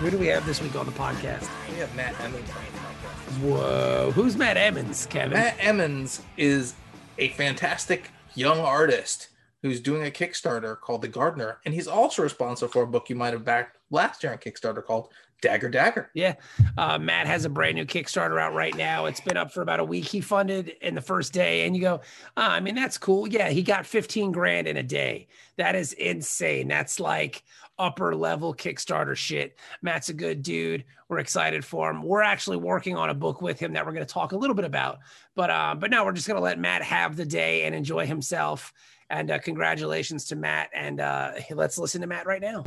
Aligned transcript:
who 0.00 0.10
do 0.10 0.16
we 0.16 0.28
have 0.28 0.46
this 0.46 0.62
week 0.62 0.74
on 0.76 0.86
the 0.86 0.92
podcast? 0.92 1.46
We 1.68 1.76
have 1.76 1.94
Matt 1.94 2.18
Emmons 2.20 2.48
on 2.48 2.56
the 2.56 2.78
podcast. 2.78 3.40
Whoa, 3.42 4.12
who's 4.12 4.34
Matt 4.34 4.56
Emmons, 4.56 5.04
Kevin? 5.04 5.34
Matt 5.34 5.56
Emmons 5.58 6.22
is 6.38 6.72
a 7.18 7.28
fantastic 7.28 8.10
young 8.34 8.60
artist 8.60 9.28
who's 9.60 9.78
doing 9.78 10.06
a 10.06 10.10
Kickstarter 10.10 10.80
called 10.80 11.02
The 11.02 11.08
Gardener, 11.08 11.58
and 11.66 11.74
he's 11.74 11.86
also 11.86 12.22
responsible 12.22 12.72
for 12.72 12.82
a 12.82 12.86
book 12.86 13.10
you 13.10 13.14
might 13.14 13.34
have 13.34 13.44
backed 13.44 13.76
last 13.90 14.22
year 14.22 14.32
on 14.32 14.38
Kickstarter 14.38 14.84
called 14.84 15.08
Dagger 15.40 15.68
Dagger. 15.68 16.10
Yeah. 16.14 16.34
Uh, 16.76 16.98
Matt 16.98 17.26
has 17.26 17.44
a 17.44 17.48
brand 17.48 17.76
new 17.76 17.86
Kickstarter 17.86 18.40
out 18.40 18.54
right 18.54 18.76
now. 18.76 19.06
It's 19.06 19.20
been 19.20 19.36
up 19.36 19.52
for 19.52 19.62
about 19.62 19.80
a 19.80 19.84
week. 19.84 20.04
He 20.04 20.20
funded 20.20 20.68
in 20.82 20.94
the 20.94 21.00
first 21.00 21.32
day, 21.32 21.66
and 21.66 21.74
you 21.74 21.82
go, 21.82 22.00
ah, 22.36 22.52
I 22.52 22.60
mean, 22.60 22.74
that's 22.74 22.98
cool. 22.98 23.26
Yeah, 23.26 23.48
he 23.48 23.62
got 23.62 23.86
15 23.86 24.32
grand 24.32 24.66
in 24.66 24.76
a 24.76 24.82
day. 24.82 25.28
That 25.56 25.74
is 25.74 25.92
insane. 25.94 26.68
That's 26.68 27.00
like 27.00 27.42
upper 27.78 28.14
level 28.14 28.54
Kickstarter 28.54 29.16
shit. 29.16 29.58
Matt's 29.82 30.10
a 30.10 30.14
good 30.14 30.42
dude. 30.42 30.84
We're 31.08 31.18
excited 31.18 31.64
for 31.64 31.90
him. 31.90 32.02
We're 32.02 32.22
actually 32.22 32.58
working 32.58 32.96
on 32.96 33.10
a 33.10 33.14
book 33.14 33.40
with 33.40 33.58
him 33.58 33.72
that 33.72 33.86
we're 33.86 33.92
going 33.92 34.06
to 34.06 34.12
talk 34.12 34.32
a 34.32 34.36
little 34.36 34.54
bit 34.54 34.66
about. 34.66 34.98
But 35.34 35.50
uh, 35.50 35.74
but 35.76 35.90
no, 35.90 36.04
we're 36.04 36.12
just 36.12 36.28
going 36.28 36.38
to 36.38 36.42
let 36.44 36.58
Matt 36.58 36.82
have 36.82 37.16
the 37.16 37.24
day 37.24 37.64
and 37.64 37.74
enjoy 37.74 38.06
himself. 38.06 38.72
And 39.08 39.30
uh, 39.30 39.38
congratulations 39.40 40.26
to 40.26 40.36
Matt. 40.36 40.70
And 40.72 41.00
uh, 41.00 41.32
let's 41.50 41.78
listen 41.78 42.00
to 42.02 42.06
Matt 42.06 42.26
right 42.26 42.42
now. 42.42 42.64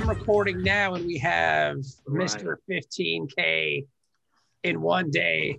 I'm 0.00 0.08
recording 0.08 0.62
now, 0.62 0.94
and 0.94 1.04
we 1.06 1.18
have 1.18 1.76
Right. 2.06 2.26
Mr. 2.26 2.56
15K 2.70 3.84
in 4.62 4.80
one 4.80 5.10
day. 5.10 5.58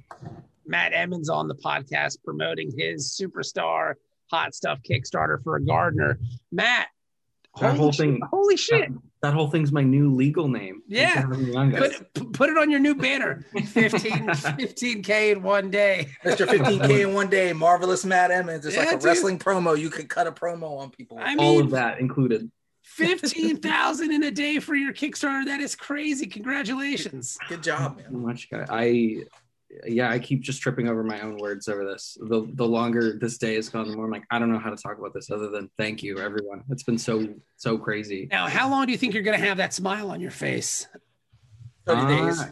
Matt 0.66 0.94
Emmons 0.94 1.30
on 1.30 1.48
the 1.48 1.54
podcast 1.54 2.24
promoting 2.24 2.72
his 2.76 3.08
superstar 3.16 3.94
hot 4.32 4.56
stuff 4.56 4.80
Kickstarter 4.82 5.44
for 5.44 5.58
a 5.58 5.64
gardener. 5.64 6.18
Matt, 6.52 6.88
That 7.60 7.68
holy 7.68 7.78
whole 7.78 7.92
shit- 7.92 8.06
thing- 8.06 8.22
holy 8.32 8.58
shit! 8.58 8.90
That 9.22 9.36
whole 9.36 9.48
thing's 9.52 9.72
my 9.72 9.84
new 9.84 10.16
legal 10.16 10.48
name. 10.48 10.82
Yeah. 10.88 11.14
Thanks 11.14 11.22
for 11.22 11.28
having 11.36 11.46
me 11.50 11.56
on, 11.56 11.70
guys. 11.70 12.02
Put, 12.16 12.34
put 12.34 12.50
it 12.50 12.58
on 12.58 12.72
your 12.72 12.80
new 12.80 12.96
banner 12.96 13.46
15, 13.54 13.70
15K 14.28 15.34
in 15.34 15.44
one 15.44 15.70
day. 15.70 16.08
Mr. 16.26 16.48
15K 16.48 17.02
in 17.08 17.14
one 17.14 17.30
day, 17.30 17.54
marvelous 17.54 18.04
Matt 18.06 18.32
Emmons. 18.32 18.66
It's 18.66 18.76
Yeah, 18.76 18.82
like 18.86 18.90
a 18.94 18.96
dude. 18.96 19.04
wrestling 19.04 19.38
promo. 19.38 19.78
You 19.78 19.92
can 19.92 20.08
cut 20.08 20.26
a 20.26 20.32
promo 20.32 20.80
on 20.80 20.90
people. 20.90 21.20
I 21.20 21.36
All 21.36 21.58
mean, 21.58 21.62
of 21.66 21.70
that 21.72 22.00
included. 22.00 22.50
15,000 22.92 24.12
in 24.12 24.24
a 24.24 24.32
day 24.32 24.60
for 24.60 24.76
your 24.76 24.94
Kickstarter. 24.94 25.46
That 25.46 25.62
is 25.62 25.76
crazy. 25.76 26.28
Congratulations. 26.28 27.38
Good 27.48 27.64
job, 27.64 27.98
man. 27.98 28.06
so 28.12 28.18
much, 28.18 28.50
guy. 28.50 28.66
I, 28.70 29.24
yeah, 29.86 30.10
I 30.10 30.20
keep 30.20 30.42
just 30.42 30.62
tripping 30.62 30.90
over 30.90 31.04
my 31.04 31.22
own 31.22 31.38
words 31.38 31.68
over 31.68 31.86
this. 31.86 32.18
The 32.20 32.48
the 32.54 32.66
longer 32.66 33.18
this 33.18 33.38
day 33.38 33.56
has 33.56 33.70
gone, 33.70 33.90
the 33.90 33.96
more 33.96 34.06
I'm 34.06 34.12
like, 34.12 34.26
I 34.30 34.40
don't 34.40 34.52
know 34.52 34.60
how 34.60 34.70
to 34.70 34.76
talk 34.76 35.00
about 35.00 35.14
this 35.14 35.32
other 35.32 35.50
than 35.50 35.70
thank 35.78 36.04
you, 36.04 36.20
everyone. 36.20 36.64
It's 36.70 36.84
been 36.84 36.98
so 36.98 37.28
so 37.56 37.78
crazy. 37.78 38.28
Now, 38.30 38.48
how 38.48 38.70
long 38.70 38.86
do 38.86 38.92
you 38.92 38.98
think 38.98 39.14
you're 39.14 39.24
going 39.24 39.40
to 39.40 39.46
have 39.46 39.58
that 39.58 39.74
smile 39.74 40.12
on 40.12 40.20
your 40.20 40.32
face? 40.32 40.88
30 41.88 42.16
days. 42.16 42.40
Uh, 42.40 42.52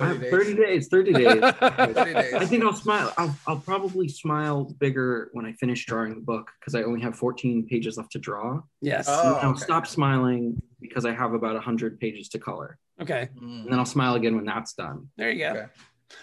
Uh, 0.00 0.14
30 0.14 0.54
days. 0.54 0.88
30 0.88 1.12
days. 1.12 1.24
30 1.40 1.42
days. 1.42 1.94
30 1.94 2.14
days. 2.14 2.34
I 2.34 2.46
think 2.46 2.64
I'll 2.64 2.72
smile. 2.72 3.12
I'll, 3.16 3.36
I'll 3.46 3.58
probably 3.58 4.08
smile 4.08 4.64
bigger 4.78 5.30
when 5.32 5.44
I 5.44 5.52
finish 5.54 5.86
drawing 5.86 6.14
the 6.14 6.20
book 6.20 6.50
because 6.60 6.74
I 6.74 6.82
only 6.82 7.00
have 7.00 7.16
14 7.16 7.66
pages 7.66 7.96
left 7.96 8.12
to 8.12 8.18
draw. 8.18 8.60
Yes. 8.80 9.06
Oh. 9.08 9.34
I'll 9.42 9.50
okay. 9.50 9.60
stop 9.60 9.86
smiling 9.86 10.62
because 10.80 11.04
I 11.04 11.12
have 11.12 11.34
about 11.34 11.54
100 11.54 11.98
pages 11.98 12.28
to 12.30 12.38
color. 12.38 12.78
okay. 13.00 13.28
Mm. 13.36 13.62
And 13.62 13.72
then 13.72 13.78
I'll 13.78 13.84
smile 13.84 14.14
again 14.14 14.36
when 14.36 14.44
that's 14.44 14.74
done. 14.74 15.08
There 15.16 15.30
you 15.30 15.38
go. 15.40 15.50
Okay. 15.50 15.66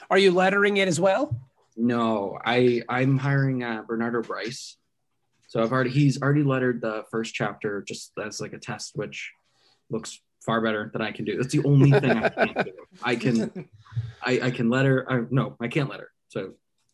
Are 0.10 0.18
you 0.18 0.32
lettering 0.32 0.78
it 0.78 0.88
as 0.88 1.00
well? 1.00 1.36
No, 1.78 2.40
I 2.44 2.82
I'm 2.88 3.18
hiring 3.18 3.64
uh, 3.64 3.84
Bernardo 3.88 4.22
Brice. 4.22 4.78
So 5.48 5.62
I've 5.62 5.72
already 5.72 5.90
he's 5.90 6.22
already 6.22 6.44
lettered 6.44 6.82
the 6.82 7.04
first 7.12 7.34
chapter 7.34 7.82
just 7.82 8.12
as 8.18 8.40
like 8.40 8.54
a 8.54 8.58
test, 8.58 8.92
which 8.96 9.32
looks 9.90 10.20
far 10.46 10.62
better 10.62 10.90
than 10.94 11.02
I 11.02 11.12
can 11.12 11.26
do. 11.26 11.38
That's 11.38 11.52
the 11.54 11.64
only 11.66 11.92
thing 11.92 12.12
I 12.12 12.30
can't 12.30 12.66
do. 12.66 12.72
I 13.04 13.16
can 13.16 13.68
I, 14.24 14.40
I 14.44 14.52
can 14.52 14.70
letter. 14.70 15.06
I, 15.10 15.16
uh, 15.18 15.22
no, 15.30 15.56
I 15.60 15.68
can't 15.68 15.90
letter. 15.90 16.12
So 16.30 16.54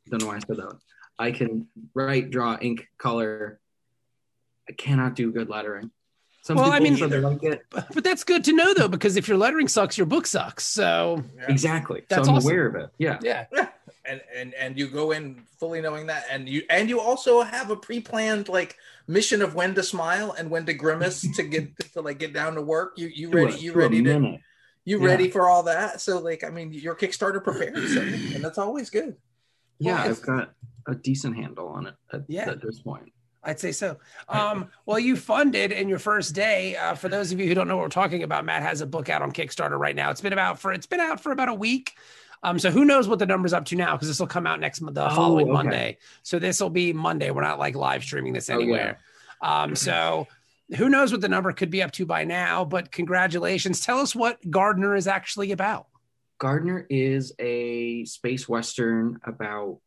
don't 0.09 0.21
know 0.21 0.27
why 0.27 0.37
I 0.37 0.39
said 0.39 0.57
that. 0.57 0.65
One. 0.65 0.79
I 1.19 1.31
can 1.31 1.67
write, 1.93 2.31
draw, 2.31 2.57
ink, 2.59 2.87
color. 2.97 3.59
I 4.69 4.73
cannot 4.73 5.15
do 5.15 5.31
good 5.31 5.49
lettering. 5.49 5.91
Some 6.43 6.57
Well, 6.57 6.71
I 6.71 6.79
mean- 6.79 6.97
like 6.97 7.43
it. 7.43 7.61
But 7.69 8.03
that's 8.03 8.23
good 8.23 8.43
to 8.45 8.53
know, 8.53 8.73
though, 8.73 8.87
because 8.87 9.15
if 9.15 9.27
your 9.27 9.37
lettering 9.37 9.67
sucks, 9.67 9.97
your 9.97 10.07
book 10.07 10.25
sucks. 10.25 10.65
So, 10.65 11.23
Yeah. 11.37 11.45
Exactly. 11.49 12.03
That's 12.09 12.25
so 12.25 12.31
I'm 12.31 12.37
awesome. 12.37 12.49
aware 12.51 12.65
of 12.67 12.75
it. 12.75 12.89
Yeah. 12.97 13.19
yeah. 13.21 13.45
And 14.05 14.21
and 14.35 14.53
and 14.55 14.77
you 14.77 14.87
go 14.87 15.11
in 15.11 15.41
fully 15.59 15.81
knowing 15.81 16.07
that 16.07 16.25
and 16.31 16.49
you 16.49 16.63
and 16.69 16.89
you 16.89 16.99
also 16.99 17.41
have 17.41 17.69
a 17.69 17.75
pre-planned 17.75 18.49
like 18.49 18.77
mission 19.07 19.41
of 19.41 19.53
when 19.55 19.75
to 19.75 19.83
smile 19.83 20.31
and 20.37 20.49
when 20.49 20.65
to 20.65 20.73
grimace 20.73 21.21
to 21.35 21.43
get 21.43 21.69
to 21.93 22.01
like 22.01 22.17
get 22.19 22.33
down 22.33 22.55
to 22.55 22.61
work 22.61 22.93
you 22.97 23.07
you 23.07 23.29
ready 23.29 23.57
you 23.59 23.73
ready 23.73 24.01
to 24.03 24.37
you 24.85 24.99
Yeah. 24.99 25.05
ready 25.05 25.29
for 25.29 25.47
all 25.47 25.63
that 25.63 26.01
so 26.01 26.17
like 26.19 26.43
i 26.43 26.49
mean 26.49 26.73
your 26.73 26.95
kickstarter 26.95 27.43
prepares 27.43 27.93
so, 27.93 28.01
and 28.01 28.43
that's 28.43 28.57
always 28.57 28.89
good 28.89 29.15
Yeah, 29.79 30.01
Well, 30.01 30.09
I've 30.09 30.21
got 30.21 30.53
a 30.87 30.95
decent 30.95 31.35
handle 31.35 31.67
on 31.67 31.87
it 31.87 31.95
at, 32.11 32.21
Yeah. 32.27 32.49
at 32.49 32.61
this 32.61 32.79
point. 32.81 33.11
I'd 33.43 33.59
say 33.59 33.71
so. 33.71 33.97
Um, 34.29 34.69
well, 34.85 34.99
you 34.99 35.15
funded 35.15 35.71
in 35.71 35.89
your 35.89 35.97
first 35.97 36.35
day. 36.35 36.75
Uh, 36.75 36.93
for 36.93 37.09
those 37.09 37.31
of 37.31 37.39
you 37.39 37.47
who 37.47 37.55
don't 37.55 37.67
know 37.67 37.75
what 37.75 37.81
we're 37.81 37.89
talking 37.89 38.21
about, 38.21 38.45
Matt 38.45 38.61
has 38.61 38.81
a 38.81 38.85
book 38.85 39.09
out 39.09 39.23
on 39.23 39.31
Kickstarter 39.31 39.79
right 39.79 39.95
now. 39.95 40.11
It's 40.11 40.21
been 40.21 40.33
about 40.33 40.59
for 40.59 40.71
it's 40.71 40.85
been 40.85 40.99
out 40.99 41.19
for 41.19 41.31
about 41.31 41.49
a 41.49 41.53
week. 41.55 41.93
Um, 42.43 42.57
so 42.57 42.71
who 42.71 42.85
knows 42.85 43.07
what 43.07 43.19
the 43.19 43.25
number's 43.25 43.53
up 43.53 43.65
to 43.65 43.75
now? 43.75 43.93
Because 43.95 44.07
this 44.07 44.19
will 44.19 44.27
come 44.27 44.47
out 44.47 44.59
next 44.59 44.81
month, 44.81 44.95
the 44.95 45.05
Oh, 45.11 45.15
following 45.15 45.45
okay. 45.47 45.53
Monday. 45.53 45.97
So 46.23 46.39
this 46.39 46.59
will 46.59 46.69
be 46.71 46.91
Monday. 46.93 47.29
We're 47.31 47.43
not 47.43 47.59
like 47.59 47.75
live 47.75 48.03
streaming 48.03 48.33
this 48.33 48.49
Oh, 48.49 48.53
yeah. 48.57 48.63
anywhere. 48.63 48.99
Um, 49.41 49.75
so 49.75 50.27
who 50.75 50.89
knows 50.89 51.11
what 51.11 51.21
the 51.21 51.29
number 51.29 51.51
could 51.53 51.69
be 51.69 51.83
up 51.83 51.91
to 51.93 52.05
by 52.05 52.23
now? 52.23 52.65
But 52.65 52.91
congratulations. 52.91 53.81
Tell 53.85 53.99
us 53.99 54.15
what 54.15 54.39
Gardener 54.49 54.95
is 54.95 55.07
actually 55.07 55.51
about. 55.51 55.87
Gardener 56.39 56.87
is 56.89 57.33
a 57.37 58.05
space 58.05 58.49
western 58.49 59.19
about 59.23 59.79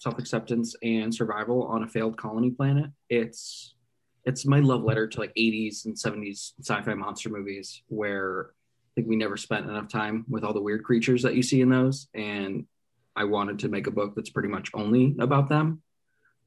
self-acceptance 0.00 0.74
and 0.82 1.14
survival 1.14 1.62
on 1.64 1.84
a 1.84 1.88
failed 1.88 2.16
colony 2.16 2.50
planet. 2.50 2.90
It's 3.08 3.74
it's 4.24 4.46
my 4.46 4.58
love 4.58 4.82
letter 4.82 5.06
to 5.06 5.20
like 5.20 5.32
80s 5.34 5.84
and 5.84 5.94
70s 5.94 6.52
sci-fi 6.60 6.94
monster 6.94 7.28
movies 7.28 7.82
where 7.88 8.50
think 8.94 9.08
we 9.08 9.16
never 9.16 9.36
spent 9.36 9.68
enough 9.68 9.88
time 9.88 10.24
with 10.28 10.44
all 10.44 10.52
the 10.52 10.60
weird 10.60 10.84
creatures 10.84 11.22
that 11.22 11.34
you 11.34 11.42
see 11.42 11.60
in 11.60 11.68
those 11.68 12.08
and 12.14 12.66
I 13.16 13.24
wanted 13.24 13.60
to 13.60 13.68
make 13.68 13.86
a 13.86 13.92
book 13.92 14.14
that's 14.16 14.30
pretty 14.30 14.48
much 14.48 14.70
only 14.74 15.14
about 15.20 15.48
them. 15.48 15.82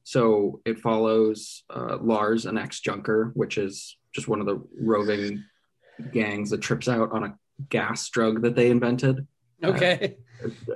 So 0.04 0.60
it 0.66 0.78
follows 0.80 1.62
uh, 1.74 1.96
Lars, 1.98 2.44
an 2.44 2.58
ex-junker, 2.58 3.32
which 3.34 3.56
is 3.56 3.96
just 4.14 4.28
one 4.28 4.40
of 4.40 4.46
the 4.46 4.62
roving 4.78 5.44
gangs 6.12 6.50
that 6.50 6.60
trips 6.60 6.88
out 6.88 7.10
on 7.12 7.24
a 7.24 7.34
gas 7.70 8.08
drug 8.10 8.42
that 8.42 8.54
they 8.54 8.70
invented 8.70 9.26
Okay. 9.62 10.16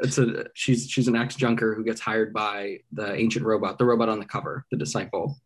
it's 0.02 0.19
a 0.19 0.46
she's 0.54 0.90
she's 0.90 1.06
an 1.06 1.14
ex 1.14 1.36
junker 1.36 1.74
who 1.74 1.84
gets 1.84 2.00
hired 2.00 2.32
by 2.32 2.78
the 2.90 3.14
ancient 3.14 3.44
robot, 3.44 3.78
the 3.78 3.84
robot 3.84 4.08
on 4.08 4.19
the 4.19 4.24
cover, 4.24 4.66
the 4.70 4.76
disciple, 4.76 5.38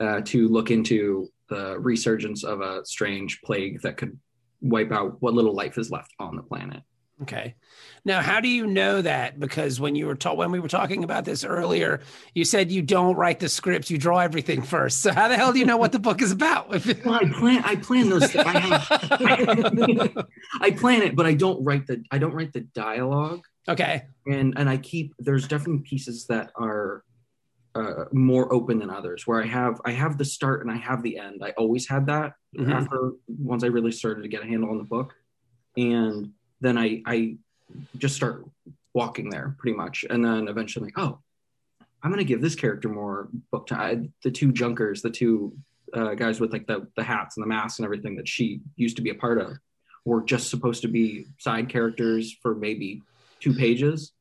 uh, 0.00 0.20
to 0.26 0.48
look 0.48 0.70
into 0.70 1.30
the 1.48 1.78
resurgence 1.78 2.44
of 2.44 2.60
a 2.60 2.84
strange 2.84 3.40
plague 3.42 3.80
that 3.82 3.96
could 3.96 4.18
wipe 4.60 4.92
out 4.92 5.16
what 5.20 5.34
little 5.34 5.54
life 5.54 5.78
is 5.78 5.90
left 5.90 6.12
on 6.18 6.36
the 6.36 6.42
planet. 6.42 6.82
Okay. 7.22 7.56
Now, 8.04 8.22
how 8.22 8.40
do 8.40 8.48
you 8.48 8.66
know 8.66 9.02
that? 9.02 9.40
Because 9.40 9.80
when 9.80 9.96
you 9.96 10.06
were 10.06 10.14
told, 10.14 10.38
when 10.38 10.52
we 10.52 10.60
were 10.60 10.68
talking 10.68 11.02
about 11.02 11.24
this 11.24 11.42
earlier, 11.42 12.00
you 12.32 12.44
said 12.44 12.70
you 12.70 12.80
don't 12.80 13.16
write 13.16 13.40
the 13.40 13.48
scripts; 13.48 13.90
you 13.90 13.98
draw 13.98 14.18
everything 14.18 14.62
first. 14.62 15.02
So 15.02 15.12
how 15.12 15.26
the 15.26 15.36
hell 15.36 15.52
do 15.52 15.58
you 15.58 15.66
know 15.66 15.76
what 15.76 15.90
the 15.90 15.98
book 15.98 16.22
is 16.22 16.30
about? 16.30 16.68
well, 17.04 17.14
I 17.14 17.28
plan. 17.38 17.62
I 17.64 17.76
plan 17.76 18.08
those. 18.08 18.34
I, 18.36 18.58
have, 18.58 20.26
I 20.60 20.70
plan 20.70 21.02
it, 21.02 21.16
but 21.16 21.26
I 21.26 21.34
don't 21.34 21.62
write 21.64 21.88
the. 21.88 22.04
I 22.12 22.18
don't 22.18 22.32
write 22.32 22.52
the 22.52 22.60
dialogue. 22.60 23.44
Okay. 23.68 24.04
And 24.26 24.54
and 24.56 24.70
I 24.70 24.76
keep. 24.76 25.14
There's 25.18 25.48
definitely 25.48 25.82
pieces 25.82 26.26
that 26.26 26.52
are 26.54 27.02
uh, 27.74 28.04
more 28.12 28.52
open 28.52 28.78
than 28.78 28.90
others, 28.90 29.26
where 29.26 29.42
I 29.42 29.46
have 29.46 29.80
I 29.84 29.92
have 29.92 30.18
the 30.18 30.24
start 30.24 30.62
and 30.62 30.70
I 30.70 30.76
have 30.76 31.02
the 31.02 31.18
end. 31.18 31.42
I 31.44 31.50
always 31.50 31.88
had 31.88 32.06
that 32.06 32.34
Mhm. 32.56 32.72
after 32.72 33.12
once 33.28 33.62
I 33.62 33.68
really 33.68 33.92
started 33.92 34.22
to 34.22 34.28
get 34.28 34.42
a 34.42 34.46
handle 34.46 34.70
on 34.70 34.78
the 34.78 34.84
book, 34.84 35.14
and 35.76 36.32
then 36.60 36.78
I 36.78 37.02
I 37.06 37.36
just 37.96 38.16
start 38.16 38.44
walking 38.94 39.30
there 39.30 39.54
pretty 39.58 39.76
much, 39.76 40.04
and 40.08 40.24
then 40.24 40.48
eventually 40.48 40.86
like 40.86 40.98
oh, 40.98 41.20
I'm 42.02 42.10
gonna 42.10 42.24
give 42.24 42.40
this 42.40 42.54
character 42.56 42.88
more 42.88 43.28
book 43.52 43.66
time. 43.66 44.12
The 44.24 44.30
two 44.30 44.52
junkers, 44.52 45.02
the 45.02 45.10
two 45.10 45.56
uh, 45.92 46.14
guys 46.14 46.40
with 46.40 46.52
like 46.52 46.66
the 46.66 46.88
the 46.96 47.04
hats 47.04 47.36
and 47.36 47.44
the 47.44 47.48
masks 47.48 47.78
and 47.78 47.84
everything 47.84 48.16
that 48.16 48.28
she 48.28 48.60
used 48.76 48.96
to 48.96 49.02
be 49.02 49.10
a 49.10 49.14
part 49.14 49.38
of, 49.38 49.58
were 50.04 50.22
just 50.22 50.48
supposed 50.50 50.82
to 50.82 50.88
be 50.88 51.26
side 51.38 51.68
characters 51.68 52.32
for 52.42 52.54
maybe 52.54 53.02
two 53.40 53.54
pages. 53.54 54.12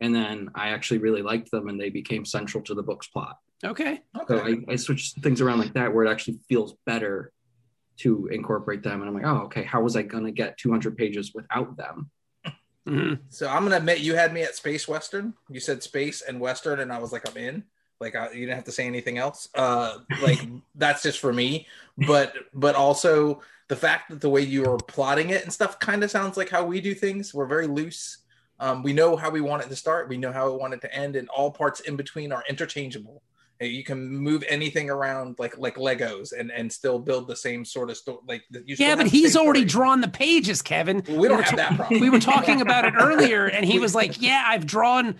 And 0.00 0.14
then 0.14 0.50
I 0.54 0.68
actually 0.68 0.98
really 0.98 1.22
liked 1.22 1.50
them 1.50 1.68
and 1.68 1.80
they 1.80 1.90
became 1.90 2.24
central 2.24 2.62
to 2.64 2.74
the 2.74 2.82
book's 2.82 3.06
plot. 3.06 3.38
Okay. 3.64 4.02
So 4.28 4.38
I, 4.38 4.56
I 4.68 4.76
switched 4.76 5.22
things 5.22 5.40
around 5.40 5.58
like 5.58 5.72
that 5.74 5.94
where 5.94 6.04
it 6.04 6.10
actually 6.10 6.38
feels 6.48 6.74
better 6.84 7.32
to 7.98 8.26
incorporate 8.26 8.82
them. 8.82 9.00
And 9.00 9.08
I'm 9.08 9.14
like, 9.14 9.24
oh, 9.24 9.44
okay, 9.44 9.62
how 9.62 9.82
was 9.82 9.96
I 9.96 10.02
going 10.02 10.24
to 10.24 10.32
get 10.32 10.58
200 10.58 10.96
pages 10.98 11.32
without 11.34 11.76
them? 11.76 12.10
Mhm. 12.86 13.18
So 13.30 13.48
I'm 13.48 13.64
gonna 13.64 13.76
admit 13.76 13.98
you 13.98 14.14
had 14.14 14.32
me 14.32 14.42
at 14.42 14.54
space 14.54 14.86
western. 14.86 15.34
You 15.50 15.58
said 15.58 15.82
space 15.82 16.22
and 16.22 16.38
western, 16.40 16.80
and 16.80 16.92
I 16.92 16.98
was 16.98 17.12
like, 17.12 17.28
I'm 17.28 17.36
in. 17.36 17.64
Like 18.00 18.14
I, 18.14 18.30
you 18.30 18.40
didn't 18.46 18.54
have 18.54 18.64
to 18.64 18.72
say 18.72 18.86
anything 18.86 19.18
else. 19.18 19.48
Uh, 19.54 19.98
like 20.22 20.38
that's 20.74 21.02
just 21.02 21.18
for 21.18 21.32
me. 21.32 21.66
But 22.06 22.34
but 22.54 22.74
also 22.76 23.42
the 23.68 23.76
fact 23.76 24.10
that 24.10 24.20
the 24.20 24.28
way 24.28 24.42
you 24.42 24.62
were 24.62 24.76
plotting 24.76 25.30
it 25.30 25.42
and 25.42 25.52
stuff 25.52 25.80
kind 25.80 26.04
of 26.04 26.10
sounds 26.10 26.36
like 26.36 26.48
how 26.48 26.64
we 26.64 26.80
do 26.80 26.94
things. 26.94 27.34
We're 27.34 27.46
very 27.46 27.66
loose. 27.66 28.18
Um, 28.58 28.82
we 28.82 28.92
know 28.92 29.16
how 29.16 29.30
we 29.30 29.40
want 29.40 29.62
it 29.62 29.68
to 29.68 29.76
start. 29.76 30.08
We 30.08 30.16
know 30.16 30.32
how 30.32 30.50
we 30.50 30.56
want 30.56 30.74
it 30.74 30.80
to 30.82 30.94
end, 30.94 31.16
and 31.16 31.28
all 31.28 31.50
parts 31.50 31.80
in 31.80 31.96
between 31.96 32.32
are 32.32 32.42
interchangeable. 32.48 33.22
You 33.60 33.84
can 33.84 34.06
move 34.10 34.44
anything 34.48 34.90
around 34.90 35.36
like 35.38 35.56
like 35.56 35.76
Legos 35.76 36.32
and 36.38 36.50
and 36.52 36.70
still 36.70 36.98
build 36.98 37.26
the 37.26 37.36
same 37.36 37.64
sort 37.64 37.88
of 37.88 37.96
story. 37.96 38.18
Like 38.28 38.42
you 38.50 38.76
Yeah, 38.78 38.96
but 38.96 39.06
he's 39.06 39.34
already 39.36 39.60
story. 39.60 39.64
drawn 39.86 40.00
the 40.02 40.08
pages, 40.08 40.60
Kevin. 40.60 41.02
We 41.08 41.28
don't 41.28 41.38
were 41.38 41.42
have 41.42 41.50
ta- 41.50 41.56
that 41.56 41.76
problem. 41.76 42.00
We 42.00 42.10
were 42.10 42.20
talking 42.20 42.60
about 42.60 42.84
it 42.84 42.92
earlier, 42.98 43.46
and 43.46 43.64
he 43.64 43.78
was 43.78 43.94
like, 43.94 44.20
"Yeah, 44.20 44.42
I've 44.46 44.66
drawn. 44.66 45.16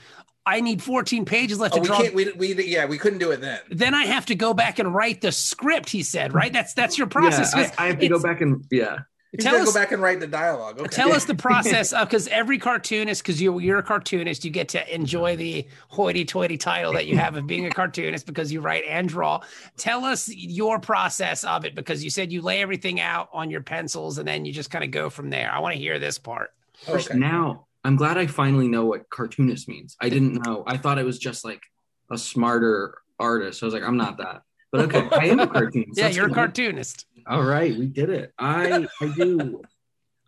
I 0.48 0.60
need 0.60 0.80
14 0.82 1.24
pages 1.24 1.58
left 1.58 1.74
Oh, 1.74 1.78
to 1.78 1.80
we 1.82 1.86
draw." 1.88 1.96
can't. 2.02 2.14
We, 2.14 2.32
we 2.34 2.64
yeah, 2.66 2.84
we 2.84 2.98
couldn't 2.98 3.18
do 3.20 3.30
it 3.32 3.40
then. 3.40 3.58
then 3.70 3.94
I 3.94 4.04
have 4.04 4.26
to 4.26 4.34
go 4.34 4.52
back 4.54 4.78
and 4.78 4.94
write 4.94 5.20
the 5.22 5.32
script. 5.32 5.88
He 5.88 6.02
said, 6.02 6.34
"Right? 6.34 6.52
That's 6.52 6.74
that's 6.74 6.98
your 6.98 7.06
process." 7.06 7.54
Yeah, 7.56 7.70
I, 7.78 7.84
I 7.84 7.86
have 7.88 7.98
to 8.00 8.08
go 8.08 8.20
back 8.22 8.42
and 8.42 8.64
yeah. 8.70 8.98
He's 9.32 9.44
Tell 9.44 9.56
us- 9.56 9.66
go 9.66 9.74
back 9.74 9.92
and 9.92 10.00
write 10.00 10.20
the 10.20 10.26
dialogue. 10.26 10.78
Okay. 10.78 10.88
Tell 10.88 11.12
us 11.12 11.24
the 11.24 11.34
process 11.48 11.92
of 11.92 12.08
because 12.08 12.28
every 12.28 12.58
cartoonist, 12.58 13.22
because 13.22 13.40
you 13.40 13.58
you're 13.58 13.78
a 13.78 13.82
cartoonist, 13.82 14.44
you 14.44 14.50
get 14.50 14.68
to 14.70 14.94
enjoy 14.94 15.36
the 15.36 15.66
hoity-toity 15.88 16.56
title 16.56 16.92
that 16.92 17.06
you 17.06 17.16
have 17.16 17.36
of 17.36 17.46
being 17.46 17.66
a 17.66 17.70
cartoonist 17.70 18.24
because 18.26 18.52
you 18.52 18.60
write 18.60 18.84
and 18.88 19.08
draw. 19.08 19.40
Tell 19.76 20.04
us 20.04 20.28
your 20.32 20.78
process 20.78 21.44
of 21.44 21.64
it 21.64 21.74
because 21.74 22.02
you 22.04 22.10
said 22.10 22.32
you 22.32 22.40
lay 22.40 22.62
everything 22.62 23.00
out 23.00 23.28
on 23.32 23.50
your 23.50 23.62
pencils 23.62 24.18
and 24.18 24.26
then 24.26 24.44
you 24.44 24.52
just 24.52 24.70
kind 24.70 24.84
of 24.84 24.90
go 24.90 25.10
from 25.10 25.30
there. 25.30 25.50
I 25.52 25.58
want 25.58 25.74
to 25.74 25.78
hear 25.80 25.98
this 25.98 26.18
part. 26.18 26.50
Okay. 26.88 27.18
Now 27.18 27.66
I'm 27.84 27.96
glad 27.96 28.18
I 28.18 28.26
finally 28.26 28.68
know 28.68 28.84
what 28.84 29.10
cartoonist 29.10 29.68
means. 29.68 29.96
I 30.00 30.08
didn't 30.08 30.34
know. 30.46 30.62
I 30.66 30.76
thought 30.76 30.98
it 30.98 31.04
was 31.04 31.18
just 31.18 31.44
like 31.44 31.62
a 32.10 32.16
smarter 32.18 32.98
artist. 33.18 33.62
I 33.62 33.66
was 33.66 33.74
like, 33.74 33.82
I'm 33.82 33.96
not 33.96 34.18
that. 34.18 34.42
But 34.72 34.82
okay, 34.94 35.08
I 35.12 35.26
am 35.26 35.40
a 35.40 35.46
cartoonist. 35.46 35.92
Yeah, 35.98 36.04
That's 36.04 36.16
you're 36.16 36.26
a 36.26 36.28
good. 36.28 36.34
cartoonist. 36.34 37.06
All 37.28 37.42
right, 37.42 37.76
we 37.76 37.86
did 37.86 38.08
it. 38.08 38.32
I 38.38 38.86
I 39.00 39.12
do 39.16 39.62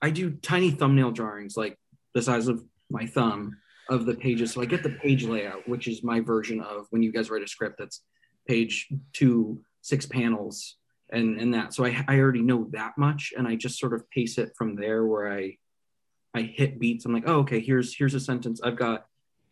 I 0.02 0.10
do 0.10 0.30
tiny 0.30 0.70
thumbnail 0.70 1.12
drawings 1.12 1.56
like 1.56 1.78
the 2.14 2.22
size 2.22 2.48
of 2.48 2.64
my 2.90 3.06
thumb 3.06 3.56
of 3.88 4.04
the 4.04 4.14
pages. 4.14 4.52
So 4.52 4.60
I 4.60 4.66
get 4.66 4.82
the 4.82 4.90
page 4.90 5.24
layout, 5.24 5.68
which 5.68 5.86
is 5.88 6.02
my 6.02 6.20
version 6.20 6.60
of 6.60 6.86
when 6.90 7.02
you 7.02 7.12
guys 7.12 7.30
write 7.30 7.42
a 7.42 7.48
script 7.48 7.76
that's 7.78 8.02
page 8.46 8.88
two, 9.12 9.60
six 9.80 10.06
panels 10.06 10.76
and 11.10 11.40
and 11.40 11.54
that. 11.54 11.72
So 11.72 11.84
I 11.84 12.04
I 12.08 12.18
already 12.18 12.42
know 12.42 12.68
that 12.72 12.98
much 12.98 13.32
and 13.36 13.46
I 13.46 13.54
just 13.54 13.78
sort 13.78 13.94
of 13.94 14.08
pace 14.10 14.36
it 14.38 14.52
from 14.56 14.74
there 14.74 15.06
where 15.06 15.32
I 15.32 15.56
I 16.34 16.42
hit 16.42 16.80
beats. 16.80 17.04
I'm 17.04 17.14
like, 17.14 17.28
oh 17.28 17.40
okay, 17.40 17.60
here's 17.60 17.94
here's 17.96 18.14
a 18.14 18.20
sentence. 18.20 18.60
I've 18.62 18.76
got 18.76 19.06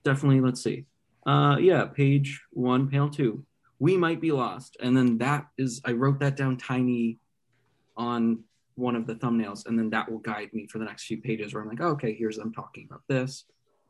definitely 0.05 0.41
let's 0.41 0.63
see. 0.63 0.87
Uh 1.25 1.59
yeah, 1.61 1.85
page 1.85 2.43
one, 2.51 2.89
panel 2.89 3.09
two. 3.09 3.45
We 3.79 3.97
might 3.97 4.21
be 4.21 4.33
lost. 4.33 4.77
And 4.81 4.97
then 4.97 5.19
that 5.19 5.47
is 5.57 5.81
I 5.85 5.93
wrote 5.93 6.19
that 6.21 6.37
down 6.37 6.57
tiny 6.57 7.19
on 7.97 8.45
one 8.75 8.95
of 8.95 9.07
the 9.07 9.15
thumbnails 9.15 9.67
and 9.67 9.79
then 9.79 9.91
that 9.91 10.11
will 10.11 10.19
guide 10.19 10.51
me 10.53 10.67
for 10.67 10.79
the 10.79 10.85
next 10.85 11.05
few 11.05 11.21
pages 11.21 11.53
where 11.53 11.63
I'm 11.63 11.69
like, 11.69 11.81
oh, 11.81 11.89
okay, 11.93 12.15
here's 12.15 12.39
i'm 12.39 12.53
talking 12.53 12.87
about 12.89 13.03
this. 13.09 13.45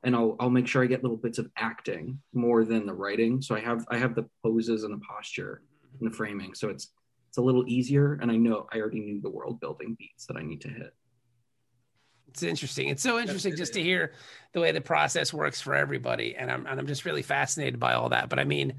And 0.05 0.14
I'll 0.14 0.37
I'll 0.38 0.50
make 0.50 0.69
sure 0.69 0.82
I 0.82 0.87
get 0.87 1.03
little 1.03 1.17
bits 1.17 1.38
of 1.38 1.50
acting 1.56 2.20
more 2.32 2.64
than 2.64 2.87
the 2.87 2.94
writing. 2.94 3.43
So 3.43 3.56
I 3.56 3.61
have 3.61 3.85
I 3.91 3.99
have 3.99 4.14
the 4.14 4.29
poses 4.44 4.85
and 4.85 4.94
the 4.94 5.05
posture 5.05 5.62
and 6.00 6.11
the 6.11 6.14
framing. 6.14 6.55
So 6.55 6.69
it's 6.69 6.93
it's 7.29 7.38
a 7.38 7.43
little 7.43 7.64
easier 7.67 8.19
and 8.23 8.31
I 8.31 8.37
know 8.37 8.69
I 8.73 8.79
already 8.79 9.00
knew 9.00 9.20
the 9.20 9.31
world 9.31 9.58
building 9.58 9.97
beats 9.99 10.26
that 10.26 10.37
I 10.37 10.43
need 10.43 10.61
to 10.61 10.69
hit. 10.69 10.94
It's 12.29 12.43
interesting. 12.43 12.88
It's 12.91 13.03
so 13.03 13.19
interesting 13.19 13.56
just 13.56 13.73
to 13.75 13.82
hear 13.82 14.12
the 14.53 14.61
way 14.61 14.70
the 14.70 14.81
process 14.81 15.32
works 15.32 15.61
for 15.61 15.75
everybody, 15.75 16.37
and 16.37 16.50
I'm 16.50 16.67
and 16.67 16.79
I'm 16.79 16.87
just 16.87 17.06
really 17.06 17.23
fascinated 17.23 17.81
by 17.81 17.94
all 17.94 18.11
that. 18.11 18.29
But 18.29 18.38
I 18.38 18.44
mean, 18.44 18.75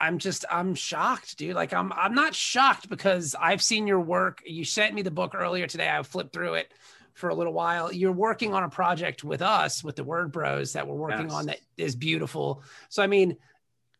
I'm 0.00 0.18
just 0.18 0.44
I'm 0.50 0.74
shocked, 0.74 1.36
dude. 1.38 1.54
Like 1.56 1.72
I'm 1.72 1.92
I'm 1.92 2.14
not 2.14 2.34
shocked 2.34 2.88
because 2.88 3.34
I've 3.38 3.62
seen 3.62 3.86
your 3.86 4.00
work. 4.00 4.42
You 4.46 4.64
sent 4.64 4.94
me 4.94 5.02
the 5.02 5.10
book 5.10 5.34
earlier 5.34 5.66
today. 5.66 5.88
I 5.90 6.02
flipped 6.02 6.32
through 6.32 6.54
it 6.54 6.72
for 7.14 7.28
a 7.30 7.34
little 7.34 7.52
while. 7.52 7.92
You're 7.92 8.12
working 8.12 8.54
on 8.54 8.62
a 8.62 8.68
project 8.68 9.24
with 9.24 9.42
us 9.42 9.82
with 9.82 9.96
the 9.96 10.04
Word 10.04 10.30
Bros 10.30 10.74
that 10.74 10.86
we're 10.86 10.94
working 10.94 11.24
Yes. 11.30 11.32
on 11.32 11.46
that 11.46 11.58
is 11.76 11.96
beautiful. 11.96 12.62
So 12.90 13.02
I 13.02 13.08
mean, 13.08 13.36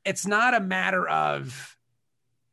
it's 0.05 0.27
not 0.27 0.55
a 0.55 0.61
matter 0.61 1.07
of 1.09 1.77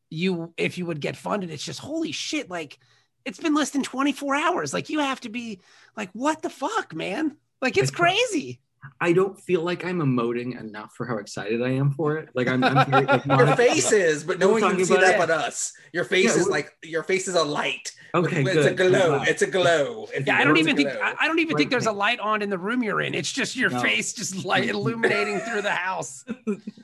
you 0.10 0.54
if 0.58 0.78
you 0.78 0.86
would 0.88 1.02
get 1.02 1.18
funded. 1.18 1.52
It's 1.52 1.64
just 1.64 1.80
holy 1.80 2.12
shit, 2.12 2.50
like 2.50 2.80
it's 3.26 3.40
been 3.40 3.54
less 3.56 3.72
than 3.72 3.84
24 3.84 4.36
hours. 4.36 4.74
Like 4.74 4.90
you 4.90 5.00
have 5.00 5.20
to 5.22 5.30
be 5.30 5.60
like, 5.98 6.10
what 6.14 6.42
the 6.42 6.50
fuck, 6.50 6.94
man? 6.96 7.38
Like 7.62 7.78
it's 7.78 7.90
It's- 7.90 7.96
crazy. 8.00 8.60
I 9.02 9.14
don't 9.14 9.40
feel 9.40 9.62
like 9.62 9.86
I'm 9.86 10.00
emoting 10.00 10.60
enough 10.60 10.94
for 10.96 11.06
how 11.06 11.18
excited 11.18 11.62
I 11.62 11.70
am 11.70 11.92
for 11.92 12.18
it. 12.18 12.30
Like 12.34 12.48
I'm, 12.48 12.64
I'm 12.64 12.90
very, 12.90 13.06
like, 13.08 13.26
Your 13.26 13.56
face 13.56 13.92
is, 13.92 14.24
but 14.24 14.40
no 14.40 14.50
one 14.50 14.62
can 14.62 14.84
see 14.86 14.96
that 14.96 15.16
it. 15.16 15.18
but 15.18 15.30
us. 15.30 15.74
Your 15.94 16.04
face 16.04 16.36
Yeah, 16.36 16.42
is 16.42 16.48
like 16.50 16.72
your 16.84 17.04
face 17.04 17.28
is 17.28 17.36
a 17.36 17.44
light. 17.44 17.92
Okay, 18.14 18.42
it's 18.44 18.54
good. 18.54 18.72
a 18.72 18.76
glow. 18.90 19.16
I'm 19.20 19.28
It's 19.28 19.42
a 19.42 19.48
glow. 19.48 20.08
If 20.14 20.26
Yeah, 20.28 20.38
I 20.38 20.44
don't 20.44 20.58
even 20.58 20.76
think. 20.76 20.90
I, 20.90 21.16
I 21.20 21.28
don't 21.28 21.40
even 21.40 21.58
think 21.58 21.70
there's 21.70 21.86
a 21.86 21.92
light 21.92 22.20
on 22.20 22.42
in 22.42 22.50
the 22.50 22.58
room 22.58 22.82
you're 22.84 23.02
in. 23.02 23.14
It's 23.14 23.32
just 23.32 23.56
your 23.56 23.70
No. 23.70 23.80
face 23.82 24.14
just 24.14 24.46
like 24.46 24.66
illuminating 24.66 25.40
through 25.40 25.62
the 25.64 25.72
house. 25.72 26.24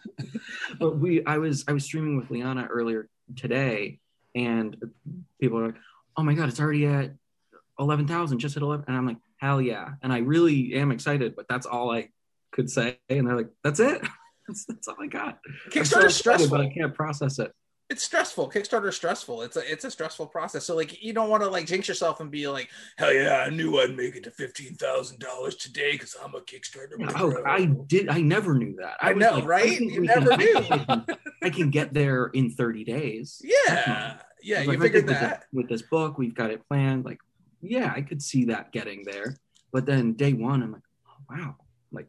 but 0.80 0.98
we 0.98 1.26
I 1.26 1.38
was 1.38 1.64
I 1.68 1.74
was 1.74 1.84
streaming 1.86 2.18
with 2.18 2.30
Liana 2.32 2.68
earlier 2.70 3.10
today, 3.36 4.00
and 4.36 4.76
people 5.40 5.60
are 5.60 5.68
like, 5.68 5.76
"Oh 6.18 6.24
my 6.24 6.34
god, 6.34 6.50
it's 6.50 6.60
already 6.60 6.86
at 6.86 7.12
eleven 7.80 8.08
thousand, 8.08 8.40
just 8.40 8.58
at 8.58 8.64
11. 8.64 8.86
And 8.88 8.98
I'm 8.98 9.06
like, 9.08 9.18
"Hell 9.42 9.62
yeah!" 9.62 9.94
And 10.02 10.14
I 10.14 10.20
really 10.20 10.74
am 10.76 10.92
excited, 10.92 11.36
but 11.36 11.48
that's 11.50 11.66
all 11.66 11.92
I 11.92 12.10
could 12.52 12.70
say. 12.70 13.00
And 13.10 13.28
they're 13.28 13.38
like, 13.38 13.52
"That's 13.64 13.80
it." 13.80 14.02
That's, 14.48 14.66
that's 14.66 14.88
all 14.88 14.96
I 15.00 15.06
got. 15.06 15.40
I'm 15.68 15.72
so 15.72 15.80
excited, 15.80 16.12
stressful. 16.12 16.50
but 16.50 16.62
I 16.62 16.70
can't 16.74 16.94
process 16.96 17.38
it. 17.38 17.54
It's 17.92 18.04
stressful. 18.04 18.50
Kickstarter 18.50 18.88
is 18.88 18.96
stressful. 18.96 19.42
It's 19.44 19.58
a 19.58 19.72
it's 19.72 19.84
a 19.84 19.92
stressful 19.92 20.28
process. 20.28 20.66
So 20.66 20.78
like 20.78 21.04
you 21.04 21.12
don't 21.12 21.30
want 21.30 21.44
to 21.44 21.50
like 21.50 21.66
jinx 21.66 21.90
yourself 21.90 22.22
and 22.22 22.32
be 22.32 22.48
like, 22.48 22.70
hell 22.98 23.14
yeah, 23.14 23.44
I 23.46 23.50
knew 23.50 23.80
I'd 23.80 23.96
make 23.98 24.16
it 24.16 24.24
to 24.24 24.32
fifteen 24.32 24.76
thousand 24.76 25.20
dollars 25.20 25.58
today 25.58 25.92
because 25.92 26.16
I'm 26.22 26.34
a 26.34 26.40
Kickstarter. 26.40 26.94
Oh, 27.20 27.32
pro." 27.32 27.46
I 27.46 27.66
did. 27.66 28.08
I 28.08 28.22
never 28.22 28.54
knew 28.56 28.78
that. 28.80 28.96
I 29.02 29.12
was 29.12 29.22
know, 29.22 29.36
like, 29.36 29.46
right? 29.46 29.78
think 29.78 29.92
You 29.94 30.02
never 30.02 30.32
I 30.34 30.36
knew. 30.38 31.16
I 31.44 31.50
can, 31.50 31.70
get 31.70 31.94
there 31.94 32.28
in 32.28 32.52
30 32.52 32.84
days. 32.86 33.42
yeah, 33.44 34.20
yeah. 34.42 34.62
You 34.62 34.70
like, 34.70 34.80
figured 34.80 35.08
that. 35.08 35.46
with 35.52 35.68
this 35.68 35.82
book, 35.82 36.18
we've 36.18 36.36
got 36.36 36.50
it 36.50 36.66
planned. 36.70 37.04
Like, 37.04 37.20
yeah, 37.62 37.94
I 37.96 38.02
could 38.02 38.22
see 38.22 38.46
that 38.46 38.72
getting 38.72 39.04
there. 39.04 39.36
But 39.72 39.86
then 39.86 40.14
day 40.14 40.34
one, 40.34 40.64
I'm 40.64 40.72
like, 40.72 40.82
oh, 41.08 41.36
wow, 41.36 41.56
like 41.92 42.08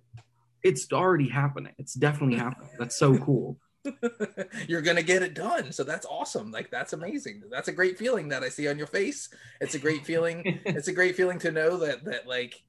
it's 0.63 0.93
already 0.93 1.29
happening. 1.29 1.75
It's 1.79 1.95
definitely 1.95 2.37
happening. 2.37 2.71
That's 2.79 2.97
so 2.97 3.17
cool. 3.19 3.59
You're 4.69 4.83
gonna 4.83 5.03
get 5.03 5.23
it 5.23 5.35
done. 5.35 5.73
So 5.73 5.85
that's 5.85 6.07
awesome. 6.07 6.51
Like 6.51 6.71
that's 6.71 6.93
amazing. 6.93 7.43
That's 7.51 7.69
a 7.69 7.73
great 7.73 7.99
feeling 7.99 8.29
that 8.29 8.43
I 8.43 8.49
see 8.49 8.69
on 8.69 8.79
your 8.79 8.87
face. 8.87 9.29
It's 9.61 9.75
a 9.75 9.79
great 9.79 10.05
feeling. 10.05 10.61
it's 10.67 10.89
a 10.89 10.93
great 10.93 11.17
feeling 11.17 11.39
to 11.41 11.51
know 11.51 11.79
that 11.79 12.05
that 12.05 12.27
like 12.27 12.63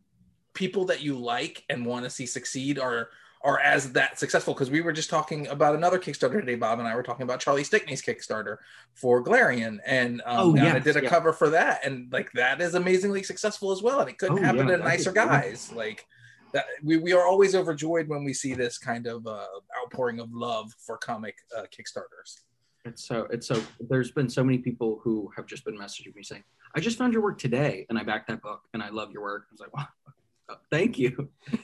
people 0.54 0.86
that 0.86 1.02
you 1.02 1.18
like 1.18 1.64
and 1.70 1.86
want 1.86 2.04
to 2.04 2.10
see 2.10 2.26
succeed 2.26 2.80
are 2.80 3.10
are 3.44 3.60
as 3.60 3.92
that 3.92 4.18
successful 4.18 4.54
because 4.54 4.72
we 4.72 4.80
were 4.82 4.94
just 4.94 5.10
talking 5.10 5.48
about 5.48 5.76
another 5.76 6.00
Kickstarter 6.00 6.40
today. 6.40 6.56
Bob 6.56 6.80
and 6.80 6.88
I 6.88 6.96
were 6.96 7.04
talking 7.04 7.24
about 7.24 7.40
Charlie 7.42 7.64
Stickney's 7.66 8.02
Kickstarter 8.02 8.58
for 8.94 9.24
Glarian, 9.24 9.80
and 9.86 10.22
um, 10.26 10.38
Oh, 10.40 10.56
yes, 10.56 10.84
did 10.84 10.96
a 10.96 11.04
yeah. 11.04 11.10
cover 11.10 11.34
for 11.34 11.50
that, 11.50 11.86
and 11.86 12.12
like 12.12 12.32
that 12.34 12.62
is 12.62 12.74
amazingly 12.76 13.22
successful 13.24 13.72
as 13.72 13.82
well. 13.82 14.00
And 14.00 14.10
it 14.10 14.18
couldn't 14.18 14.40
Oh, 14.40 14.44
happen 14.44 14.68
yeah, 14.70 14.78
to 14.78 14.84
nicer 14.84 15.12
that's- 15.12 15.42
guys. 15.44 15.74
Like 15.74 16.06
that, 16.54 16.66
we, 16.84 16.98
we 16.98 17.12
are 17.14 17.26
always 17.28 17.54
overjoyed 17.56 18.08
when 18.08 18.24
we 18.24 18.34
see 18.34 18.54
this 18.54 18.78
kind 18.78 19.08
of 19.08 19.28
uh, 19.28 19.46
outpouring 19.82 20.20
of 20.20 20.32
love 20.32 20.72
for 20.78 20.98
comic 20.98 21.36
uh, 21.58 21.64
Kickstarters. 21.64 22.42
It's 22.86 23.06
so 23.06 23.28
it's 23.30 23.48
so 23.48 23.62
there's 23.90 24.12
been 24.12 24.30
so 24.30 24.44
many 24.44 24.58
people 24.60 25.00
who 25.04 25.30
have 25.36 25.46
just 25.48 25.66
been 25.66 25.78
messaging 25.78 26.16
me 26.16 26.24
saying, 26.24 26.44
I 26.76 26.80
just 26.80 26.98
found 26.98 27.12
your 27.14 27.22
work 27.24 27.38
today 27.40 27.86
and 27.90 27.98
I 28.00 28.04
backed 28.04 28.28
that 28.30 28.42
book 28.42 28.62
and 28.74 28.82
I 28.84 28.90
love 28.90 29.12
your 29.12 29.22
work. 29.22 29.46
I 29.50 29.54
was 29.54 29.60
like, 29.62 29.74
wow, 29.76 30.58
thank 30.72 30.98
you. 31.00 31.30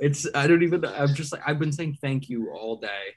it's 0.00 0.26
I 0.34 0.46
don't 0.46 0.62
even 0.62 0.84
I'm 0.84 1.14
just 1.14 1.30
like 1.32 1.42
I've 1.46 1.58
been 1.58 1.72
saying 1.72 1.98
thank 2.00 2.28
you 2.28 2.50
all 2.50 2.76
day 2.76 3.14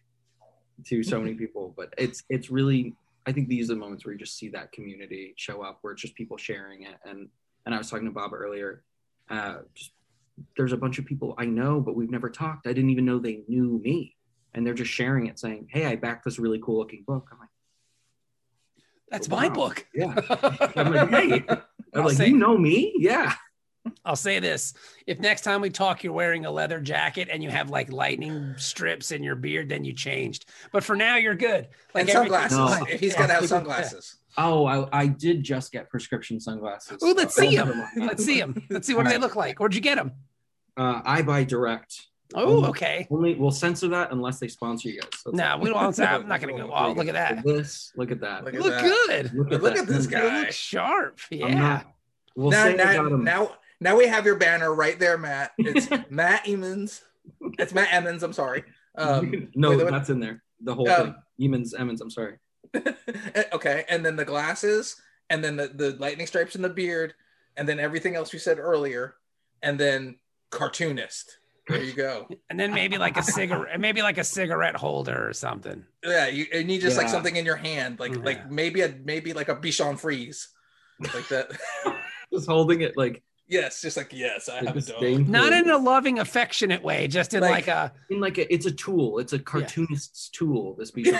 to 0.87 1.01
so 1.03 1.19
many 1.19 1.33
people, 1.43 1.73
but 1.75 1.93
it's 1.97 2.23
it's 2.29 2.49
really 2.49 2.93
I 3.25 3.31
think 3.31 3.47
these 3.47 3.69
are 3.69 3.73
the 3.75 3.79
moments 3.79 4.05
where 4.05 4.13
you 4.13 4.19
just 4.19 4.37
see 4.37 4.49
that 4.49 4.71
community 4.73 5.33
show 5.37 5.61
up 5.61 5.79
where 5.81 5.93
it's 5.93 6.01
just 6.01 6.15
people 6.15 6.37
sharing 6.37 6.83
it 6.83 6.95
and 7.05 7.29
and 7.65 7.73
I 7.73 7.77
was 7.77 7.89
talking 7.89 8.05
to 8.05 8.11
Bob 8.11 8.33
earlier, 8.33 8.83
uh 9.29 9.59
just 9.73 9.91
there's 10.57 10.73
a 10.73 10.77
bunch 10.77 10.97
of 10.99 11.05
people 11.05 11.35
I 11.37 11.45
know, 11.45 11.79
but 11.79 11.95
we've 11.95 12.09
never 12.09 12.29
talked. 12.29 12.65
I 12.67 12.73
didn't 12.73 12.89
even 12.89 13.05
know 13.05 13.19
they 13.19 13.43
knew 13.47 13.79
me. 13.83 14.15
And 14.55 14.65
they're 14.65 14.73
just 14.73 14.91
sharing 14.91 15.27
it 15.27 15.37
saying, 15.39 15.67
Hey, 15.71 15.85
I 15.85 15.95
backed 15.95 16.25
this 16.25 16.37
really 16.39 16.59
cool 16.59 16.77
looking 16.79 17.03
book. 17.07 17.27
I'm 17.31 17.39
like, 17.39 17.49
That's 19.09 19.27
Wow. 19.29 19.37
my 19.41 19.49
book. 19.49 19.85
Yeah. 19.93 20.13
I'm 20.75 20.91
like, 20.93 21.09
hey, 21.09 21.43
I'm 21.49 21.57
I'll 21.95 22.03
like, 22.05 22.17
say- 22.17 22.27
you 22.29 22.37
know 22.37 22.57
me? 22.57 22.93
Yeah. 22.97 23.33
I'll 24.05 24.15
say 24.15 24.39
this: 24.39 24.73
if 25.07 25.19
next 25.19 25.41
time 25.41 25.61
we 25.61 25.69
talk, 25.69 26.03
you're 26.03 26.13
wearing 26.13 26.45
a 26.45 26.51
leather 26.51 26.79
jacket 26.79 27.27
and 27.31 27.43
you 27.43 27.49
have 27.49 27.69
like 27.69 27.91
lightning 27.91 28.53
strips 28.57 29.11
in 29.11 29.23
your 29.23 29.35
beard, 29.35 29.69
then 29.69 29.83
you 29.83 29.93
changed. 29.93 30.45
But 30.71 30.83
for 30.83 30.95
now, 30.95 31.15
you're 31.17 31.35
good. 31.35 31.67
and 31.95 32.09
sunglasses. 32.09 32.57
No. 32.57 32.85
If 32.89 32.99
he's 32.99 33.13
Yeah. 33.13 33.19
got 33.19 33.27
to 33.27 33.33
have 33.33 33.47
sunglasses. 33.47 34.15
Oh, 34.37 34.65
I, 34.65 34.87
I 35.01 35.07
did 35.07 35.43
just 35.43 35.71
get 35.71 35.89
prescription 35.89 36.39
sunglasses. 36.39 36.97
Oh, 37.01 37.13
let's 37.15 37.35
see 37.35 37.55
never 37.55 37.73
them. 37.73 37.87
Let's 37.97 38.25
see 38.25 38.39
them. 38.39 38.65
Let's 38.69 38.87
see 38.87 38.95
what 38.95 39.05
they 39.07 39.17
look 39.19 39.35
like. 39.35 39.59
Where'd 39.59 39.75
you 39.75 39.81
get 39.81 39.95
them? 39.95 40.11
Uh, 40.75 41.01
I 41.05 41.21
buy 41.21 41.43
direct. 41.43 42.07
Oh, 42.33 42.65
okay. 42.65 43.05
Only 43.11 43.35
we'll 43.35 43.51
censor 43.51 43.89
that 43.89 44.11
unless 44.11 44.39
they 44.39 44.47
sponsor 44.47 44.89
you 44.89 44.99
guys. 45.01 45.09
That's 45.23 45.37
No, 45.37 45.49
all. 45.51 45.59
we 45.59 45.69
don't. 45.69 45.99
I'm 45.99 46.27
not 46.27 46.41
gonna 46.41 46.57
go. 46.57 46.71
Oh, 46.73 46.93
look 46.93 47.07
at 47.07 47.13
that. 47.13 47.43
This, 47.43 47.91
look 47.95 48.09
at 48.11 48.21
that. 48.21 48.43
Look 48.43 48.53
You 48.55 48.59
at 48.61 48.65
look 48.65 48.73
that. 48.73 48.81
good. 48.81 49.33
Look 49.35 49.51
at, 49.53 49.61
Look 49.61 49.73
that. 49.75 49.81
at 49.83 49.87
this 49.87 50.07
guy. 50.07 50.39
look 50.39 50.51
sharp. 50.51 51.19
I'm 51.31 51.37
Yeah. 51.37 51.53
not- 51.53 51.93
we'll 52.35 52.49
now, 52.49 52.63
say 52.63 52.73
I 52.73 52.75
now, 52.75 53.03
got 53.03 53.11
'em. 53.11 53.23
now, 53.23 53.51
now 53.83 53.97
we 53.97 54.07
have 54.07 54.25
your 54.25 54.35
banner 54.37 54.73
right 54.73 54.97
there, 54.97 55.17
Matt. 55.17 55.51
It's 55.57 55.87
Matt 56.09 56.47
Emmons. 56.47 57.03
It's 57.59 57.73
Matt 57.73 57.91
Emmons. 57.93 58.23
I'm 58.23 58.33
sorry. 58.33 58.63
Um, 58.95 59.49
no, 59.55 59.71
wait, 59.71 59.79
wait. 59.79 59.91
that's 59.91 60.09
in 60.09 60.19
there. 60.19 60.41
The 60.61 60.73
whole 60.73 60.89
Um, 60.89 61.03
thing. 61.05 61.15
Emmons, 61.41 61.73
Emmons. 61.73 62.01
I'm 62.01 62.09
sorry. 62.09 62.37
okay, 63.53 63.85
and 63.89 64.05
then 64.05 64.15
the 64.15 64.25
glasses, 64.25 64.95
and 65.29 65.43
then 65.43 65.55
the, 65.55 65.67
the 65.67 65.91
lightning 65.99 66.25
stripes 66.27 66.55
in 66.55 66.61
the 66.61 66.69
beard, 66.69 67.13
and 67.57 67.67
then 67.67 67.79
everything 67.79 68.15
else 68.15 68.33
you 68.33 68.39
said 68.39 68.57
earlier, 68.59 69.15
and 69.61 69.79
then 69.79 70.17
cartoonist. 70.49 71.37
There 71.67 71.81
you 71.81 71.93
go. 71.93 72.27
And 72.49 72.59
then 72.59 72.73
maybe 72.73 72.97
like 72.97 73.15
a 73.17 73.23
cigarette, 73.23 73.79
maybe 73.79 74.01
like 74.01 74.17
a 74.17 74.23
cigarette 74.23 74.75
holder 74.75 75.29
or 75.29 75.33
something. 75.33 75.85
Yeah, 76.03 76.27
you 76.27 76.45
and 76.53 76.69
you 76.69 76.79
just 76.79 76.97
like 76.97 77.07
something 77.07 77.35
in 77.37 77.45
your 77.45 77.55
hand, 77.55 77.99
like 77.99 78.13
Yeah. 78.13 78.21
like 78.23 78.51
maybe 78.51 78.81
a 78.81 78.93
maybe 79.05 79.31
like 79.33 79.47
a 79.49 79.55
Bichon 79.55 79.97
Frise, 79.97 80.49
like 80.99 81.27
that. 81.29 81.51
Just 82.33 82.47
holding 82.47 82.81
it 82.81 82.97
like, 82.97 83.23
yes, 83.47 83.81
just 83.81 83.97
like 83.97 84.11
yes, 84.13 84.49
I 84.49 84.61
like 84.61 84.75
have 84.75 84.77
a 84.77 84.81
dog. 85.17 85.27
Not 85.29 85.53
in 85.53 85.69
a 85.69 85.77
loving, 85.77 86.19
affectionate 86.19 86.83
way, 86.83 87.07
just 87.07 87.33
in 87.33 87.41
Like- 87.41 87.51
like, 87.51 87.67
a 87.67 87.93
in 88.09 88.19
like 88.19 88.37
a, 88.37 88.51
it's 88.53 88.65
a 88.65 88.71
tool. 88.71 89.19
It's 89.19 89.33
a 89.33 89.39
cartoonist's 89.39 90.29
tool. 90.29 90.75
This 90.77 90.91
Bichon. 90.95 91.19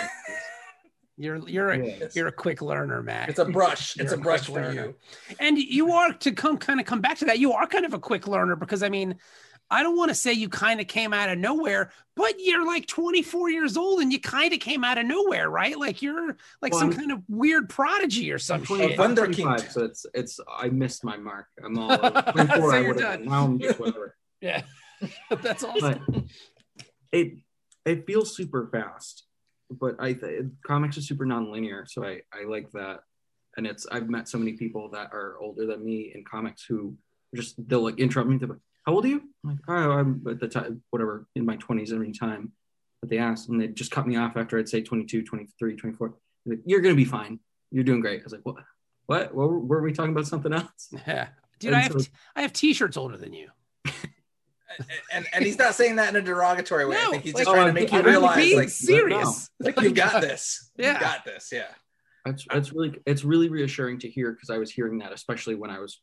you're 1.18 1.48
you're 1.48 1.70
a, 1.70 1.78
Yeah. 1.86 2.08
you're 2.14 2.28
a 2.28 2.32
quick 2.32 2.62
learner, 2.62 3.04
Mac. 3.04 3.30
It's 3.30 3.40
a 3.40 3.46
brush. 3.46 3.98
It's 4.00 4.12
a 4.12 4.16
a 4.16 4.18
brush 4.20 4.46
for 4.48 4.54
learner. 4.54 4.74
you. 4.74 4.96
and 5.40 5.58
you 5.58 5.92
are 5.94 6.14
to 6.14 6.32
come 6.32 6.58
kind 6.58 6.80
of 6.80 6.86
come 6.86 7.02
back 7.02 7.18
to 7.20 7.26
that. 7.26 7.40
You 7.40 7.54
are 7.54 7.68
kind 7.68 7.86
of 7.86 7.94
a 7.94 8.00
quick 8.00 8.28
learner 8.28 8.56
because 8.56 8.82
I 8.84 8.90
mean, 8.90 9.16
I 9.72 9.82
don't 9.82 9.98
want 9.98 10.10
to 10.10 10.16
say 10.16 10.34
you 10.34 10.50
kind 10.50 10.80
of 10.80 10.88
came 10.88 11.14
out 11.14 11.30
of 11.30 11.38
nowhere, 11.40 11.90
but 12.16 12.36
you're 12.38 12.66
like 12.66 12.86
24 12.86 13.50
years 13.50 13.76
old 13.76 14.02
and 14.02 14.12
you 14.14 14.20
kind 14.20 14.54
of 14.54 14.60
came 14.60 14.84
out 14.84 14.98
of 15.00 15.06
nowhere, 15.06 15.50
right? 15.50 15.78
Like 15.78 16.02
you're 16.02 16.38
like 16.62 16.72
Well, 16.74 16.80
some 16.82 16.90
I'm- 16.90 16.98
kind 17.00 17.12
of 17.12 17.22
weird 17.28 17.70
prodigy 17.70 18.32
or 18.32 18.38
some 18.38 18.60
I'm 18.62 18.66
shit. 18.66 18.78
20 18.78 18.94
A 18.96 19.02
I'm 19.02 19.16
wunderkind. 19.16 19.36
25, 19.44 19.72
so 19.72 19.84
it's 19.86 20.06
it's 20.14 20.40
I 20.60 20.70
missed 20.70 21.04
my 21.04 21.18
mark. 21.18 21.48
I'm 21.64 21.78
all 21.80 21.92
over. 22.06 22.22
24, 22.34 22.58
So 22.58 22.70
I 22.78 22.82
would've 22.82 22.98
done. 23.02 23.26
Now 23.26 23.46
I'm 23.46 23.60
just 23.60 23.80
whatever. 23.80 24.16
Yeah, 24.42 24.62
that's 25.42 25.64
awesome. 25.64 26.02
But 26.08 26.24
it 27.12 27.38
it 27.86 28.06
feels 28.06 28.36
super 28.36 28.68
fast. 28.72 29.24
But 29.72 29.96
I 30.00 30.14
th- 30.14 30.44
comics 30.68 30.98
are 30.98 31.02
super 31.02 31.26
non-linear, 31.26 31.86
so 31.88 32.04
I 32.04 32.22
I 32.34 32.44
like 32.46 32.70
that. 32.74 33.00
And 33.58 33.66
it's 33.66 33.88
I've 33.90 34.10
met 34.10 34.28
so 34.28 34.38
many 34.38 34.54
people 34.54 34.90
that 34.92 35.14
are 35.14 35.38
older 35.40 35.66
than 35.66 35.84
me 35.84 36.12
in 36.14 36.24
comics 36.26 36.66
who 36.66 36.96
just 37.34 37.56
they'll 37.70 37.84
like 37.84 38.00
interrupt 38.00 38.30
me. 38.30 38.38
They're 38.38 38.50
like, 38.50 38.58
"How 38.86 38.94
old 38.94 39.06
are 39.06 39.10
you?" 39.10 39.22
I'm 39.44 39.50
like, 39.52 39.60
"Oh, 39.68 39.92
I'm 39.92 40.24
at 40.30 40.40
the 40.40 40.48
time 40.48 40.82
whatever 40.90 41.28
in 41.36 41.46
my 41.46 41.58
20s 41.58 41.92
every 41.94 42.12
time." 42.12 42.52
But 43.02 43.10
they 43.10 43.18
asked, 43.18 43.50
and 43.50 43.60
they 43.60 43.68
just 43.68 43.92
cut 43.92 44.08
me 44.08 44.16
off 44.16 44.38
after 44.38 44.58
I'd 44.58 44.70
say 44.70 44.82
22, 44.82 45.24
23, 45.24 45.76
24. 45.76 46.14
They're 46.46 46.56
like, 46.56 46.64
You're 46.66 46.82
gonna 46.82 46.96
be 46.96 47.06
fine. 47.06 47.40
You're 47.72 47.84
doing 47.84 48.00
great. 48.02 48.22
I 48.22 48.24
was 48.24 48.34
like, 48.34 48.46
"What? 48.46 48.58
What? 49.08 49.34
What 49.36 49.50
were, 49.50 49.60
were 49.60 49.82
we 49.82 49.92
talking 49.94 50.12
about 50.14 50.28
something 50.28 50.54
else?" 50.54 50.90
Yeah, 51.08 51.30
dude, 51.60 51.70
And 51.70 51.76
I 51.78 51.80
have 51.82 51.92
so- 51.94 52.00
t- 52.00 52.10
I 52.36 52.42
have 52.44 52.54
t-shirts 52.54 52.98
older 52.98 53.18
than 53.18 53.34
you. 53.34 53.50
And 55.14 55.28
and 55.34 55.46
he's 55.46 55.60
not 55.60 55.76
saying 55.76 55.98
that 55.98 56.10
in 56.10 56.16
a 56.16 56.22
derogatory 56.22 56.86
way. 56.88 56.98
I 56.98 57.04
No, 57.04 57.12
think 57.12 57.24
he's 57.24 57.36
like, 57.36 57.44
just 57.44 57.54
trying 57.54 57.62
to 57.66 57.66
I'm- 57.68 57.74
make 57.76 57.92
you 57.92 58.00
I'm 58.00 58.06
realize, 58.06 58.36
being 58.38 58.58
like, 58.58 58.70
serious. 58.70 59.50
like 59.60 59.80
you 59.82 59.92
got 59.92 60.22
this. 60.22 60.72
Yeah. 60.78 60.96
You 60.96 61.00
got 61.00 61.26
this. 61.26 61.50
Yeah. 61.52 61.68
that's 62.26 62.46
it's 62.52 62.74
really 62.74 62.98
it's 63.06 63.24
really 63.24 63.50
reassuring 63.50 64.00
to 64.00 64.10
hear 64.10 64.32
because 64.32 64.50
I 64.50 64.58
was 64.58 64.72
hearing 64.72 64.98
that 65.00 65.14
especially 65.14 65.54
when 65.54 65.70
I 65.70 65.78
was 65.80 66.02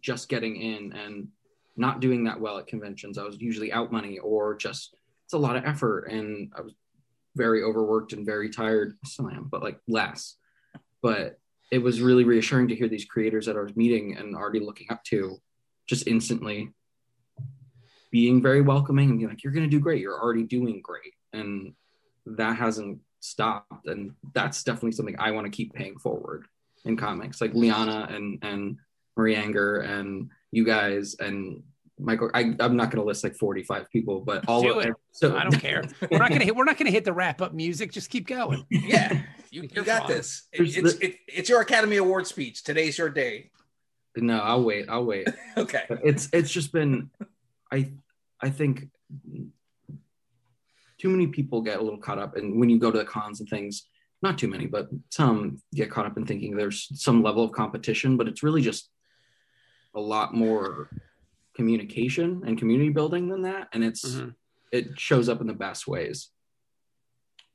just 0.00 0.28
getting 0.28 0.56
in 0.56 0.92
and 0.92 1.28
not 1.76 2.00
doing 2.00 2.24
that 2.24 2.40
well 2.40 2.58
at 2.58 2.66
conventions. 2.66 3.18
I 3.18 3.24
was 3.24 3.40
usually 3.40 3.72
out 3.72 3.92
money 3.92 4.18
or 4.18 4.54
just 4.56 4.94
it's 5.24 5.34
a 5.34 5.38
lot 5.38 5.56
of 5.56 5.64
effort 5.64 6.04
and 6.04 6.52
I 6.56 6.60
was 6.60 6.74
very 7.36 7.62
overworked 7.62 8.12
and 8.12 8.24
very 8.24 8.48
tired. 8.50 8.96
I 9.04 9.08
still 9.08 9.28
am, 9.28 9.48
but 9.50 9.62
like 9.62 9.78
less. 9.88 10.36
But 11.02 11.38
it 11.70 11.78
was 11.78 12.00
really 12.00 12.24
reassuring 12.24 12.68
to 12.68 12.76
hear 12.76 12.88
these 12.88 13.04
creators 13.04 13.46
that 13.46 13.56
I 13.56 13.60
was 13.60 13.76
meeting 13.76 14.16
and 14.16 14.36
already 14.36 14.60
looking 14.60 14.86
up 14.90 15.02
to 15.04 15.40
just 15.86 16.06
instantly 16.06 16.70
being 18.10 18.40
very 18.40 18.60
welcoming 18.60 19.10
and 19.10 19.18
being 19.18 19.28
like, 19.28 19.42
you're 19.42 19.52
gonna 19.52 19.66
do 19.66 19.80
great, 19.80 20.00
you're 20.00 20.20
already 20.20 20.44
doing 20.44 20.80
great. 20.82 21.14
And 21.32 21.74
that 22.26 22.56
hasn't 22.56 23.00
stopped. 23.20 23.86
And 23.86 24.12
that's 24.34 24.62
definitely 24.62 24.92
something 24.92 25.16
I 25.18 25.32
want 25.32 25.46
to 25.46 25.50
keep 25.50 25.74
paying 25.74 25.98
forward 25.98 26.46
in 26.84 26.96
comics, 26.96 27.40
like 27.40 27.54
Liana 27.54 28.06
and 28.10 28.38
and 28.42 28.78
Marie 29.16 29.34
Enger 29.34 29.84
and 29.88 30.30
you 30.54 30.64
guys 30.64 31.16
and 31.18 31.62
Michael. 31.98 32.30
I, 32.34 32.54
I'm 32.60 32.76
not 32.76 32.90
going 32.90 33.02
to 33.02 33.04
list 33.04 33.22
like 33.24 33.36
45 33.36 33.90
people, 33.90 34.20
but 34.20 34.48
all 34.48 34.62
Do 34.62 34.78
of 34.78 34.86
it. 34.86 34.94
So 35.12 35.36
I 35.36 35.42
don't 35.44 35.58
care. 35.60 35.84
We're 36.10 36.18
not 36.18 36.30
gonna 36.30 36.44
hit. 36.44 36.56
We're 36.56 36.64
not 36.64 36.76
gonna 36.76 36.90
hit 36.90 37.04
the 37.04 37.12
wrap 37.12 37.40
up 37.40 37.54
music. 37.54 37.92
Just 37.92 38.10
keep 38.10 38.26
going. 38.26 38.64
Yeah. 38.70 39.22
You, 39.50 39.68
you 39.72 39.84
got 39.84 40.02
fine. 40.08 40.16
this. 40.16 40.48
It- 40.52 40.62
it's 40.76 40.94
the- 40.98 41.06
it, 41.06 41.16
it's 41.28 41.48
your 41.48 41.60
Academy 41.60 41.96
Award 41.98 42.26
speech. 42.26 42.64
Today's 42.64 42.98
your 42.98 43.08
day. 43.10 43.50
No, 44.16 44.38
I'll 44.40 44.64
wait. 44.64 44.86
I'll 44.88 45.04
wait. 45.04 45.28
Okay. 45.56 45.84
It's 46.02 46.28
it's 46.32 46.50
just 46.50 46.72
been, 46.72 47.10
I 47.72 47.92
I 48.40 48.50
think 48.50 48.88
too 50.98 51.08
many 51.08 51.26
people 51.28 51.62
get 51.62 51.78
a 51.78 51.82
little 51.82 51.98
caught 51.98 52.18
up, 52.18 52.36
and 52.36 52.58
when 52.58 52.68
you 52.70 52.78
go 52.78 52.90
to 52.90 52.98
the 52.98 53.04
cons 53.04 53.40
and 53.40 53.48
things, 53.48 53.86
not 54.22 54.38
too 54.38 54.48
many, 54.48 54.66
but 54.66 54.88
some 55.10 55.58
get 55.74 55.90
caught 55.90 56.06
up 56.06 56.16
in 56.16 56.26
thinking 56.26 56.56
there's 56.56 56.88
some 57.00 57.22
level 57.22 57.44
of 57.44 57.52
competition, 57.52 58.16
but 58.16 58.26
it's 58.28 58.42
really 58.42 58.62
just 58.62 58.90
a 59.94 60.00
lot 60.00 60.34
more 60.34 60.90
communication 61.54 62.42
and 62.46 62.58
community 62.58 62.90
building 62.90 63.28
than 63.28 63.42
that, 63.42 63.68
and 63.72 63.84
it's 63.84 64.04
Mhm. 64.04 64.34
it 64.72 64.98
shows 64.98 65.28
up 65.28 65.40
in 65.40 65.46
the 65.46 65.54
best 65.54 65.86
ways. 65.86 66.30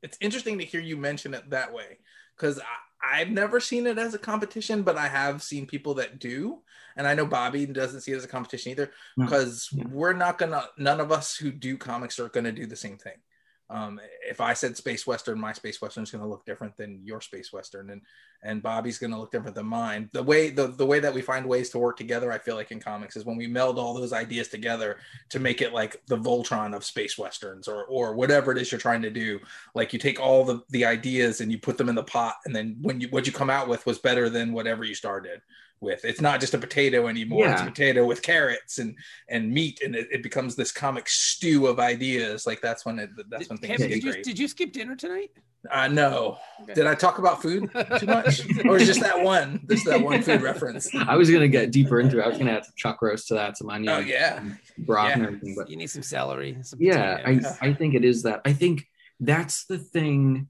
It's 0.02 0.18
interesting 0.22 0.58
to 0.60 0.66
hear 0.66 0.80
you 0.80 0.96
mention 0.96 1.34
it 1.34 1.50
that 1.50 1.74
way 1.74 2.00
because 2.36 2.62
I've 3.02 3.30
never 3.30 3.60
seen 3.60 3.88
it 3.88 3.98
as 3.98 4.14
a 4.14 4.20
competition, 4.20 4.84
but 4.84 4.98
I 4.98 5.10
have 5.10 5.44
seen 5.44 5.68
people 5.68 5.94
that 5.96 6.20
do. 6.20 6.64
And 6.96 7.06
I 7.08 7.14
know 7.16 7.26
Bobby 7.26 7.66
doesn't 7.66 8.02
see 8.02 8.14
it 8.14 8.18
as 8.18 8.24
a 8.24 8.30
competition 8.30 8.72
either 8.72 8.94
No. 9.18 9.26
because 9.26 9.70
Yeah. 9.74 9.86
we're 9.88 10.14
not 10.14 10.38
gonna, 10.38 10.70
none 10.78 11.02
of 11.02 11.12
us 11.12 11.36
who 11.36 11.52
do 11.52 11.78
comics 11.78 12.20
are 12.20 12.30
gonna 12.30 12.52
do 12.54 12.66
the 12.66 12.76
same 12.76 12.98
thing. 12.98 13.22
Um, 13.72 14.00
if 14.28 14.42
I 14.42 14.54
said 14.54 14.76
space 14.76 15.06
western, 15.06 15.40
my 15.40 15.54
space 15.54 15.80
western 15.80 16.04
is 16.04 16.10
going 16.10 16.24
to 16.24 16.28
look 16.28 16.44
different 16.46 16.76
than 16.76 17.02
your 17.04 17.22
space 17.22 17.54
western, 17.54 17.92
and 17.92 18.02
and 18.42 18.64
Bobby's 18.64 18.98
going 18.98 19.12
to 19.12 19.20
look 19.20 19.32
different 19.32 19.56
than 19.56 19.68
mine. 19.68 20.10
The 20.12 20.24
way 20.24 20.50
the 20.50 20.68
the 20.68 20.86
way 20.86 21.00
that 21.00 21.14
we 21.14 21.22
find 21.22 21.46
ways 21.46 21.70
to 21.72 21.78
work 21.78 21.96
together, 21.96 22.32
I 22.32 22.40
feel 22.40 22.56
like 22.56 22.72
in 22.72 22.80
comics, 22.80 23.16
is 23.16 23.26
when 23.26 23.38
we 23.38 23.46
meld 23.46 23.78
all 23.78 23.94
those 23.94 24.12
ideas 24.12 24.48
together 24.48 24.98
to 25.30 25.40
make 25.40 25.62
it 25.62 25.72
like 25.72 26.02
the 26.08 26.18
Voltron 26.18 26.76
of 26.76 26.84
space 26.84 27.18
westerns, 27.18 27.68
or 27.68 27.86
or 27.86 28.14
whatever 28.16 28.52
it 28.52 28.58
is 28.58 28.72
you're 28.72 28.80
trying 28.80 29.04
to 29.04 29.12
do. 29.12 29.40
Like 29.76 29.94
you 29.94 30.00
take 30.00 30.20
all 30.20 30.44
the 30.44 30.62
the 30.70 30.86
ideas 30.86 31.42
and 31.42 31.52
you 31.52 31.60
put 31.60 31.78
them 31.78 31.90
in 31.90 31.96
the 31.96 32.04
pot, 32.04 32.38
and 32.46 32.56
then 32.56 32.76
when 32.82 33.00
you 33.00 33.08
what 33.10 33.28
you 33.28 33.34
come 33.34 33.52
out 33.52 33.68
with 33.68 33.86
was 33.86 34.00
better 34.00 34.30
than 34.30 34.52
whatever 34.52 34.84
you 34.84 34.96
started. 34.96 35.42
With. 35.82 36.04
It's 36.06 36.22
not 36.22 36.40
just 36.40 36.54
a 36.54 36.58
potato 36.58 37.08
anymore. 37.08 37.48
It's 37.48 37.62
a 37.62 37.66
potato 37.66 38.06
with 38.06 38.22
carrots 38.22 38.80
and 38.80 38.96
and 39.28 39.52
meat, 39.52 39.82
and 39.84 39.96
it, 39.96 40.08
it 40.12 40.24
becomes 40.24 40.56
this 40.56 40.72
comic 40.72 41.08
stew 41.08 41.68
of 41.68 41.80
ideas. 41.80 42.46
Like 42.46 42.62
that's 42.62 42.86
when 42.86 43.00
it 43.00 43.10
that's 43.30 43.50
when 43.50 43.58
things 43.58 43.72
Kevin, 43.78 43.88
get 43.90 43.94
did 43.96 44.04
you, 44.04 44.12
great. 44.12 44.24
did 44.24 44.40
you 44.40 44.48
skip 44.48 44.72
dinner 44.72 44.96
tonight? 44.96 45.32
Uh, 45.70 45.90
no, 45.90 46.38
Okay. 46.64 46.74
did 46.74 46.88
I 46.88 46.96
talk 46.96 47.20
about 47.20 47.42
food 47.42 47.70
too 48.00 48.06
much, 48.06 48.42
or 48.66 48.78
is 48.78 48.88
just 48.88 49.02
that 49.02 49.22
one? 49.22 49.60
Just 49.70 49.86
that 49.86 50.02
one 50.02 50.22
food 50.22 50.42
reference? 50.42 50.90
I 50.96 51.16
was 51.18 51.30
gonna 51.30 51.50
get 51.50 51.72
deeper 51.72 52.00
into 52.00 52.20
it. 52.20 52.24
I 52.24 52.28
was 52.30 52.38
gonna 52.38 52.52
add 52.52 52.66
some 52.66 52.74
chuck 52.78 53.02
roast 53.02 53.28
to 53.30 53.34
that, 53.34 53.58
some 53.58 53.70
onion, 53.70 53.94
Oh 53.94 54.00
yeah, 54.00 54.40
and 54.42 54.58
broth 54.78 55.14
and 55.14 55.26
everything. 55.26 55.56
But 55.58 55.70
You 55.70 55.76
need 55.76 55.90
some 55.90 56.04
celery. 56.04 56.58
Some 56.62 56.82
yeah, 56.82 57.22
I. 57.26 57.40
I 57.62 57.74
think 57.74 57.94
it 57.96 58.06
is 58.06 58.24
that. 58.24 58.42
I 58.46 58.54
think 58.54 58.88
that's 59.20 59.66
the 59.66 59.78
thing 59.78 60.48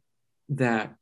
that 0.49 0.93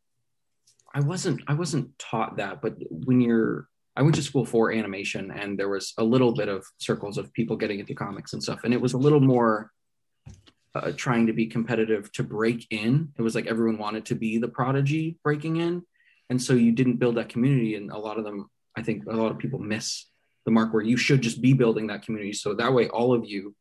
I 0.94 1.02
wasn't 1.02 1.42
I 1.48 1.54
wasn't 1.54 1.98
taught 2.00 2.38
that, 2.38 2.62
but 2.62 2.76
when 2.90 3.20
you're 3.20 3.68
I 3.98 4.04
went 4.04 4.14
to 4.16 4.22
school 4.22 4.46
for 4.46 4.72
animation 4.72 5.32
and 5.32 5.58
there 5.58 5.70
was 5.70 5.94
a 5.98 6.04
little 6.04 6.32
bit 6.32 6.50
of 6.50 6.64
circles 6.78 7.18
of 7.18 7.34
people 7.34 7.56
getting 7.58 7.80
into 7.80 7.96
comics 7.96 8.34
and 8.34 8.44
stuff, 8.44 8.60
and 8.64 8.72
it 8.72 8.80
was 8.80 8.94
a 8.94 8.98
little 8.98 9.20
more 9.20 9.72
uh, 10.76 10.92
trying 10.96 11.26
to 11.26 11.34
be 11.34 11.48
competitive 11.48 12.12
to 12.12 12.22
break 12.24 12.68
in. 12.70 13.12
It 13.18 13.24
was 13.24 13.34
like 13.34 13.48
everyone 13.48 13.80
wanted 13.80 14.06
to 14.06 14.16
be 14.16 14.38
the 14.38 14.50
prodigy 14.50 15.18
breaking 15.24 15.58
in, 15.58 15.82
and 16.30 16.40
so 16.40 16.54
you 16.54 16.72
didn't 16.74 16.98
build 16.98 17.16
that 17.16 17.30
community. 17.30 17.74
And 17.74 17.90
a 17.92 17.98
lot 17.98 18.20
of 18.20 18.24
them, 18.24 18.48
I 18.78 18.84
think, 18.84 19.08
a 19.08 19.16
lot 19.16 19.32
of 19.32 19.40
people 19.40 19.58
miss 19.58 20.06
the 20.46 20.52
mark 20.52 20.74
where 20.74 20.84
you 20.84 20.96
should 20.96 21.22
just 21.22 21.42
be 21.42 21.54
building 21.54 21.88
that 21.88 22.04
community, 22.04 22.34
so 22.34 22.54
that 22.54 22.72
way 22.74 22.88
all 22.90 23.14
of 23.16 23.26
you 23.26 23.56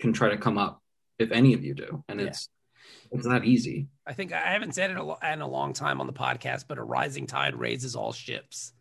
can 0.00 0.12
try 0.12 0.28
to 0.30 0.36
come 0.36 0.58
up 0.58 0.82
if 1.20 1.30
any 1.30 1.54
of 1.54 1.62
you 1.64 1.74
do, 1.74 2.04
and 2.08 2.20
Yeah. 2.20 2.26
it's 2.26 2.48
it's 3.12 3.26
not 3.26 3.44
easy. 3.44 3.86
I 4.04 4.12
think 4.14 4.32
I 4.32 4.52
haven't 4.52 4.74
said 4.74 4.90
it 4.90 4.98
in 4.98 5.40
a 5.40 5.48
long 5.48 5.72
time 5.72 6.00
on 6.00 6.08
the 6.08 6.12
podcast, 6.12 6.64
but 6.66 6.78
a 6.78 6.82
rising 6.82 7.26
tide 7.28 7.54
raises 7.54 7.94
all 7.94 8.12
ships. 8.12 8.72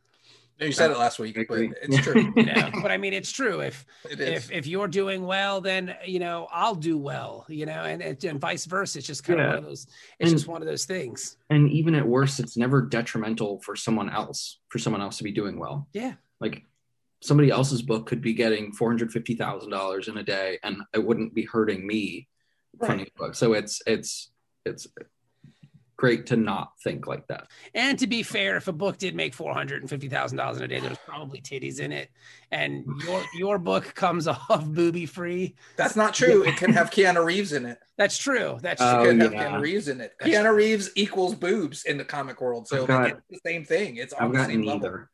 You 0.59 0.71
said 0.71 0.91
it 0.91 0.97
last 0.97 1.19
week, 1.19 1.35
but 1.47 1.57
it's 1.59 1.97
true. 1.97 2.31
You 2.35 2.43
know, 2.45 2.69
but 2.81 2.91
I 2.91 2.97
mean, 2.97 3.13
it's 3.13 3.31
true. 3.31 3.59
If 3.62 3.85
It 4.09 4.19
is. 4.19 4.45
if 4.50 4.51
if 4.51 4.67
you're 4.67 4.88
doing 4.88 5.25
well, 5.25 5.62
then 5.62 5.95
you 6.05 6.19
know 6.19 6.47
I'll 6.51 6.75
do 6.75 6.97
well. 6.97 7.45
You 7.50 7.65
know, 7.65 7.83
and 7.83 8.01
and, 8.01 8.24
and 8.24 8.39
vice 8.39 8.65
versa. 8.65 9.00
It's 9.00 9.07
just 9.07 9.24
kind 9.24 9.39
of 9.41 9.47
one 9.47 9.57
of 9.57 9.63
those. 9.65 9.83
It's 10.19 10.29
And- 10.29 10.31
just 10.31 10.47
one 10.47 10.62
of 10.62 10.67
those 10.67 10.85
things. 10.85 11.38
and 11.50 11.69
even 11.71 11.95
at 11.95 12.07
worst 12.07 12.39
it's 12.39 12.55
never 12.57 12.81
detrimental 12.81 13.59
for 13.62 13.75
someone 13.75 14.09
else 14.09 14.59
for 14.69 14.79
someone 14.79 15.01
else 15.01 15.17
to 15.17 15.24
be 15.24 15.31
doing 15.31 15.59
well 15.59 15.88
Yeah. 15.93 16.13
like 16.39 16.63
somebody 17.21 17.50
else's 17.50 17.81
book 17.81 18.05
could 18.05 18.21
be 18.21 18.33
getting 18.33 18.71
$450000 18.74 20.07
in 20.07 20.17
a 20.17 20.24
day 20.24 20.59
and 20.63 20.77
it 20.93 21.03
wouldn't 21.03 21.33
be 21.33 21.43
hurting 21.43 21.85
me 21.88 22.27
funding 22.85 23.07
a 23.07 23.17
book 23.19 23.35
so 23.35 23.53
it's 23.53 23.81
it's 23.88 24.31
it's 24.65 24.88
great 25.98 26.25
to 26.28 26.36
not 26.36 26.72
think 26.84 27.08
like 27.08 27.25
that 27.28 27.48
And 27.74 27.98
to 28.00 28.08
be 28.08 28.22
fair, 28.24 28.58
if 28.58 28.68
a 28.68 28.74
book 28.74 28.98
did 28.98 29.16
make 29.16 29.34
four 29.34 29.54
hundred 29.54 29.82
and 29.82 29.90
fifty 29.90 30.10
thousand 30.10 30.38
dollars 30.38 30.58
in 30.58 30.64
a 30.64 30.68
day, 30.68 30.80
there's 30.80 30.98
probably 31.06 31.40
titties 31.42 31.80
in 31.80 31.92
it, 31.92 32.10
and 32.52 32.86
your 33.06 33.24
your 33.38 33.58
book 33.60 33.94
comes 33.96 34.28
off 34.28 34.66
booby 34.66 35.06
free. 35.06 35.56
That's 35.78 35.96
not 35.96 36.14
true. 36.14 36.44
It 36.44 36.58
can 36.58 36.74
have 36.74 36.90
Keanu 36.92 37.24
Reeves 37.24 37.54
in 37.54 37.66
it. 37.66 37.78
That's 37.98 38.18
true. 38.18 38.58
That's 38.62 38.82
It 38.82 38.86
Oh, 38.86 39.04
true. 39.04 39.12
can 39.12 39.20
have 39.22 39.34
yeah. 39.34 39.50
Keanu 39.52 39.62
Reeves 39.62 39.88
in 39.88 40.02
it. 40.02 40.14
That's 40.20 40.32
Keanu 40.32 40.54
Reeves 40.54 40.90
equals 40.96 41.34
boobs 41.36 41.84
in 41.86 41.98
the 41.98 42.06
comic 42.06 42.42
world, 42.42 42.68
so 42.68 42.86
got- 42.86 43.04
like, 43.04 43.18
it's 43.30 43.42
the 43.44 43.50
same 43.50 43.64
thing. 43.64 43.96
It's 43.98 44.14
on 44.14 44.24
i've 44.25 44.32
the 44.32 44.38
got 44.38 44.48
same 44.48 44.64
level. 44.64 44.80
neither 44.82 45.10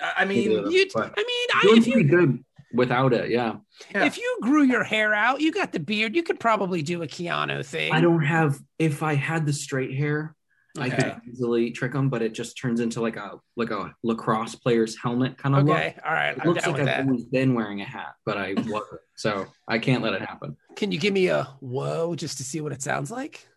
I 0.00 0.12
I 0.18 0.24
mean, 0.24 0.48
Neither. 0.50 0.70
You, 0.70 0.86
I 0.96 1.06
mean, 1.16 1.48
I, 1.54 1.60
doing 1.62 1.78
if 1.78 1.86
you 1.86 1.92
pretty 1.94 2.08
good 2.08 2.44
without 2.76 3.12
it 3.12 3.30
yeah 3.30 3.56
Yeah. 3.92 4.04
if 4.04 4.16
you 4.18 4.38
grew 4.42 4.62
your 4.62 4.84
hair 4.84 5.12
out, 5.14 5.40
you 5.40 5.50
got 5.52 5.72
the 5.72 5.80
beard, 5.80 6.14
you 6.14 6.22
could 6.22 6.38
probably 6.40 6.82
do 6.82 7.02
a 7.02 7.06
Keanu 7.06 7.64
thing. 7.64 7.92
i 7.92 8.00
don't 8.00 8.24
have 8.24 8.58
if 8.78 9.02
i 9.02 9.14
had 9.14 9.46
the 9.46 9.52
straight 9.52 9.94
hair 9.96 10.34
i 10.78 10.90
could 10.90 11.16
easily 11.26 11.70
trick 11.70 11.92
them 11.92 12.10
but 12.10 12.20
it 12.20 12.34
just 12.34 12.58
turns 12.58 12.80
into 12.80 13.00
like 13.00 13.16
a 13.16 13.40
like 13.56 13.70
a 13.70 13.94
lacrosse 14.02 14.54
player's 14.54 14.94
helmet 15.02 15.38
kind 15.38 15.54
of 15.56 15.64
look 15.64 15.74
Okay, 15.76 15.96
all 16.04 16.12
right, 16.12 16.32
It 16.36 16.40
I'm 16.42 16.48
looks 16.48 16.64
down 16.64 16.72
like 16.74 16.80
with 16.82 16.88
I've 16.90 16.96
that. 16.98 17.06
always 17.08 17.24
been 17.24 17.54
wearing 17.54 17.80
a 17.80 17.84
hat, 17.84 18.12
but 18.26 18.36
I 18.36 18.52
wasn't. 18.58 19.00
So 19.16 19.46
I 19.66 19.78
can't 19.78 20.02
let 20.02 20.12
it 20.12 20.20
happen. 20.20 20.54
Can 20.76 20.92
you 20.92 20.98
give 20.98 21.14
me 21.14 21.28
a 21.28 21.44
whoa 21.60 22.14
just 22.14 22.36
to 22.36 22.44
see 22.44 22.60
what 22.60 22.72
it 22.72 22.82
sounds 22.82 23.10
like? 23.10 23.48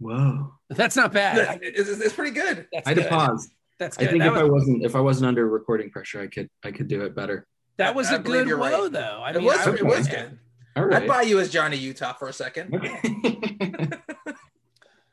Whoa. 0.00 0.54
That's 0.70 0.96
not 0.96 1.12
bad. 1.12 1.58
it's, 1.62 1.78
it's- 1.88 2.00
it's 2.00 2.14
pretty 2.14 2.32
good. 2.32 2.66
That's 2.72 2.86
I 2.86 2.90
had 2.94 3.02
to 3.04 3.08
pause. 3.08 3.48
That's 3.78 3.98
I 3.98 4.06
think 4.06 4.20
that 4.22 4.28
if 4.28 4.32
was, 4.34 4.40
I 4.40 4.44
wasn't 4.44 4.84
if 4.84 4.94
I 4.96 5.00
wasn't 5.00 5.26
under 5.28 5.48
recording 5.48 5.90
pressure, 5.90 6.20
I 6.20 6.26
could 6.28 6.48
I 6.64 6.70
could 6.70 6.86
do 6.88 7.02
it 7.02 7.14
better. 7.16 7.46
that 7.78 7.94
was 7.94 8.08
I 8.08 8.16
a 8.16 8.18
believe 8.20 8.42
good 8.42 8.48
you're 8.48 8.58
right. 8.58 8.92
though. 8.92 9.20
I 9.24 9.30
It 9.30 9.36
mean, 9.36 9.44
was- 9.46 9.66
I 9.66 9.74
it 9.74 9.84
was 9.84 10.06
good. 10.08 10.38
All 10.76 10.92
I'd 10.94 11.06
buy 11.06 11.22
you 11.22 11.38
as 11.40 11.50
Johnny 11.50 11.76
Utah 11.76 12.12
for 12.14 12.28
a 12.28 12.32
second. 12.32 12.70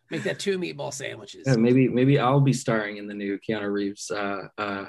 Make 0.10 0.24
that 0.24 0.40
two 0.40 0.58
meatball 0.60 0.94
sandwiches. 0.94 1.44
Yeah, 1.48 1.56
maybe 1.56 1.88
maybe 1.88 2.20
I'll 2.20 2.42
be 2.42 2.52
starring 2.52 2.98
in 2.98 3.08
the 3.08 3.14
new 3.14 3.40
Keanu 3.40 3.72
Reeves 3.72 4.12
uh, 4.12 4.42
uh, 4.58 4.86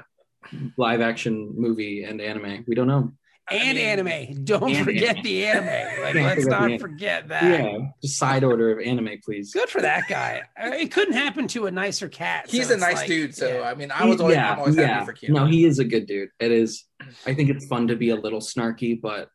live 0.77 1.01
action 1.01 1.53
movie 1.57 2.03
and 2.03 2.21
anime. 2.21 2.65
We 2.67 2.75
don't 2.75 2.89
know. 2.89 3.13
And 3.51 3.61
I 3.61 3.73
mean, 3.75 3.79
anime. 4.09 4.45
Don't 4.45 4.71
and 4.75 4.85
forget 4.85 5.11
anime. 5.17 5.23
the 5.25 5.47
anime. 5.47 6.03
Like, 6.03 6.15
let's 6.15 6.47
not 6.47 6.81
forget 6.81 7.29
that. 7.29 7.43
Yeah, 7.45 7.79
just 8.03 8.17
side 8.19 8.45
order 8.45 8.71
of 8.79 8.87
anime, 8.87 9.19
please. 9.25 9.53
Good 9.53 9.69
for 9.69 9.83
that 9.83 10.05
guy. 10.09 10.43
Uh, 10.61 10.69
It 10.71 10.93
couldn't 10.93 11.15
happen 11.15 11.49
to 11.49 11.67
a 11.67 11.71
nicer 11.71 12.09
cat. 12.09 12.49
so 12.49 12.57
He's 12.57 12.71
a 12.71 12.77
nice 12.77 12.97
like, 12.97 13.07
dude, 13.09 13.35
so 13.35 13.49
yeah. 13.61 13.63
I 13.63 13.75
mean, 13.75 13.91
I 13.91 14.05
was 14.07 14.21
always, 14.21 14.37
I'm 14.37 14.59
always 14.61 14.77
happy 14.77 15.07
for 15.07 15.13
Keanu. 15.13 15.31
No, 15.31 15.47
he 15.47 15.65
is 15.65 15.79
a 15.81 15.85
good 15.85 16.07
dude. 16.07 16.29
It 16.39 16.53
is. 16.53 16.85
I 17.27 17.35
think 17.35 17.51
it's 17.51 17.67
fun 17.67 17.89
to 17.89 17.97
be 17.97 18.11
a 18.11 18.17
little 18.17 18.41
snarky, 18.41 19.01
but 19.01 19.29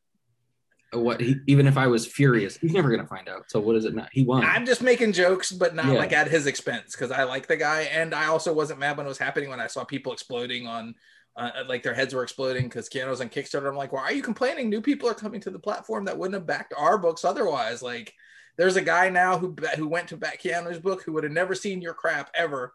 what 0.93 1.20
he, 1.20 1.36
even 1.48 1.67
if 1.67 1.78
I 1.78 1.88
was 1.88 2.08
furious, 2.08 2.56
he's 2.56 2.72
never 2.72 2.89
gonna 2.89 3.08
find 3.08 3.28
out. 3.28 3.43
So 3.50 3.60
what 3.60 3.76
is 3.76 3.84
it 3.84 3.93
matter? 3.93 4.10
He 4.13 4.24
won. 4.24 4.46
I'm 4.46 4.65
just 4.65 4.82
making 4.82 5.12
jokes, 5.12 5.52
but 5.52 5.76
not 5.76 5.88
Yeah. 5.88 5.93
like 6.00 6.13
at 6.13 6.30
his 6.30 6.48
expense 6.48 6.93
because 6.96 7.12
I 7.12 7.24
like 7.24 7.48
the 7.48 7.58
guy, 7.58 7.82
and 7.82 8.15
I 8.15 8.28
also 8.28 8.54
wasn't 8.54 8.80
mad 8.80 8.96
when 8.96 9.06
it 9.06 9.10
was 9.10 9.17
happening 9.17 9.50
when 9.50 9.60
I 9.60 9.67
saw 9.67 9.84
people 9.84 10.13
exploding 10.13 10.65
on, 10.65 10.96
uh, 11.38 11.52
like 11.67 11.84
their 11.84 11.93
heads 11.93 12.13
were 12.13 12.23
exploding 12.23 12.63
because 12.63 12.89
Keanu's 12.89 13.21
on 13.21 13.30
Kickstarter. 13.30 13.69
I'm 13.69 13.76
like, 13.76 13.93
why 13.93 14.02
are 14.02 14.13
you 14.13 14.23
complaining? 14.23 14.69
New 14.69 14.82
people 14.82 15.08
are 15.08 15.13
coming 15.13 15.39
to 15.41 15.52
the 15.52 15.60
platform 15.60 16.06
that 16.06 16.17
wouldn't 16.17 16.34
have 16.34 16.47
backed 16.47 16.73
our 16.76 16.97
books 16.97 17.23
otherwise. 17.23 17.82
Like, 17.82 18.13
there's 18.58 18.76
a 18.76 18.82
guy 18.82 19.10
now 19.10 19.38
who 19.38 19.56
who 19.76 19.88
went 19.88 20.08
to 20.10 20.17
back 20.17 20.41
Keanu's 20.41 20.80
book 20.80 21.04
who 21.04 21.13
would 21.13 21.23
have 21.23 21.34
never 21.34 21.54
seen 21.54 21.82
your 21.82 21.93
crap 21.93 22.32
ever, 22.34 22.73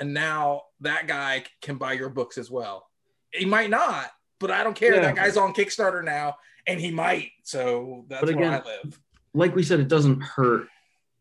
and 0.00 0.12
now 0.12 0.62
that 0.80 1.06
guy 1.06 1.44
can 1.62 1.76
buy 1.76 1.92
your 1.92 2.10
books 2.10 2.36
as 2.36 2.50
well. 2.50 2.88
He 3.32 3.44
might 3.44 3.70
not, 3.70 4.10
but 4.40 4.50
I 4.50 4.64
don't 4.64 4.74
care. 4.74 4.96
Yeah. 4.96 5.02
That 5.02 5.14
guy's 5.14 5.36
on 5.36 5.54
Kickstarter 5.54 6.04
now, 6.04 6.34
and 6.66 6.80
he 6.80 6.90
might. 6.90 7.30
So 7.44 8.06
that's 8.08 8.24
But 8.24 8.34
where 8.34 8.50
I 8.50 8.56
live. 8.64 9.00
like 9.34 9.54
we 9.54 9.62
said, 9.62 9.78
it 9.78 9.86
doesn't 9.88 10.20
hurt 10.20 10.66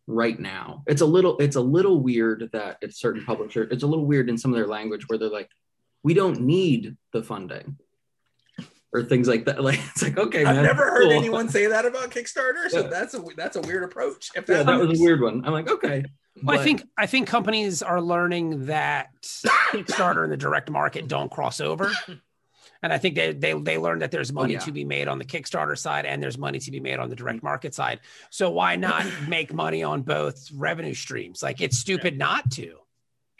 right 0.08 0.40
now. 0.40 0.84
It's 0.88 1.02
a 1.02 1.06
little 1.06 1.38
it's 1.38 1.56
a 1.56 1.62
little 1.62 2.02
weird 2.02 2.50
that 2.54 2.78
it's 2.82 3.00
certain 3.00 3.24
publishers. 3.26 3.68
It's 3.70 3.84
a 3.84 3.88
little 3.88 4.08
weird 4.08 4.28
in 4.28 4.40
some 4.40 4.52
of 4.52 4.58
their 4.58 4.66
language 4.66 5.08
where 5.08 5.20
they're 5.20 5.30
like, 5.30 5.52
we 6.04 6.14
don't 6.14 6.42
need 6.42 6.98
the 7.14 7.24
funding. 7.24 7.78
Or 8.92 9.04
things 9.04 9.28
like 9.28 9.46
that. 9.46 9.64
Like 9.64 9.80
it's 9.92 10.02
like 10.02 10.18
okay, 10.18 10.44
I've 10.44 10.56
man, 10.56 10.66
never 10.66 10.90
heard 10.90 11.04
cool. 11.04 11.12
anyone 11.12 11.48
say 11.48 11.68
that 11.68 11.86
about 11.86 12.10
Kickstarter, 12.10 12.70
so 12.70 12.82
Yeah. 12.82 12.88
that's 12.88 13.14
a 13.14 13.24
that's 13.38 13.56
a 13.56 13.62
weird 13.62 13.84
approach. 13.84 14.32
If 14.36 14.50
Yeah, 14.50 14.58
that, 14.58 14.66
that 14.66 14.80
was 14.80 15.00
a 15.00 15.04
weird 15.04 15.22
one. 15.22 15.46
I'm 15.46 15.54
like, 15.54 15.70
okay. 15.70 16.06
Well, 16.42 16.60
I 16.60 16.64
think 16.64 16.84
I 16.98 17.06
think 17.06 17.28
companies 17.28 17.84
are 17.84 18.02
learning 18.02 18.66
that 18.66 19.10
Kickstarter 19.22 20.24
and 20.24 20.32
the 20.32 20.38
direct 20.38 20.72
market 20.72 21.08
don't 21.08 21.30
cross 21.30 21.62
over. 21.62 21.92
And 22.82 22.94
I 22.94 22.98
think 22.98 23.16
they 23.16 23.34
they 23.34 23.54
they 23.54 23.78
learned 23.78 24.02
that 24.02 24.12
there's 24.12 24.32
oh, 24.32 24.36
money 24.36 24.54
yeah. 24.54 24.60
to 24.60 24.72
be 24.72 24.86
made 24.86 25.08
on 25.08 25.20
the 25.20 25.26
Kickstarter 25.26 25.78
side 25.78 26.06
and 26.06 26.24
there's 26.24 26.38
money 26.38 26.60
to 26.60 26.72
be 26.72 26.80
made 26.80 27.00
on 27.00 27.10
the 27.10 27.16
direct 27.16 27.40
mm. 27.40 27.44
market 27.44 27.76
side. 27.76 28.00
So 28.30 28.50
why 28.52 28.76
not 28.78 29.06
make 29.28 29.54
money 29.54 29.84
on 29.84 30.02
both 30.02 30.50
revenue 30.54 30.94
streams? 30.94 31.44
Like 31.44 31.62
it's 31.62 31.78
stupid 31.78 32.18
not 32.18 32.50
to. 32.52 32.78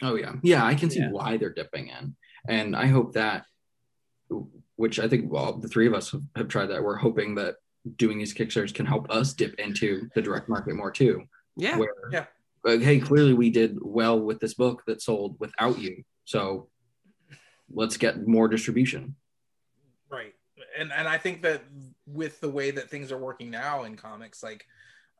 Oh 0.02 0.14
yeah, 0.16 0.34
yeah. 0.42 0.64
I 0.64 0.74
can 0.74 0.90
see 0.90 1.00
Yeah. 1.00 1.10
why 1.10 1.36
they're 1.36 1.52
dipping 1.52 1.88
in, 1.88 2.16
and 2.48 2.74
I 2.76 2.86
hope 2.86 3.12
that, 3.14 3.44
which 4.76 4.98
I 4.98 5.08
think, 5.08 5.30
well, 5.30 5.54
the 5.58 5.68
three 5.68 5.86
of 5.86 5.94
us 5.94 6.10
have, 6.12 6.22
have 6.36 6.48
tried 6.48 6.66
that. 6.66 6.82
We're 6.82 6.96
hoping 6.96 7.34
that 7.36 7.56
doing 7.96 8.18
these 8.18 8.34
kickstarters 8.34 8.74
can 8.74 8.86
help 8.86 9.10
us 9.10 9.32
dip 9.32 9.54
into 9.54 10.08
the 10.14 10.22
direct 10.22 10.48
market 10.48 10.74
more 10.74 10.90
too. 10.90 11.24
Yeah. 11.56 11.76
Where, 11.78 11.94
Yeah. 12.12 12.26
like, 12.64 12.80
hey, 12.80 13.00
clearly 13.00 13.34
we 13.34 13.50
did 13.50 13.78
well 13.80 14.18
with 14.20 14.40
this 14.40 14.54
book 14.54 14.82
that 14.86 15.02
sold 15.02 15.36
without 15.40 15.78
you, 15.78 16.04
so 16.24 16.68
let's 17.72 17.96
get 17.96 18.26
more 18.26 18.48
distribution. 18.48 19.14
right, 20.10 20.34
and 20.78 20.92
and 20.92 21.06
I 21.08 21.18
think 21.18 21.42
that 21.42 21.62
with 22.06 22.40
the 22.40 22.50
way 22.50 22.70
that 22.72 22.90
things 22.90 23.12
are 23.12 23.18
working 23.18 23.50
now 23.50 23.84
in 23.84 23.96
comics, 23.96 24.42
like 24.42 24.66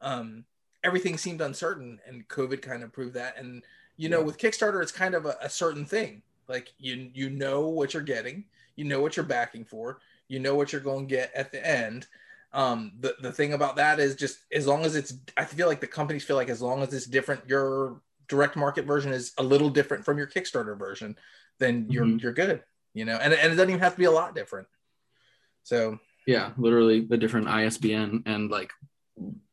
um, 0.03 0.45
everything 0.83 1.17
seemed 1.19 1.41
uncertain, 1.41 1.99
and 2.07 2.27
COVID 2.29 2.61
kind 2.63 2.83
of 2.83 2.93
proved 2.93 3.15
that. 3.15 3.37
And 3.39 3.63
you 3.97 4.09
know, 4.09 4.21
Yeah. 4.21 4.25
with 4.27 4.39
Kickstarter, 4.39 4.83
it's 4.83 4.93
kind 4.93 5.15
of 5.15 5.27
a, 5.27 5.37
a 5.43 5.49
certain 5.51 5.85
thing. 5.85 6.23
Like 6.51 6.73
you 6.79 7.11
you 7.15 7.31
know 7.31 7.69
what 7.69 7.95
you're 7.95 8.03
getting, 8.03 8.45
you 8.77 8.85
know 8.85 9.01
what 9.01 9.17
you're 9.17 9.25
backing 9.25 9.65
for, 9.65 10.01
you 10.29 10.41
know 10.41 10.57
what 10.57 10.73
you're 10.73 10.81
going 10.83 11.07
to 11.07 11.15
get 11.15 11.31
at 11.35 11.53
the 11.53 11.65
end. 11.67 12.09
Um, 12.53 12.93
the 12.99 13.15
the 13.23 13.31
thing 13.33 13.53
about 13.53 13.77
that 13.77 14.01
is 14.01 14.17
just 14.17 14.39
as 14.53 14.67
long 14.67 14.85
as 14.85 14.97
it's, 14.97 15.15
I 15.37 15.45
feel 15.45 15.69
like 15.69 15.81
the 15.81 15.87
companies 15.87 16.25
feel 16.25 16.35
like 16.35 16.49
as 16.51 16.61
long 16.61 16.83
as 16.83 16.93
it's 16.93 17.07
different, 17.07 17.49
your 17.49 18.03
direct 18.27 18.57
market 18.57 18.85
version 18.85 19.13
is 19.13 19.33
a 19.39 19.43
little 19.45 19.71
different 19.71 20.05
from 20.05 20.19
your 20.19 20.27
Kickstarter 20.27 20.77
version, 20.77 21.17
then 21.61 21.87
you're 21.89 22.05
Mhm. 22.05 22.21
you're 22.21 22.33
good. 22.33 22.63
You 22.95 23.05
know, 23.05 23.17
and 23.17 23.33
and 23.33 23.53
it 23.53 23.57
doesn't 23.57 23.71
even 23.71 23.81
have 23.81 23.93
to 23.93 23.99
be 23.99 24.07
a 24.07 24.11
lot 24.11 24.35
different. 24.35 24.67
So 25.63 26.01
Yeah, 26.27 26.51
literally 26.59 27.03
the 27.03 27.17
different 27.17 27.47
ISBN 27.47 28.25
and 28.27 28.51
like 28.51 28.73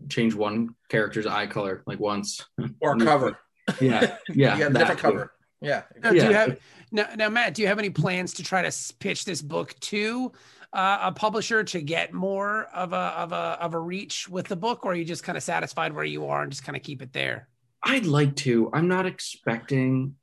change 0.09 0.33
one 0.33 0.73
character's 0.89 1.27
eye 1.27 1.45
color 1.45 1.83
like 1.85 1.99
once. 1.99 2.43
or 2.79 2.97
cover, 2.97 3.37
Yeah, 3.81 4.17
yeah. 4.33 4.57
that 4.69 4.73
different 4.73 4.99
cover. 4.99 5.31
Yeah. 5.61 5.83
Now, 6.03 6.11
do 6.11 6.15
you 6.17 6.33
have 6.33 6.59
now, 6.91 7.07
now, 7.15 7.29
Matt? 7.29 7.53
Do 7.53 7.61
you 7.61 7.67
have 7.67 7.79
any 7.79 7.89
plans 7.89 8.33
to 8.35 8.43
try 8.43 8.61
to 8.61 8.93
pitch 8.99 9.25
this 9.25 9.41
book 9.41 9.75
to 9.81 10.31
uh, 10.73 10.99
a 11.01 11.11
publisher 11.11 11.63
to 11.63 11.81
get 11.81 12.13
more 12.13 12.65
of 12.73 12.93
a 12.93 12.95
of 12.95 13.31
a 13.31 13.57
of 13.59 13.73
a 13.73 13.79
reach 13.79 14.29
with 14.29 14.47
the 14.47 14.55
book, 14.55 14.85
or 14.85 14.91
are 14.91 14.95
you 14.95 15.05
just 15.05 15.23
kind 15.23 15.37
of 15.37 15.43
satisfied 15.43 15.93
where 15.93 16.05
you 16.05 16.27
are 16.27 16.43
and 16.43 16.51
just 16.51 16.63
kind 16.63 16.75
of 16.75 16.83
keep 16.83 17.01
it 17.01 17.13
there? 17.13 17.47
I'd 17.83 18.05
like 18.05 18.35
to. 18.37 18.69
I'm 18.73 18.87
not 18.87 19.05
expecting 19.05 20.15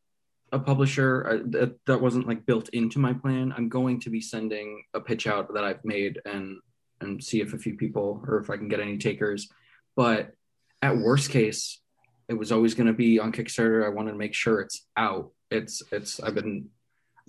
a 0.52 0.58
publisher 0.58 1.26
uh, 1.26 1.38
that, 1.50 1.76
that 1.86 2.00
wasn't 2.00 2.28
like 2.28 2.46
built 2.46 2.68
into 2.68 2.98
my 2.98 3.12
plan. 3.12 3.52
I'm 3.56 3.68
going 3.68 4.00
to 4.00 4.10
be 4.10 4.20
sending 4.20 4.84
a 4.94 5.00
pitch 5.00 5.26
out 5.26 5.52
that 5.54 5.64
I've 5.64 5.84
made 5.84 6.20
and 6.24 6.58
and 7.00 7.22
see 7.22 7.40
if 7.40 7.52
a 7.52 7.58
few 7.58 7.74
people 7.76 8.22
or 8.26 8.38
if 8.38 8.50
I 8.50 8.56
can 8.56 8.68
get 8.68 8.80
any 8.80 8.98
takers. 8.98 9.48
But 9.96 10.32
at 10.80 10.96
worst 10.96 11.30
case, 11.30 11.80
it 12.28 12.34
was 12.34 12.52
always 12.52 12.74
going 12.74 12.86
to 12.86 12.92
be 12.92 13.18
on 13.18 13.32
Kickstarter. 13.32 13.84
I 13.84 13.90
wanted 13.90 14.12
to 14.12 14.18
make 14.18 14.34
sure 14.34 14.60
it's 14.60 14.86
out. 14.96 15.30
It's 15.50 15.82
it's 15.92 16.20
I've 16.20 16.34
been 16.34 16.68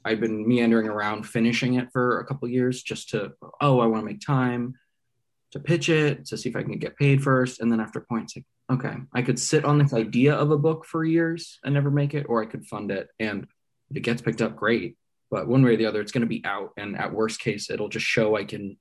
I've 0.04 0.20
been 0.20 0.48
meandering 0.48 0.88
around 0.88 1.24
finishing 1.24 1.76
it 1.76 1.90
for 1.92 2.20
a 2.20 2.26
couple 2.26 2.48
years 2.48 2.82
just 2.82 3.10
to 3.10 3.34
oh 3.62 3.80
I 3.80 3.86
want 3.88 4.02
to 4.02 4.06
make 4.06 4.22
time 4.22 4.76
to 5.52 5.60
pitch 5.60 5.90
it 5.90 6.26
to 6.28 6.38
see 6.38 6.50
if 6.50 6.56
I 6.56 6.64
can 6.64 6.78
get 6.80 6.98
paid 6.98 7.24
first, 7.24 7.60
and 7.60 7.72
then 7.72 7.80
after 7.80 8.02
points 8.02 8.36
like 8.36 8.46
okay, 8.72 8.96
I 9.14 9.22
could 9.22 9.40
sit 9.40 9.66
on 9.66 9.78
this 9.78 9.94
idea 9.94 10.34
of 10.34 10.52
a 10.52 10.58
book 10.58 10.86
for 10.86 11.04
years 11.04 11.60
and 11.64 11.74
never 11.74 11.92
make 11.92 12.14
it, 12.14 12.26
or 12.28 12.42
I 12.42 12.48
could 12.48 12.66
fund 12.66 12.92
it. 12.92 13.10
And 13.20 13.44
if 13.90 13.98
it 13.98 14.02
gets 14.02 14.22
picked 14.22 14.42
up, 14.42 14.56
great. 14.56 14.98
But 15.30 15.48
one 15.48 15.64
way 15.64 15.74
or 15.74 15.78
the 15.78 15.86
other, 15.86 16.02
it's 16.02 16.12
going 16.12 16.22
to 16.22 16.28
be 16.28 16.44
out. 16.46 16.72
And 16.78 16.98
at 16.98 17.14
worst 17.14 17.40
case, 17.40 17.70
it'll 17.70 17.90
just 17.90 18.06
show 18.06 18.36
I 18.36 18.44
can 18.44 18.78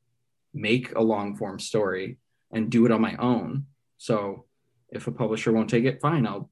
make 0.53 0.95
a 0.95 1.03
long 1.03 1.37
form 1.37 1.59
story 1.59 2.19
and 2.53 2.71
do 2.71 2.87
it 2.87 2.93
on 2.93 3.01
my 3.01 3.17
own. 3.17 3.67
So 3.99 4.47
if 4.95 5.07
a 5.07 5.13
publisher 5.13 5.53
won't 5.53 5.69
take 5.71 5.85
it, 5.85 6.01
fine, 6.01 6.27
I'll 6.27 6.51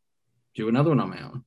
do 0.55 0.69
another 0.69 0.91
one 0.91 1.01
on 1.01 1.11
my 1.11 1.23
own. 1.23 1.45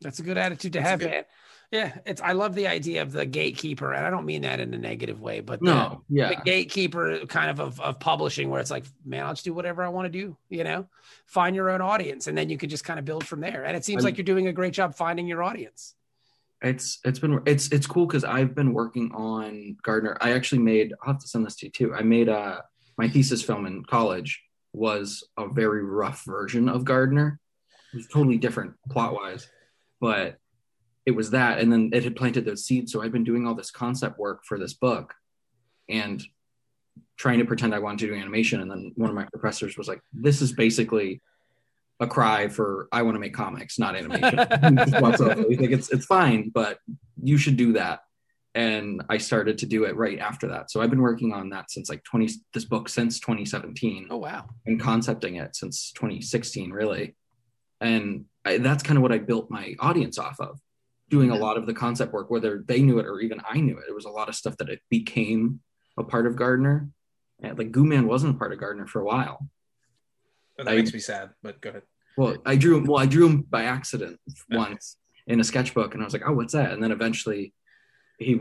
That's 0.00 0.18
a 0.18 0.22
good 0.22 0.36
attitude 0.38 0.72
to 0.74 0.78
That's 0.80 0.90
have, 0.90 1.00
good. 1.00 1.10
man. 1.10 1.24
Yeah, 1.72 1.98
it's. 2.06 2.20
I 2.22 2.30
love 2.32 2.54
the 2.54 2.68
idea 2.68 3.02
of 3.02 3.10
the 3.10 3.26
gatekeeper, 3.26 3.92
and 3.92 4.06
I 4.06 4.10
don't 4.10 4.24
mean 4.24 4.42
that 4.42 4.60
in 4.60 4.72
a 4.72 4.78
negative 4.78 5.20
way, 5.20 5.40
but 5.40 5.58
the, 5.58 5.66
No, 5.66 6.04
yeah. 6.08 6.28
the 6.28 6.36
gatekeeper 6.44 7.26
kind 7.26 7.50
of, 7.50 7.58
of 7.60 7.80
of 7.80 7.98
publishing, 7.98 8.50
where 8.50 8.60
it's 8.60 8.70
like, 8.70 8.84
man, 9.04 9.26
I'll 9.26 9.32
just 9.32 9.44
do 9.44 9.52
whatever 9.52 9.82
I 9.82 9.88
want 9.88 10.06
to 10.06 10.10
do. 10.16 10.36
You 10.48 10.62
know, 10.62 10.86
find 11.26 11.56
your 11.56 11.70
own 11.70 11.80
audience, 11.80 12.28
and 12.28 12.38
then 12.38 12.50
you 12.50 12.56
can 12.56 12.68
just 12.68 12.84
kind 12.84 13.00
of 13.00 13.04
build 13.04 13.26
from 13.26 13.40
there. 13.40 13.64
And 13.64 13.76
it 13.76 13.84
seems 13.84 14.04
I'm- 14.04 14.10
like 14.10 14.16
you're 14.16 14.24
doing 14.24 14.46
a 14.46 14.52
great 14.52 14.74
job 14.74 14.94
finding 14.94 15.26
your 15.26 15.42
audience. 15.42 15.94
it's 16.62 17.00
it's 17.04 17.18
been 17.18 17.40
it's 17.46 17.68
it's 17.72 17.86
cool 17.88 18.06
because 18.06 18.22
I've 18.22 18.54
been 18.54 18.72
working 18.72 19.10
on 19.12 19.76
Gardener. 19.82 20.16
I 20.20 20.34
actually 20.34 20.60
made 20.62 20.92
I'll 21.02 21.14
have 21.14 21.20
to 21.22 21.28
send 21.28 21.44
this 21.44 21.56
to 21.56 21.66
you 21.66 21.72
too. 21.72 21.94
I 21.94 22.02
made 22.02 22.28
uh 22.28 22.60
my 22.96 23.08
thesis 23.08 23.42
film 23.42 23.66
in 23.66 23.84
college 23.84 24.40
was 24.76 25.24
a 25.38 25.48
very 25.48 25.82
rough 25.82 26.22
version 26.24 26.68
of 26.68 26.84
Gardener. 26.84 27.40
It 27.92 27.96
was 27.96 28.06
totally 28.08 28.36
different 28.36 28.74
plot 28.90 29.14
wise, 29.14 29.48
but 30.00 30.36
it 31.06 31.12
was 31.12 31.30
that, 31.30 31.58
and 31.58 31.72
then 31.72 31.90
it 31.92 32.04
had 32.04 32.14
planted 32.14 32.44
those 32.44 32.64
seeds. 32.64 32.92
So 32.92 33.02
I've 33.02 33.12
been 33.12 33.24
doing 33.24 33.46
all 33.46 33.54
this 33.54 33.70
concept 33.70 34.18
work 34.18 34.44
for 34.44 34.58
this 34.58 34.74
book, 34.74 35.14
and 35.88 36.22
trying 37.16 37.38
to 37.38 37.46
pretend 37.46 37.74
I 37.74 37.78
wanted 37.78 38.00
to 38.00 38.06
do 38.08 38.20
animation. 38.20 38.60
And 38.60 38.70
then 38.70 38.92
one 38.96 39.08
of 39.08 39.16
my 39.16 39.24
professors 39.32 39.78
was 39.78 39.88
like, 39.88 40.00
"This 40.12 40.42
is 40.42 40.52
basically." 40.52 41.22
A 41.98 42.06
cry 42.06 42.48
for 42.48 42.88
I 42.92 43.00
want 43.00 43.14
to 43.14 43.18
make 43.18 43.32
comics, 43.32 43.78
not 43.78 43.96
animation. 43.96 44.36
Like 45.58 45.70
it's 45.70 45.90
it's 45.90 46.04
fine, 46.04 46.50
but 46.50 46.78
you 47.22 47.38
should 47.38 47.56
do 47.56 47.72
that. 47.72 48.00
And 48.56 49.02
I 49.10 49.18
started 49.18 49.58
to 49.58 49.66
do 49.66 49.84
it 49.84 49.96
right 49.96 50.18
after 50.18 50.48
that. 50.48 50.70
So 50.70 50.80
I've 50.80 50.88
been 50.88 51.02
working 51.02 51.34
on 51.34 51.50
that 51.50 51.70
since 51.70 51.90
like 51.90 52.02
20 52.04 52.30
this 52.54 52.64
book 52.64 52.88
since 52.88 53.20
2017 53.20 54.08
Oh 54.10 54.16
wow, 54.16 54.46
and 54.64 54.80
concepting 54.80 55.36
it 55.36 55.54
since 55.54 55.92
2016 55.92 56.70
really. 56.70 57.14
And 57.82 58.24
I, 58.46 58.56
that's 58.56 58.82
kind 58.82 58.96
of 58.96 59.02
what 59.02 59.12
I 59.12 59.18
built 59.18 59.50
my 59.50 59.74
audience 59.78 60.18
off 60.18 60.40
of. 60.40 60.58
Doing 61.10 61.30
a 61.30 61.36
lot 61.36 61.58
of 61.58 61.66
the 61.66 61.74
concept 61.74 62.14
work 62.14 62.30
whether 62.30 62.64
they 62.66 62.80
knew 62.80 62.98
it 62.98 63.06
or 63.06 63.20
even 63.20 63.42
I 63.48 63.60
knew 63.60 63.76
it. 63.76 63.84
It 63.90 63.94
was 63.94 64.06
a 64.06 64.10
lot 64.10 64.30
of 64.30 64.34
stuff 64.34 64.56
that 64.56 64.70
it 64.70 64.80
became 64.88 65.60
a 65.98 66.02
part 66.02 66.26
of 66.26 66.34
Gardener. 66.34 66.88
And 67.42 67.58
like 67.58 67.70
Goo 67.70 67.84
Man 67.84 68.08
wasn't 68.08 68.36
a 68.36 68.38
part 68.38 68.54
of 68.54 68.58
Gardener 68.58 68.86
for 68.86 69.02
a 69.02 69.04
while. 69.04 69.50
Oh, 70.58 70.64
that 70.64 70.72
I- 70.72 70.76
makes 70.76 70.94
me 70.94 70.98
sad, 71.00 71.30
but 71.42 71.60
go 71.60 71.68
ahead. 71.68 71.82
Well, 72.16 72.38
I 72.46 72.56
drew 72.56 72.78
him. 72.78 72.86
Well, 72.86 73.02
I 73.02 73.04
drew 73.04 73.26
him 73.26 73.42
by 73.42 73.64
accident 73.64 74.18
once 74.50 74.96
in 75.26 75.40
a 75.40 75.44
sketchbook, 75.44 75.92
and 75.92 76.02
I 76.02 76.06
was 76.06 76.14
like, 76.14 76.22
"Oh, 76.26 76.32
what's 76.32 76.54
that?" 76.54 76.72
And 76.72 76.82
then 76.82 76.90
eventually, 76.90 77.52
he, 78.18 78.40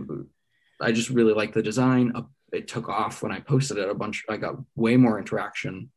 I 0.81 0.91
just 0.91 1.09
really 1.09 1.33
liked 1.33 1.53
the 1.53 1.63
design. 1.63 2.11
Uh, 2.15 2.23
It 2.51 2.67
took 2.67 2.87
off 2.89 3.21
when 3.21 3.31
I 3.31 3.39
posted 3.41 3.77
it. 3.77 3.89
A 3.89 3.93
bunch. 3.93 4.23
I 4.29 4.37
got 4.37 4.55
way 4.75 4.97
more 4.97 5.19
interaction 5.19 5.91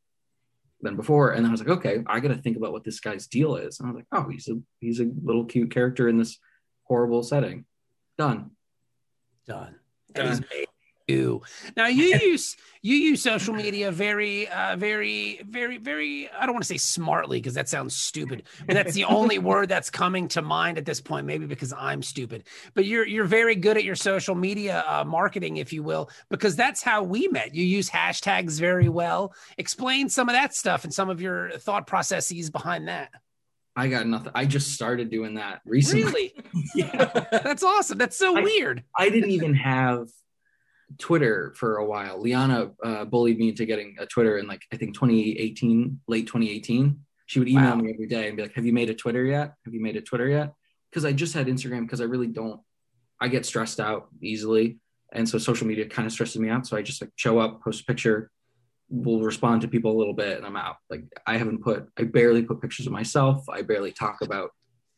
than 0.80 0.96
before, 0.96 1.32
and 1.32 1.44
then 1.44 1.50
I 1.50 1.52
was 1.52 1.60
like, 1.60 1.76
"Okay, 1.78 2.02
I 2.06 2.20
got 2.20 2.28
to 2.28 2.42
think 2.42 2.56
about 2.56 2.72
what 2.72 2.84
this 2.84 3.00
guy's 3.00 3.26
deal 3.28 3.56
is." 3.56 3.78
And 3.78 3.86
I 3.86 3.92
was 3.92 3.96
like, 4.00 4.06
"Oh, 4.12 4.28
he's 4.28 4.48
a 4.48 4.60
he's 4.80 5.00
a 5.00 5.10
little 5.22 5.44
cute 5.44 5.70
character 5.70 6.08
in 6.08 6.18
this 6.18 6.38
horrible 6.84 7.22
setting." 7.22 7.64
Done. 8.16 8.50
done. 9.46 9.76
And 10.14 10.28
he's 10.28 10.40
Done. 10.40 10.64
You. 11.08 11.42
Now 11.76 11.86
you 11.86 12.04
use 12.04 12.56
you 12.82 12.94
use 12.96 13.22
social 13.22 13.54
media 13.54 13.90
very, 13.90 14.48
uh, 14.48 14.76
very, 14.76 15.40
very, 15.48 15.78
very. 15.78 16.28
I 16.30 16.46
don't 16.46 16.54
want 16.54 16.62
to 16.62 16.68
say 16.68 16.76
smartly 16.76 17.38
because 17.38 17.54
that 17.54 17.68
sounds 17.68 17.96
stupid, 17.96 18.44
but 18.66 18.74
that's 18.74 18.94
the 18.94 19.04
only 19.04 19.38
word 19.50 19.68
that's 19.68 19.90
coming 19.90 20.28
to 20.28 20.42
mind 20.42 20.78
at 20.78 20.84
this 20.84 21.00
point. 21.00 21.26
Maybe 21.26 21.46
because 21.46 21.72
I'm 21.72 22.02
stupid, 22.02 22.44
but 22.74 22.84
you're 22.84 23.06
you're 23.06 23.24
very 23.24 23.56
good 23.56 23.76
at 23.76 23.84
your 23.84 23.96
social 23.96 24.34
media 24.34 24.84
uh, 24.86 25.04
marketing, 25.04 25.56
if 25.56 25.72
you 25.72 25.82
will, 25.82 26.10
because 26.30 26.54
that's 26.54 26.82
how 26.82 27.02
we 27.02 27.28
met. 27.28 27.54
You 27.54 27.64
use 27.64 27.90
hashtags 27.90 28.60
very 28.60 28.88
well. 28.88 29.34
Explain 29.56 30.08
some 30.08 30.28
of 30.28 30.34
that 30.34 30.54
stuff 30.54 30.84
and 30.84 30.94
some 30.94 31.10
of 31.10 31.20
your 31.20 31.50
thought 31.58 31.86
processes 31.86 32.50
behind 32.50 32.88
that. 32.88 33.10
I 33.74 33.86
got 33.88 34.06
nothing. 34.08 34.32
I 34.34 34.44
just 34.44 34.72
started 34.72 35.08
doing 35.08 35.34
that 35.34 35.60
recently. 35.64 36.04
Really, 36.04 36.34
yeah. 36.74 37.26
that's 37.30 37.62
awesome. 37.62 37.96
That's 37.98 38.16
so 38.16 38.36
I- 38.36 38.42
weird. 38.42 38.82
I 38.96 39.08
didn't 39.08 39.30
even 39.30 39.54
have 39.54 40.08
Twitter 40.98 41.52
for 41.56 41.76
a 41.76 41.84
while. 41.84 42.20
Liana 42.20 42.70
uh, 42.82 43.04
bullied 43.04 43.38
me 43.38 43.50
into 43.50 43.66
getting 43.66 43.96
a 43.98 44.06
Twitter 44.06 44.38
in 44.38 44.46
like 44.46 44.62
I 44.72 44.76
think 44.76 44.94
2018, 44.94 46.00
late 46.08 46.26
2018. 46.26 46.98
She 47.26 47.38
would 47.38 47.48
email 47.48 47.76
Wow. 47.76 47.82
me 47.82 47.92
every 47.92 48.06
day 48.06 48.28
and 48.28 48.36
be 48.36 48.42
like, 48.42 48.54
"Have 48.54 48.64
you 48.64 48.72
made 48.72 48.88
a 48.88 48.94
Twitter 48.94 49.24
yet? 49.24 49.54
Have 49.66 49.74
you 49.74 49.82
made 49.82 49.96
a 49.96 50.00
Twitter 50.00 50.28
yet?" 50.28 50.54
Because 50.90 51.04
I 51.04 51.12
just 51.12 51.34
had 51.34 51.46
Instagram 51.46 51.82
because 51.82 52.00
I 52.00 52.04
really 52.04 52.26
don't. 52.28 52.60
I 53.20 53.28
get 53.28 53.44
stressed 53.44 53.80
out 53.80 54.08
easily, 54.22 54.78
and 55.12 55.28
so 55.28 55.36
social 55.36 55.66
media 55.66 55.86
kind 55.86 56.06
of 56.06 56.12
stresses 56.12 56.38
me 56.40 56.48
out. 56.48 56.66
So 56.66 56.76
I 56.76 56.82
just 56.82 57.02
like 57.02 57.10
show 57.16 57.38
up, 57.38 57.62
post 57.62 57.82
a 57.82 57.84
picture, 57.84 58.30
will 58.88 59.20
respond 59.22 59.60
to 59.62 59.68
people 59.68 59.92
a 59.94 59.98
little 59.98 60.14
bit, 60.14 60.38
and 60.38 60.46
I'm 60.46 60.56
out. 60.56 60.76
Like 60.88 61.04
I 61.26 61.36
haven't 61.36 61.58
put, 61.62 61.86
I 61.98 62.04
barely 62.04 62.42
put 62.42 62.62
pictures 62.62 62.86
of 62.86 62.92
myself. 62.92 63.46
I 63.50 63.60
barely 63.60 63.92
talk 63.92 64.22
about 64.22 64.52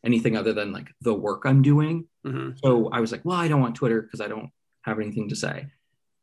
anything 0.05 0.37
other 0.37 0.53
than 0.53 0.71
like 0.71 0.89
the 1.01 1.13
work 1.13 1.41
I'm 1.45 1.61
doing. 1.61 2.07
Mhm. 2.25 2.57
So 2.63 2.87
I 2.89 3.01
was 3.01 3.11
like, 3.11 3.25
well, 3.25 3.37
I 3.37 3.47
don't 3.49 3.61
want 3.61 3.75
Twitter 3.75 4.01
because 4.01 4.21
I 4.21 4.27
don't 4.29 4.49
have 4.83 4.99
anything 4.99 5.27
to 5.29 5.35
say. 5.35 5.67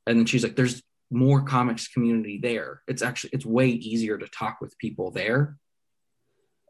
And 0.09 0.19
then 0.19 0.27
she's 0.27 0.43
like, 0.43 0.57
there's 0.57 0.83
more 1.11 1.43
comics 1.43 1.87
community 1.87 2.39
there. 2.43 2.83
It's 2.89 3.03
actually 3.03 3.31
it's 3.35 3.47
way 3.47 3.69
easier 3.69 4.19
to 4.19 4.27
talk 4.29 4.59
with 4.61 4.77
people 4.79 5.11
there. 5.11 5.57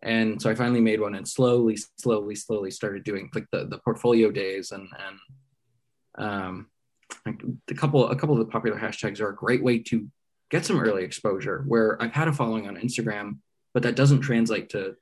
And 0.02 0.40
so 0.40 0.50
I 0.50 0.54
finally 0.54 0.80
made 0.80 1.00
one 1.00 1.14
and 1.14 1.26
slowly, 1.26 1.76
slowly, 1.98 2.34
slowly 2.34 2.70
started 2.70 3.04
doing 3.04 3.30
like 3.34 3.46
the, 3.50 3.66
the 3.66 3.78
portfolio 3.78 4.30
days 4.30 4.72
and 4.72 4.88
and 5.06 6.26
um 6.26 6.66
like 7.24 7.40
a 7.70 7.74
couple 7.74 8.08
a 8.08 8.16
couple 8.16 8.38
of 8.38 8.44
the 8.44 8.52
popular 8.52 8.78
hashtags 8.78 9.20
are 9.20 9.30
a 9.30 9.36
great 9.36 9.62
way 9.62 9.78
to 9.78 10.08
get 10.50 10.64
some 10.64 10.80
early 10.80 11.04
exposure 11.04 11.64
where 11.66 12.00
I've 12.02 12.12
had 12.12 12.28
a 12.28 12.32
following 12.32 12.66
on 12.68 12.76
Instagram, 12.76 13.38
but 13.72 13.82
that 13.84 13.96
doesn't 13.96 14.20
translate 14.20 14.68
to 14.70 14.96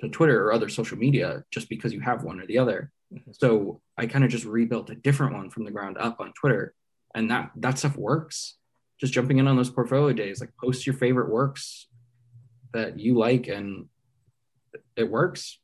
to 0.00 0.08
Twitter 0.08 0.44
or 0.44 0.52
other 0.52 0.68
social 0.68 0.96
media 0.96 1.44
just 1.50 1.68
because 1.68 1.92
you 1.92 2.00
have 2.00 2.22
one 2.22 2.40
or 2.40 2.46
the 2.46 2.58
other. 2.58 2.90
So 3.32 3.82
I 3.98 4.06
kind 4.06 4.24
of 4.24 4.30
just 4.30 4.44
rebuilt 4.44 4.90
a 4.90 4.94
different 4.94 5.34
one 5.34 5.50
from 5.50 5.64
the 5.64 5.70
ground 5.70 5.98
up 5.98 6.20
on 6.20 6.32
Twitter, 6.32 6.74
and 7.14 7.30
that 7.30 7.50
that 7.56 7.78
stuff 7.78 7.96
works. 7.96 8.56
Just 9.00 9.12
jumping 9.12 9.38
in 9.38 9.48
on 9.48 9.56
those 9.56 9.70
portfolio 9.70 10.12
days, 10.12 10.40
like 10.40 10.50
post 10.62 10.86
your 10.86 10.94
favorite 10.94 11.30
works 11.30 11.86
that 12.72 12.98
you 13.00 13.14
like, 13.18 13.48
and 13.48 13.86
it 14.96 15.10
works. 15.10 15.58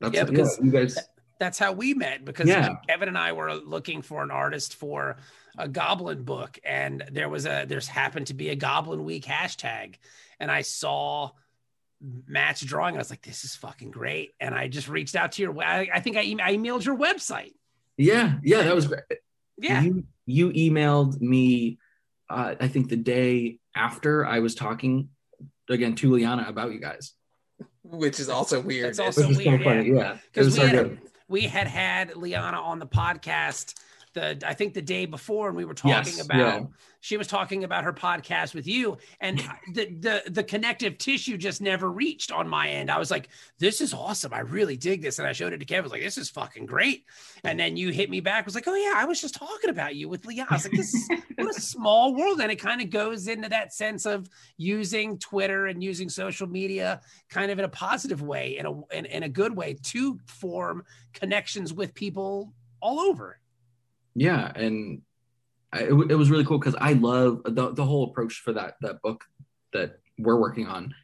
That's 0.00 0.14
Yeah, 0.14 0.24
because- 0.24 0.58
you 0.62 0.70
guys. 0.72 0.98
that's 1.38 1.58
how 1.58 1.72
we 1.72 1.92
met 1.94 2.24
because 2.24 2.48
Yeah. 2.48 2.76
Kevin 2.88 3.08
and 3.08 3.18
I 3.18 3.32
were 3.32 3.52
looking 3.54 4.00
for 4.02 4.22
an 4.22 4.30
artist 4.30 4.74
for 4.76 5.16
a 5.58 5.68
goblin 5.68 6.22
book 6.22 6.58
and 6.64 7.04
there 7.12 7.28
was 7.28 7.46
a 7.46 7.64
there's 7.68 7.88
happened 7.88 8.28
to 8.28 8.34
be 8.34 8.48
a 8.50 8.54
goblin 8.56 9.04
week 9.04 9.24
hashtag 9.24 9.96
and 10.40 10.50
I 10.50 10.62
saw 10.62 11.30
Matt's 12.00 12.60
drawing 12.62 12.94
I 12.94 12.98
was 12.98 13.10
like 13.10 13.22
this 13.22 13.44
is 13.44 13.54
fucking 13.56 13.90
great 13.90 14.34
and 14.40 14.54
I 14.54 14.68
just 14.68 14.88
reached 14.88 15.14
out 15.16 15.32
to 15.32 15.42
your 15.42 15.60
I, 15.62 15.88
I 15.92 16.00
think 16.00 16.16
I, 16.16 16.20
I 16.20 16.54
emailed 16.56 16.84
your 16.84 16.96
website 16.96 17.52
Yeah, 17.96 18.34
yeah, 18.42 18.62
that 18.62 18.74
was 18.74 18.86
great. 18.86 19.02
Yeah 19.62 19.82
You, 19.82 20.04
you 20.26 20.50
emailed 20.50 21.20
me, 21.20 21.78
uh, 22.28 22.54
I 22.60 22.68
think 22.68 22.88
the 22.88 22.96
day 22.96 23.58
after 23.74 24.26
I 24.26 24.40
was 24.40 24.54
talking 24.54 25.08
again 25.68 25.94
to 25.96 26.12
Liana 26.12 26.46
about 26.48 26.72
you 26.72 26.80
guys. 26.80 27.12
Which 27.82 28.20
is 28.20 28.28
also 28.28 28.60
weird. 28.60 28.90
It's 28.90 28.98
also 28.98 29.28
Which 29.28 29.38
is 29.38 29.44
so 29.44 29.50
weird. 29.50 29.86
Yeah, 29.86 30.18
because 30.26 30.46
was 30.46 30.58
we 30.58 30.60
so 30.60 30.66
had 30.66 30.98
we 31.28 31.42
had 31.42 31.66
had 31.66 32.16
Liana 32.16 32.58
on 32.58 32.78
the 32.78 32.86
podcast 32.86 33.74
the 34.14 34.38
I 34.46 34.54
think 34.54 34.74
the 34.74 34.82
day 34.82 35.06
before, 35.06 35.48
and 35.48 35.56
we 35.56 35.64
were 35.64 35.74
talking 35.74 35.90
Yes, 36.14 36.24
about 36.24 36.38
yeah. 36.38 36.66
she 37.00 37.16
was 37.16 37.26
talking 37.26 37.64
about 37.64 37.84
her 37.84 37.92
podcast 37.92 38.54
with 38.54 38.66
you, 38.66 38.98
and 39.20 39.38
the 39.74 39.86
the 39.86 40.22
the 40.30 40.44
connective 40.44 40.98
tissue 40.98 41.36
just 41.36 41.60
never 41.60 41.90
reached 41.90 42.30
on 42.30 42.48
my 42.48 42.68
end. 42.68 42.90
I 42.90 42.98
was 42.98 43.10
like, 43.10 43.28
"This 43.58 43.80
is 43.80 43.94
awesome! 43.94 44.34
I 44.34 44.40
really 44.40 44.76
dig 44.76 45.02
this," 45.02 45.18
and 45.18 45.26
I 45.26 45.32
showed 45.32 45.52
it 45.52 45.58
to 45.58 45.64
Kevin. 45.64 45.82
I 45.82 45.86
was 45.86 45.92
like, 45.92 46.02
"This 46.02 46.18
is 46.18 46.30
fucking 46.30 46.66
great!" 46.66 47.04
And 47.44 47.58
then 47.58 47.76
you 47.76 47.90
hit 47.90 48.10
me 48.10 48.20
back. 48.20 48.44
Was 48.44 48.54
like, 48.54 48.68
"Oh 48.68 48.74
yeah, 48.74 48.94
I 48.96 49.04
was 49.04 49.20
just 49.20 49.34
talking 49.34 49.70
about 49.70 49.96
you 49.96 50.08
with 50.08 50.26
Leah." 50.26 50.46
I 50.48 50.54
was 50.54 50.64
like, 50.64 50.76
"This 50.76 50.92
is 50.94 51.08
what 51.36 51.56
a 51.56 51.60
small 51.60 52.14
world," 52.14 52.40
and 52.40 52.52
it 52.52 52.56
kind 52.56 52.80
of 52.82 52.90
goes 52.90 53.28
into 53.28 53.48
that 53.48 53.72
sense 53.72 54.06
of 54.06 54.28
using 54.56 55.18
Twitter 55.18 55.66
and 55.66 55.82
using 55.82 56.08
social 56.08 56.46
media 56.46 57.00
kind 57.28 57.50
of 57.50 57.58
in 57.58 57.64
a 57.64 57.68
positive 57.68 58.22
way, 58.22 58.58
in 58.58 58.66
a 58.66 58.86
in, 58.94 59.06
in 59.06 59.22
a 59.22 59.28
good 59.28 59.56
way 59.56 59.74
to 59.82 60.18
form 60.26 60.84
connections 61.14 61.72
with 61.72 61.94
people 61.94 62.52
all 62.80 63.00
over. 63.00 63.38
Yeah 64.14 64.50
and 64.54 65.02
I, 65.72 65.84
it, 65.84 65.92
it 66.10 66.14
was 66.14 66.30
really 66.30 66.44
cool 66.44 66.58
because 66.58 66.76
i 66.80 66.92
love 66.92 67.42
the, 67.44 67.72
the 67.72 67.84
whole 67.84 68.04
approach 68.04 68.42
for 68.44 68.52
that 68.52 68.74
that 68.80 69.02
book 69.02 69.24
that 69.72 69.98
we're 70.18 70.40
working 70.40 70.66
on 70.66 70.94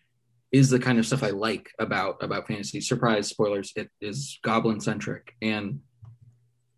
is 0.53 0.71
the 0.71 0.79
kind 0.79 0.99
of 0.99 1.07
stuff 1.07 1.23
i 1.23 1.31
like 1.31 1.71
about 1.79 2.23
about 2.23 2.47
fantasy 2.47 2.81
surprise 2.81 3.29
spoilers 3.29 3.73
it 3.77 3.91
is 4.01 4.39
goblin 4.43 4.81
centric 4.81 5.35
and 5.43 5.81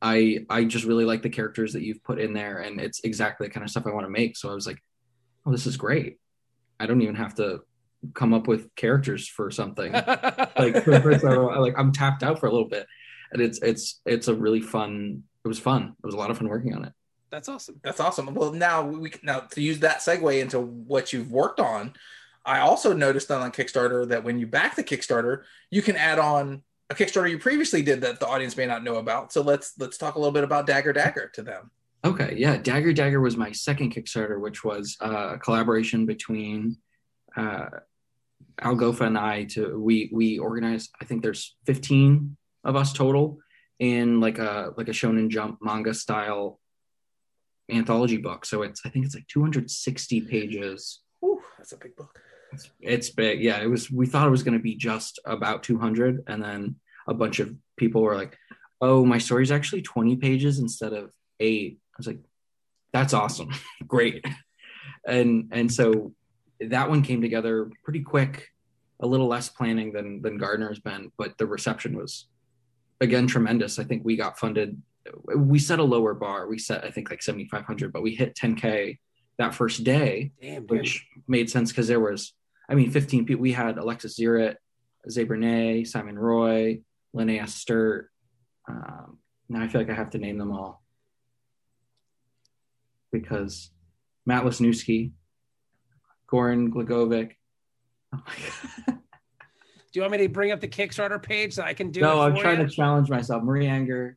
i 0.02 0.44
i 0.48 0.64
just 0.64 0.84
really 0.84 1.04
like 1.04 1.22
the 1.22 1.28
characters 1.28 1.72
that 1.72 1.82
you've 1.82 2.02
put 2.04 2.20
in 2.20 2.32
there 2.32 2.58
and 2.58 2.80
it's 2.80 3.00
exactly 3.04 3.46
the 3.46 3.52
kind 3.52 3.64
of 3.64 3.70
stuff 3.70 3.86
i 3.86 3.92
want 3.92 4.06
to 4.06 4.10
make 4.10 4.36
so 4.36 4.50
i 4.50 4.54
was 4.54 4.66
like 4.66 4.82
oh 5.46 5.52
this 5.52 5.66
is 5.66 5.76
great 5.76 6.18
i 6.78 6.86
don't 6.86 7.02
even 7.02 7.14
have 7.14 7.34
to 7.34 7.60
come 8.14 8.32
up 8.32 8.46
with 8.46 8.74
characters 8.76 9.28
for 9.28 9.50
something 9.50 9.92
like 9.92 10.82
for 10.84 10.90
the 10.90 11.00
first 11.02 11.22
time, 11.22 11.44
like 11.60 11.74
I'm 11.76 11.92
tapped 11.92 12.22
out 12.22 12.38
for 12.38 12.46
a 12.46 12.50
little 12.50 12.68
bit, 12.68 12.86
and 13.32 13.42
it's 13.42 13.60
it's 13.62 14.00
it's 14.06 14.28
a 14.28 14.34
really 14.34 14.60
fun. 14.60 15.24
It 15.44 15.48
was 15.48 15.58
fun. 15.58 15.94
It 16.02 16.06
was 16.06 16.14
a 16.14 16.18
lot 16.18 16.30
of 16.30 16.38
fun 16.38 16.48
working 16.48 16.74
on 16.74 16.84
it. 16.84 16.92
That's 17.30 17.48
awesome. 17.48 17.80
That's 17.82 18.00
awesome. 18.00 18.34
Well, 18.34 18.52
now 18.52 18.84
we 18.84 19.12
now 19.22 19.40
to 19.40 19.62
use 19.62 19.78
that 19.80 19.98
segue 19.98 20.40
into 20.40 20.60
what 20.60 21.12
you've 21.12 21.30
worked 21.30 21.60
on. 21.60 21.94
I 22.44 22.60
also 22.60 22.92
noticed 22.92 23.30
on 23.30 23.52
Kickstarter 23.52 24.08
that 24.08 24.24
when 24.24 24.38
you 24.38 24.46
back 24.46 24.74
the 24.74 24.82
Kickstarter, 24.82 25.42
you 25.70 25.82
can 25.82 25.96
add 25.96 26.18
on 26.18 26.62
a 26.88 26.94
Kickstarter 26.94 27.30
you 27.30 27.38
previously 27.38 27.82
did 27.82 28.00
that 28.00 28.18
the 28.18 28.26
audience 28.26 28.56
may 28.56 28.66
not 28.66 28.82
know 28.82 28.96
about. 28.96 29.32
So 29.32 29.42
let's 29.42 29.74
let's 29.78 29.96
talk 29.96 30.16
a 30.16 30.18
little 30.18 30.32
bit 30.32 30.44
about 30.44 30.66
Dagger 30.66 30.92
Dagger 30.92 31.30
to 31.34 31.42
them. 31.42 31.70
Okay, 32.04 32.34
yeah, 32.36 32.56
Dagger 32.56 32.92
Dagger 32.92 33.20
was 33.20 33.36
my 33.36 33.52
second 33.52 33.94
Kickstarter, 33.94 34.40
which 34.40 34.64
was 34.64 34.96
uh, 35.00 35.34
a 35.34 35.38
collaboration 35.38 36.06
between 36.06 36.78
uh, 37.36 37.66
Algofa 38.60 39.02
and 39.02 39.18
I. 39.18 39.44
To 39.44 39.78
we 39.78 40.10
we 40.12 40.38
organized. 40.38 40.90
I 41.00 41.04
think 41.04 41.22
there's 41.22 41.56
15 41.66 42.36
of 42.64 42.74
us 42.74 42.92
total 42.92 43.38
in 43.80 44.20
like 44.20 44.38
a 44.38 44.72
like 44.76 44.88
a 44.88 44.92
Shonen 44.92 45.28
Jump 45.28 45.58
manga 45.60 45.92
style 45.92 46.60
anthology 47.70 48.18
book. 48.18 48.44
So 48.44 48.62
it's 48.62 48.82
I 48.84 48.90
think 48.90 49.06
it's 49.06 49.14
like 49.14 49.26
260 49.26 50.20
pages. 50.22 51.00
Whew, 51.20 51.40
that's 51.58 51.72
a 51.72 51.76
big 51.76 51.96
book. 51.96 52.20
It's, 52.52 52.70
it's 52.80 53.10
big. 53.10 53.42
Yeah, 53.42 53.60
it 53.60 53.66
was. 53.66 53.90
We 53.90 54.06
thought 54.06 54.26
it 54.26 54.30
was 54.30 54.42
going 54.42 54.56
to 54.56 54.62
be 54.62 54.76
just 54.76 55.18
about 55.24 55.62
200, 55.62 56.24
and 56.26 56.42
then 56.42 56.76
a 57.08 57.14
bunch 57.14 57.40
of 57.40 57.54
people 57.76 58.02
were 58.02 58.16
like, 58.16 58.36
"Oh, 58.80 59.04
my 59.04 59.18
story's 59.18 59.52
actually 59.52 59.82
20 59.82 60.16
pages 60.16 60.58
instead 60.58 60.92
of 60.92 61.10
eight. 61.38 61.78
I 61.80 61.96
was 61.96 62.06
like, 62.06 62.20
"That's 62.92 63.14
awesome, 63.14 63.50
great." 63.86 64.24
And 65.06 65.48
and 65.52 65.72
so 65.72 66.12
that 66.60 66.90
one 66.90 67.02
came 67.02 67.22
together 67.22 67.70
pretty 67.84 68.02
quick, 68.02 68.48
a 69.00 69.06
little 69.06 69.28
less 69.28 69.48
planning 69.48 69.92
than 69.92 70.20
than 70.20 70.36
Gardener's 70.36 70.80
been, 70.80 71.12
but 71.16 71.38
the 71.38 71.46
reception 71.46 71.96
was 71.96 72.26
again 73.00 73.26
tremendous. 73.26 73.78
I 73.78 73.84
think 73.84 74.04
we 74.04 74.16
got 74.16 74.38
funded. 74.38 74.80
We 75.34 75.58
set 75.58 75.78
a 75.78 75.84
lower 75.84 76.14
bar. 76.14 76.46
We 76.46 76.58
set 76.58 76.84
I 76.84 76.90
think 76.90 77.10
like 77.10 77.22
7,500, 77.22 77.92
but 77.92 78.02
we 78.02 78.14
hit 78.14 78.36
10k 78.36 78.98
that 79.38 79.54
first 79.54 79.84
day 79.84 80.32
Damn, 80.40 80.66
which 80.66 81.06
made 81.26 81.50
sense 81.50 81.72
because 81.72 81.88
there 81.88 82.00
was, 82.00 82.34
I 82.68 82.74
mean, 82.74 82.90
15 82.90 83.24
people. 83.24 83.40
We 83.40 83.52
had 83.52 83.78
Alexis 83.78 84.18
Ziritt, 84.18 84.56
Zay 85.08 85.24
Bernay, 85.24 85.86
Simon 85.86 86.18
Roy, 86.18 86.80
Linnea 87.16 87.44
Sterte. 87.44 88.06
Um, 88.68 89.18
now 89.48 89.62
I 89.62 89.68
feel 89.68 89.80
like 89.80 89.90
I 89.90 89.94
have 89.94 90.10
to 90.10 90.18
name 90.18 90.38
them 90.38 90.52
all 90.52 90.82
because 93.10 93.70
Matt 94.26 94.44
Lesniewski, 94.44 95.12
Goran 96.30 96.68
Gligovic. 96.68 97.32
Oh 98.14 98.20
my 98.26 98.34
God. 98.86 98.99
Do 99.92 99.98
you 99.98 100.02
want 100.02 100.12
me 100.12 100.18
to 100.18 100.28
bring 100.28 100.52
up 100.52 100.60
the 100.60 100.68
Kickstarter 100.68 101.20
page 101.20 101.54
so 101.54 101.62
I 101.62 101.74
can 101.74 101.90
do 101.90 102.00
no, 102.00 102.22
it? 102.22 102.26
I'm 102.26 102.36
trying 102.36 102.60
you? 102.60 102.66
to 102.66 102.72
challenge 102.72 103.10
myself. 103.10 103.42
Marie 103.42 103.66
Enger, 103.66 104.14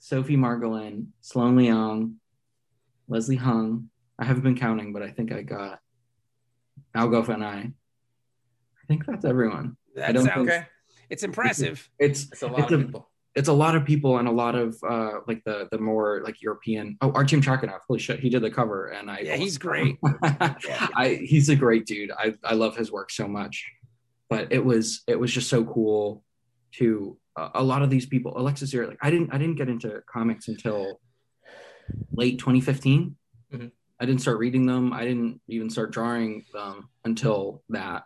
Sophie 0.00 0.36
Margolin, 0.36 1.06
Sloan 1.20 1.56
Leong, 1.56 2.14
Leslie 3.08 3.36
Hung. 3.36 3.90
I 4.18 4.24
haven't 4.24 4.42
been 4.42 4.56
counting, 4.56 4.92
but 4.92 5.02
I 5.02 5.10
think 5.10 5.32
I 5.32 5.42
got 5.42 5.78
Algofa 6.96 7.34
and 7.34 7.44
I. 7.44 7.58
I 7.58 8.86
think 8.88 9.06
that's 9.06 9.24
everyone. 9.24 9.76
That 9.94 10.12
don't 10.12 10.24
sounds. 10.26 10.48
Okay, 10.48 10.66
It's 11.10 11.22
impressive. 11.22 11.88
It's 11.98 12.24
it's 12.32 12.42
a 12.42 12.48
lot 12.48 12.60
it's 12.60 12.72
of 12.72 12.80
a, 12.80 12.84
people. 12.84 13.10
it's 13.36 13.48
a 13.48 13.52
lot 13.52 13.76
of 13.76 13.84
people 13.84 14.18
and 14.18 14.26
a 14.26 14.32
lot 14.32 14.56
of 14.56 14.76
uh 14.88 15.20
like 15.28 15.44
the 15.44 15.68
the 15.70 15.78
more 15.78 16.22
like 16.24 16.42
European. 16.42 16.96
Oh, 17.02 17.12
Artem 17.12 17.40
Trakhanov. 17.40 17.80
Holy 17.86 18.00
shit, 18.00 18.18
he 18.18 18.28
did 18.30 18.42
the 18.42 18.50
cover, 18.50 18.88
and 18.88 19.08
I 19.10 19.20
Yeah, 19.20 19.36
he's 19.36 19.58
great. 19.66 19.96
I 20.22 21.20
he's 21.24 21.48
a 21.50 21.56
great 21.56 21.86
dude. 21.86 22.10
I 22.10 22.34
I 22.42 22.54
love 22.54 22.76
his 22.76 22.90
work 22.90 23.12
so 23.12 23.28
much. 23.28 23.64
But 24.30 24.52
it 24.52 24.64
was 24.64 25.02
it 25.06 25.18
was 25.18 25.32
just 25.32 25.50
so 25.50 25.64
cool 25.64 26.24
to 26.76 27.18
uh, 27.36 27.50
a 27.54 27.62
lot 27.62 27.82
of 27.82 27.90
these 27.90 28.06
people. 28.06 28.32
Alexis 28.36 28.70
here, 28.70 28.86
like 28.86 28.98
I 29.02 29.10
didn't 29.10 29.34
I 29.34 29.38
didn't 29.38 29.56
get 29.56 29.68
into 29.68 30.02
comics 30.06 30.48
until 30.48 31.00
late 32.12 32.38
2015. 32.38 33.16
Mhm. 33.52 33.72
I 34.00 34.06
didn't 34.06 34.22
start 34.22 34.38
reading 34.38 34.64
them. 34.64 34.92
I 34.92 35.04
didn't 35.04 35.40
even 35.48 35.68
start 35.68 35.90
drawing 35.90 36.46
them 36.54 36.88
until 37.04 37.62
that. 37.68 38.04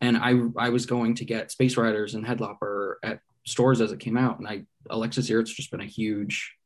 And 0.00 0.16
I 0.16 0.34
I 0.58 0.70
was 0.70 0.86
going 0.86 1.14
to 1.16 1.24
get 1.24 1.50
Space 1.50 1.76
Riders 1.76 2.14
and 2.14 2.26
Headlopper 2.26 2.96
at 3.02 3.20
stores 3.46 3.80
as 3.80 3.92
it 3.92 4.00
came 4.00 4.16
out, 4.16 4.38
and 4.38 4.48
I 4.48 4.64
Alexis 4.90 5.28
here, 5.28 5.40
it's 5.40 5.54
just 5.54 5.70
been 5.70 5.80
a 5.80 5.86
huge 5.86 6.56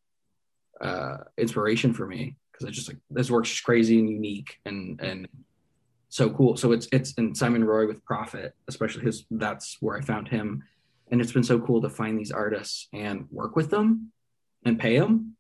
uh, 0.81 1.19
inspiration 1.37 1.93
for 1.93 2.07
me 2.07 2.37
because 2.53 2.67
I 2.67 2.71
just 2.71 2.89
like 2.89 2.99
this 3.11 3.31
work's 3.31 3.51
just 3.51 3.65
crazy 3.65 3.99
and 3.99 4.09
unique 4.09 4.59
and 4.65 5.01
and 5.01 5.29
so 6.15 6.31
cool. 6.31 6.57
So 6.57 6.71
it's 6.71 6.87
it's 6.93 7.13
and 7.19 7.37
Simon 7.37 7.65
Roy 7.65 7.89
with 7.89 8.05
Prophet, 8.05 8.55
especially 8.69 9.03
his 9.03 9.25
that's 9.33 9.79
where 9.81 9.97
I 9.97 10.01
found 10.01 10.29
him, 10.29 10.63
and 11.11 11.21
it's 11.21 11.33
been 11.33 11.43
so 11.43 11.59
cool 11.59 11.83
to 11.83 11.91
find 11.91 12.17
these 12.17 12.31
artists 12.31 12.87
and 12.93 13.27
work 13.33 13.57
with 13.57 13.69
them 13.69 14.13
and 14.65 14.79
pay 14.79 14.97
them. 14.97 15.35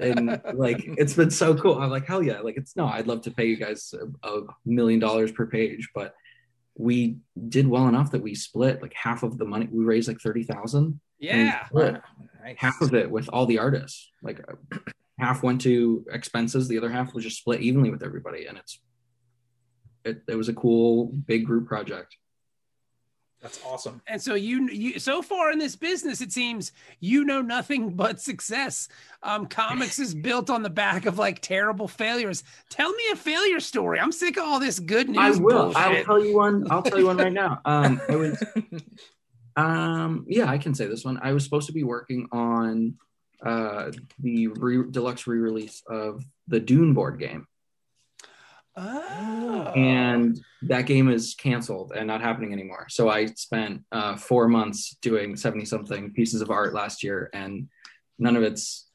And 0.00 0.40
like 0.54 0.82
it's 0.96 1.12
been 1.12 1.30
so 1.30 1.54
cool. 1.54 1.78
I'm 1.78 1.90
like 1.90 2.06
hell 2.06 2.22
yeah! 2.22 2.40
Like 2.40 2.56
it's 2.56 2.76
no, 2.76 2.86
I'd 2.86 3.06
love 3.06 3.20
to 3.22 3.30
pay 3.30 3.44
you 3.44 3.58
guys 3.58 3.92
a, 3.92 4.26
a 4.26 4.46
million 4.64 5.00
dollars 5.00 5.32
per 5.32 5.44
page, 5.44 5.90
but 5.94 6.14
we 6.78 7.18
did 7.50 7.66
well 7.68 7.86
enough 7.86 8.10
that 8.12 8.22
we 8.22 8.34
split 8.34 8.80
like 8.80 8.94
half 8.94 9.22
of 9.22 9.36
the 9.36 9.44
money. 9.44 9.68
We 9.70 9.84
raised 9.84 10.08
like 10.08 10.20
thirty 10.20 10.44
thousand, 10.44 10.98
Yeah. 11.18 11.66
Wow, 11.72 12.00
nice. 12.42 12.56
half 12.56 12.80
of 12.80 12.94
it 12.94 13.10
with 13.10 13.28
all 13.34 13.44
the 13.44 13.58
artists. 13.58 14.10
Like 14.22 14.40
uh, 14.48 14.78
half 15.18 15.42
went 15.42 15.60
to 15.60 16.06
expenses, 16.10 16.68
the 16.68 16.78
other 16.78 16.90
half 16.90 17.12
was 17.12 17.24
just 17.24 17.36
split 17.36 17.60
evenly 17.60 17.90
with 17.90 18.02
everybody, 18.02 18.46
and 18.46 18.56
it's 18.56 18.80
it, 20.04 20.22
it 20.28 20.34
was 20.34 20.48
a 20.48 20.54
cool 20.54 21.06
big 21.06 21.44
group 21.44 21.66
project. 21.66 22.16
That's 23.40 23.58
awesome. 23.64 24.02
And 24.06 24.20
so 24.20 24.34
you, 24.34 24.68
you, 24.68 24.98
so 24.98 25.22
far 25.22 25.50
in 25.50 25.58
this 25.58 25.74
business, 25.74 26.20
it 26.20 26.30
seems 26.30 26.72
you 27.00 27.24
know 27.24 27.40
nothing 27.40 27.90
but 27.96 28.20
success. 28.20 28.88
Um, 29.22 29.46
comics 29.46 29.98
is 29.98 30.14
built 30.28 30.50
on 30.50 30.62
the 30.62 30.70
back 30.70 31.06
of 31.06 31.18
like 31.18 31.40
terrible 31.40 31.88
failures. 31.88 32.44
Tell 32.68 32.92
me 32.92 33.02
a 33.12 33.16
failure 33.16 33.60
story. 33.60 33.98
I'm 33.98 34.12
sick 34.12 34.36
of 34.36 34.44
all 34.44 34.60
this 34.60 34.78
good 34.78 35.08
news. 35.08 35.38
I 35.38 35.40
will. 35.40 35.72
I'll 35.74 36.04
tell 36.04 36.24
you 36.24 36.36
one. 36.36 36.70
I'll 36.70 36.82
tell 36.82 36.98
you 36.98 37.06
one 37.06 37.16
right 37.16 37.32
now. 37.32 37.60
Um, 37.64 38.00
I 38.08 38.16
was, 38.16 38.42
um, 39.56 40.26
yeah, 40.28 40.50
I 40.50 40.58
can 40.58 40.74
say 40.74 40.86
this 40.86 41.04
one. 41.04 41.18
I 41.22 41.32
was 41.32 41.44
supposed 41.44 41.66
to 41.68 41.72
be 41.72 41.84
working 41.84 42.28
on 42.32 42.94
uh, 43.42 43.90
the 44.18 44.48
re- 44.48 44.90
deluxe 44.90 45.26
re-release 45.26 45.82
of 45.88 46.22
the 46.48 46.60
Dune 46.60 46.92
board 46.92 47.18
game, 47.18 47.46
Oh. 48.80 49.72
and 49.76 50.40
that 50.62 50.86
game 50.86 51.10
is 51.10 51.34
canceled 51.34 51.92
and 51.94 52.06
not 52.06 52.20
happening 52.20 52.52
anymore. 52.52 52.86
So 52.88 53.08
I 53.08 53.26
spent 53.26 53.82
uh, 53.92 54.16
four 54.16 54.48
months 54.48 54.96
doing 55.02 55.36
seventy 55.36 55.64
something 55.64 56.12
pieces 56.12 56.40
of 56.40 56.50
art 56.50 56.74
last 56.74 57.02
year, 57.02 57.30
and 57.32 57.68
none 58.18 58.36
of 58.36 58.42
it's 58.42 58.88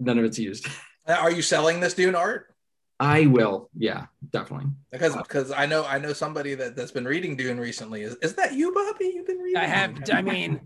none 0.00 0.18
of 0.18 0.24
it's 0.24 0.38
used. 0.38 0.66
Are 1.06 1.30
you 1.30 1.42
selling 1.42 1.80
this 1.80 1.94
Dune 1.94 2.14
art? 2.14 2.54
I 3.00 3.26
will, 3.26 3.68
yeah, 3.76 4.06
definitely. 4.30 4.70
Because 4.90 5.16
because 5.16 5.50
I 5.50 5.66
know 5.66 5.84
I 5.84 5.98
know 5.98 6.12
somebody 6.12 6.54
that 6.54 6.76
that's 6.76 6.92
been 6.92 7.04
reading 7.04 7.36
Dune 7.36 7.58
recently. 7.58 8.02
Is 8.02 8.14
is 8.16 8.34
that 8.34 8.54
you, 8.54 8.72
Bobby? 8.72 9.12
You've 9.14 9.26
been 9.26 9.38
reading? 9.38 9.60
I 9.60 9.66
have. 9.66 9.96
I 10.12 10.22
mean, 10.22 10.60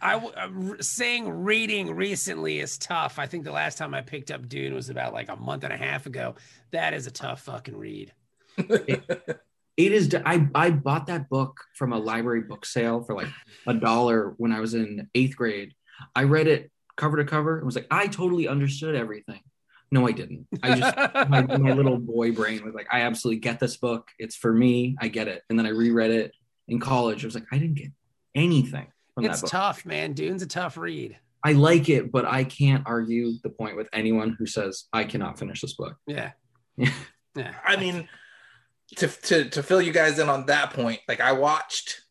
I 0.00 0.12
w- 0.12 0.32
uh, 0.32 0.76
saying 0.80 1.28
reading 1.28 1.94
recently 1.94 2.60
is 2.60 2.78
tough. 2.78 3.18
I 3.18 3.26
think 3.26 3.44
the 3.44 3.52
last 3.52 3.78
time 3.78 3.94
I 3.94 4.02
picked 4.02 4.30
up 4.30 4.48
Dune 4.48 4.74
was 4.74 4.90
about 4.90 5.12
like 5.12 5.28
a 5.28 5.36
month 5.36 5.64
and 5.64 5.72
a 5.72 5.76
half 5.76 6.06
ago. 6.06 6.36
That 6.70 6.94
is 6.94 7.06
a 7.06 7.10
tough 7.10 7.42
fucking 7.42 7.76
read. 7.76 8.12
It 9.78 9.92
is. 9.92 10.12
I 10.26 10.48
I 10.56 10.70
bought 10.70 11.06
that 11.06 11.28
book 11.28 11.60
from 11.76 11.92
a 11.92 11.98
library 11.98 12.42
book 12.42 12.66
sale 12.66 13.04
for 13.04 13.14
like 13.14 13.28
a 13.64 13.74
dollar 13.74 14.34
when 14.36 14.50
I 14.50 14.58
was 14.58 14.74
in 14.74 15.08
eighth 15.14 15.36
grade. 15.36 15.72
I 16.16 16.24
read 16.24 16.48
it 16.48 16.72
cover 16.96 17.16
to 17.18 17.24
cover 17.24 17.58
and 17.58 17.64
was 17.64 17.76
like, 17.76 17.86
I 17.88 18.08
totally 18.08 18.48
understood 18.48 18.96
everything. 18.96 19.40
No, 19.92 20.06
I 20.06 20.10
didn't. 20.10 20.48
I 20.64 20.74
just 20.74 20.96
my, 21.30 21.42
my 21.42 21.72
little 21.72 21.96
boy 21.96 22.32
brain 22.32 22.64
was 22.64 22.74
like, 22.74 22.88
I 22.90 23.02
absolutely 23.02 23.38
get 23.38 23.60
this 23.60 23.76
book. 23.76 24.08
It's 24.18 24.34
for 24.34 24.52
me. 24.52 24.96
I 25.00 25.06
get 25.06 25.28
it. 25.28 25.44
And 25.48 25.56
then 25.56 25.64
I 25.64 25.70
reread 25.70 26.10
it 26.10 26.32
in 26.66 26.80
college. 26.80 27.24
I 27.24 27.28
was 27.28 27.36
like, 27.36 27.46
I 27.52 27.58
didn't 27.58 27.76
get 27.76 27.92
anything 28.34 28.88
it's 29.24 29.40
that 29.40 29.46
book. 29.46 29.50
tough, 29.50 29.86
man. 29.86 30.12
Dune's 30.12 30.42
a 30.42 30.46
tough 30.46 30.76
read. 30.76 31.18
I 31.44 31.52
like 31.52 31.88
it, 31.88 32.10
but 32.10 32.24
I 32.24 32.44
can't 32.44 32.82
argue 32.86 33.34
the 33.42 33.50
point 33.50 33.76
with 33.76 33.88
anyone 33.92 34.36
who 34.38 34.46
says 34.46 34.84
I 34.92 35.04
cannot 35.04 35.38
finish 35.38 35.60
this 35.60 35.74
book. 35.74 35.96
Yeah. 36.06 36.32
Yeah. 36.76 36.92
Yeah. 37.34 37.54
I 37.64 37.76
mean, 37.76 38.08
to 38.96 39.08
to 39.08 39.48
to 39.50 39.62
fill 39.62 39.82
you 39.82 39.92
guys 39.92 40.18
in 40.18 40.28
on 40.28 40.46
that 40.46 40.72
point, 40.72 41.00
like 41.08 41.20
I 41.20 41.32
watched 41.32 42.02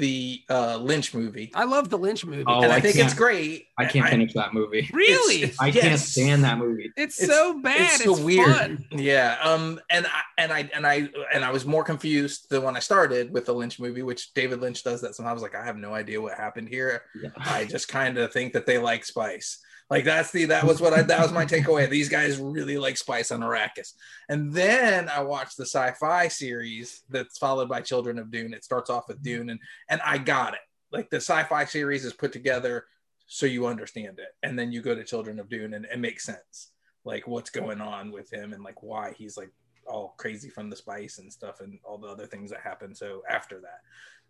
the 0.00 0.42
uh 0.50 0.76
Lynch 0.78 1.14
movie, 1.14 1.52
I 1.54 1.64
love 1.64 1.88
the 1.90 1.98
Lynch 1.98 2.24
movie. 2.26 2.42
Oh, 2.46 2.62
and 2.62 2.72
I, 2.72 2.76
I 2.76 2.80
think 2.80 2.96
it's 2.96 3.14
great. 3.14 3.66
I 3.78 3.84
can't 3.84 4.08
finish 4.08 4.32
that 4.34 4.52
movie. 4.52 4.90
really? 4.94 5.42
it's- 5.44 5.56
I 5.60 5.70
can't 5.70 5.84
Yes. 5.84 6.08
stand 6.08 6.42
that 6.44 6.58
movie. 6.58 6.90
It's, 6.96 7.22
It's- 7.22 7.38
so 7.38 7.60
bad. 7.60 7.80
it's 7.82 7.94
It's, 8.00 8.04
so 8.18 8.24
weird. 8.24 8.56
fun. 8.56 8.84
Yeah, 8.90 9.36
um, 9.42 9.78
and 9.90 10.06
I 10.06 10.20
and 10.38 10.52
I 10.52 10.70
and 10.74 10.86
I 10.86 11.08
and 11.32 11.44
I 11.44 11.50
was 11.52 11.64
more 11.64 11.84
confused 11.84 12.48
than 12.50 12.62
when 12.62 12.76
I 12.76 12.80
started 12.80 13.30
with 13.32 13.46
the 13.46 13.54
Lynch 13.54 13.78
movie, 13.78 14.02
which 14.02 14.34
David 14.34 14.60
Lynch 14.60 14.82
does 14.82 15.00
that 15.02 15.14
sometimes. 15.14 15.42
Like 15.42 15.54
I 15.54 15.64
have 15.64 15.76
no 15.76 15.94
idea 15.94 16.20
what 16.20 16.34
happened 16.36 16.68
here. 16.68 17.02
Yeah. 17.22 17.28
I 17.36 17.64
just 17.66 17.88
kind 17.88 18.18
of 18.18 18.32
think 18.32 18.54
that 18.54 18.66
they 18.66 18.78
like 18.78 19.04
spice. 19.04 19.58
Like 19.90 20.04
that's 20.04 20.30
the 20.30 20.44
that 20.44 20.62
was 20.62 20.80
what 20.80 20.92
I 20.92 21.02
that 21.02 21.20
was 21.20 21.32
my 21.32 21.44
takeaway. 21.44 21.90
These 21.90 22.08
guys 22.08 22.38
really 22.38 22.78
like 22.78 22.96
spice 22.96 23.32
on 23.32 23.40
Arrakis. 23.40 23.94
And 24.28 24.52
then 24.52 25.08
I 25.08 25.20
watched 25.24 25.56
the 25.56 25.64
sci-fi 25.66 26.28
series 26.28 27.02
that's 27.08 27.38
followed 27.38 27.68
by 27.68 27.80
Children 27.80 28.20
of 28.20 28.30
Dune. 28.30 28.54
It 28.54 28.62
starts 28.62 28.88
off 28.88 29.08
with 29.08 29.20
Dune, 29.20 29.50
and 29.50 29.58
and 29.90 30.00
I 30.02 30.16
got 30.16 30.54
it. 30.54 30.60
Like 30.90 31.10
the 31.10 31.18
sci-fi 31.18 31.66
series 31.66 32.06
is 32.06 32.14
put 32.14 32.32
together 32.32 32.86
so 33.26 33.46
you 33.46 33.66
understand 33.66 34.18
it, 34.18 34.34
and 34.42 34.58
then 34.58 34.72
you 34.72 34.80
go 34.80 34.94
to 34.94 35.04
Children 35.04 35.38
of 35.38 35.48
Dune, 35.48 35.74
and 35.74 35.84
it 35.84 35.98
makes 35.98 36.24
sense. 36.24 36.70
Like 37.04 37.28
what's 37.28 37.50
going 37.50 37.80
on 37.80 38.10
with 38.10 38.32
him, 38.32 38.52
and 38.52 38.64
like 38.64 38.82
why 38.82 39.14
he's 39.16 39.36
like 39.36 39.52
all 39.86 40.14
crazy 40.16 40.48
from 40.48 40.70
the 40.70 40.76
spice 40.76 41.18
and 41.18 41.32
stuff, 41.32 41.60
and 41.60 41.78
all 41.84 41.98
the 41.98 42.08
other 42.08 42.26
things 42.26 42.50
that 42.50 42.60
happen. 42.60 42.94
So 42.94 43.22
after 43.28 43.60
that, 43.60 43.80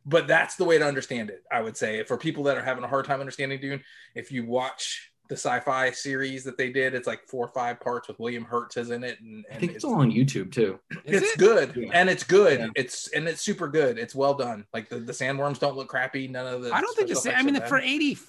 but 0.05 0.27
that's 0.27 0.57
the 0.57 0.65
way 0.65 0.79
to 0.79 0.87
understand 0.87 1.31
it. 1.31 1.45
I 1.51 1.61
would 1.61 1.77
say 1.77 2.03
for 2.05 2.17
people 2.17 2.43
that 2.45 2.59
are 2.59 2.65
having 2.65 2.85
a 2.85 2.89
hard 2.89 3.05
time 3.05 3.21
understanding 3.21 3.61
Dune, 3.61 3.83
if 4.15 4.33
you 4.33 4.45
watch 4.45 5.13
the 5.31 5.37
sci-fi 5.37 5.93
series 5.93 6.43
that 6.43 6.59
they 6.59 6.71
did, 6.71 6.93
it's 6.93 7.07
like 7.07 7.21
four 7.29 7.47
or 7.47 7.53
five 7.53 7.79
parts 7.79 8.09
with 8.09 8.19
William 8.19 8.45
Hurt 8.45 8.77
is 8.77 8.91
in 8.91 9.05
it, 9.05 9.21
and, 9.21 9.45
I 9.51 9.55
think 9.55 9.73
it's 9.73 9.85
all 9.85 9.95
on 9.95 10.11
YouTube 10.11 10.51
too. 10.51 10.81
Is 11.05 11.23
it's 11.23 11.33
it? 11.33 11.39
good 11.39 11.77
Yeah. 11.77 11.89
and 11.93 12.11
it's 12.11 12.25
good. 12.25 12.59
Yeah. 12.59 12.67
It's 12.75 13.07
and 13.09 13.29
it's 13.29 13.41
super 13.41 13.69
good. 13.69 13.97
It's 13.97 14.13
well 14.13 14.35
done. 14.35 14.67
Like 14.75 14.89
the, 14.89 14.99
the 14.99 15.13
sandworms 15.13 15.61
don't 15.61 15.77
look 15.77 15.89
crappy. 15.89 16.27
None 16.27 16.53
of 16.53 16.63
the 16.63 16.75
I 16.75 16.81
don't 16.81 16.97
think 16.97 17.09
the 17.09 17.15
special 17.15 17.39
same. 17.39 17.49
I 17.49 17.51
mean, 17.53 17.63
are 17.63 17.67
for 17.67 17.79
84 17.79 18.27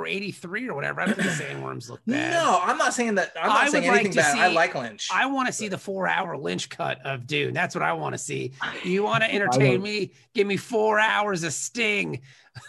or 0.00 0.06
83 0.08 0.68
or 0.68 0.74
whatever, 0.74 1.00
I 1.02 1.06
don't 1.06 1.14
think 1.14 1.28
the 1.28 1.44
sandworms 1.44 1.88
look 1.88 2.00
bad. 2.04 2.32
No, 2.32 2.58
I'm 2.60 2.78
not 2.78 2.94
saying 2.94 3.14
that. 3.14 3.32
I'm 3.40 3.48
not 3.48 3.56
I 3.56 3.68
saying 3.68 3.84
would 3.84 3.90
like 3.90 4.00
anything 4.00 4.12
to 4.14 4.18
bad. 4.18 4.38
I 4.38 4.48
like 4.48 4.74
Lynch. 4.74 5.08
I 5.12 5.26
want 5.26 5.46
to 5.46 5.52
see 5.52 5.68
the 5.68 5.78
four 5.78 6.08
hour 6.08 6.36
Lynch 6.36 6.68
cut 6.68 6.98
of 7.06 7.28
Dune. 7.28 7.54
That's 7.54 7.76
what 7.76 7.82
I 7.82 7.92
want 7.92 8.14
to 8.14 8.18
see. 8.18 8.50
You 8.82 9.04
want 9.04 9.22
to 9.22 9.32
entertain 9.32 9.80
me? 9.80 10.10
Give 10.34 10.48
me 10.48 10.56
four 10.56 10.98
hours 10.98 11.44
of 11.44 11.52
Sting. 11.52 12.22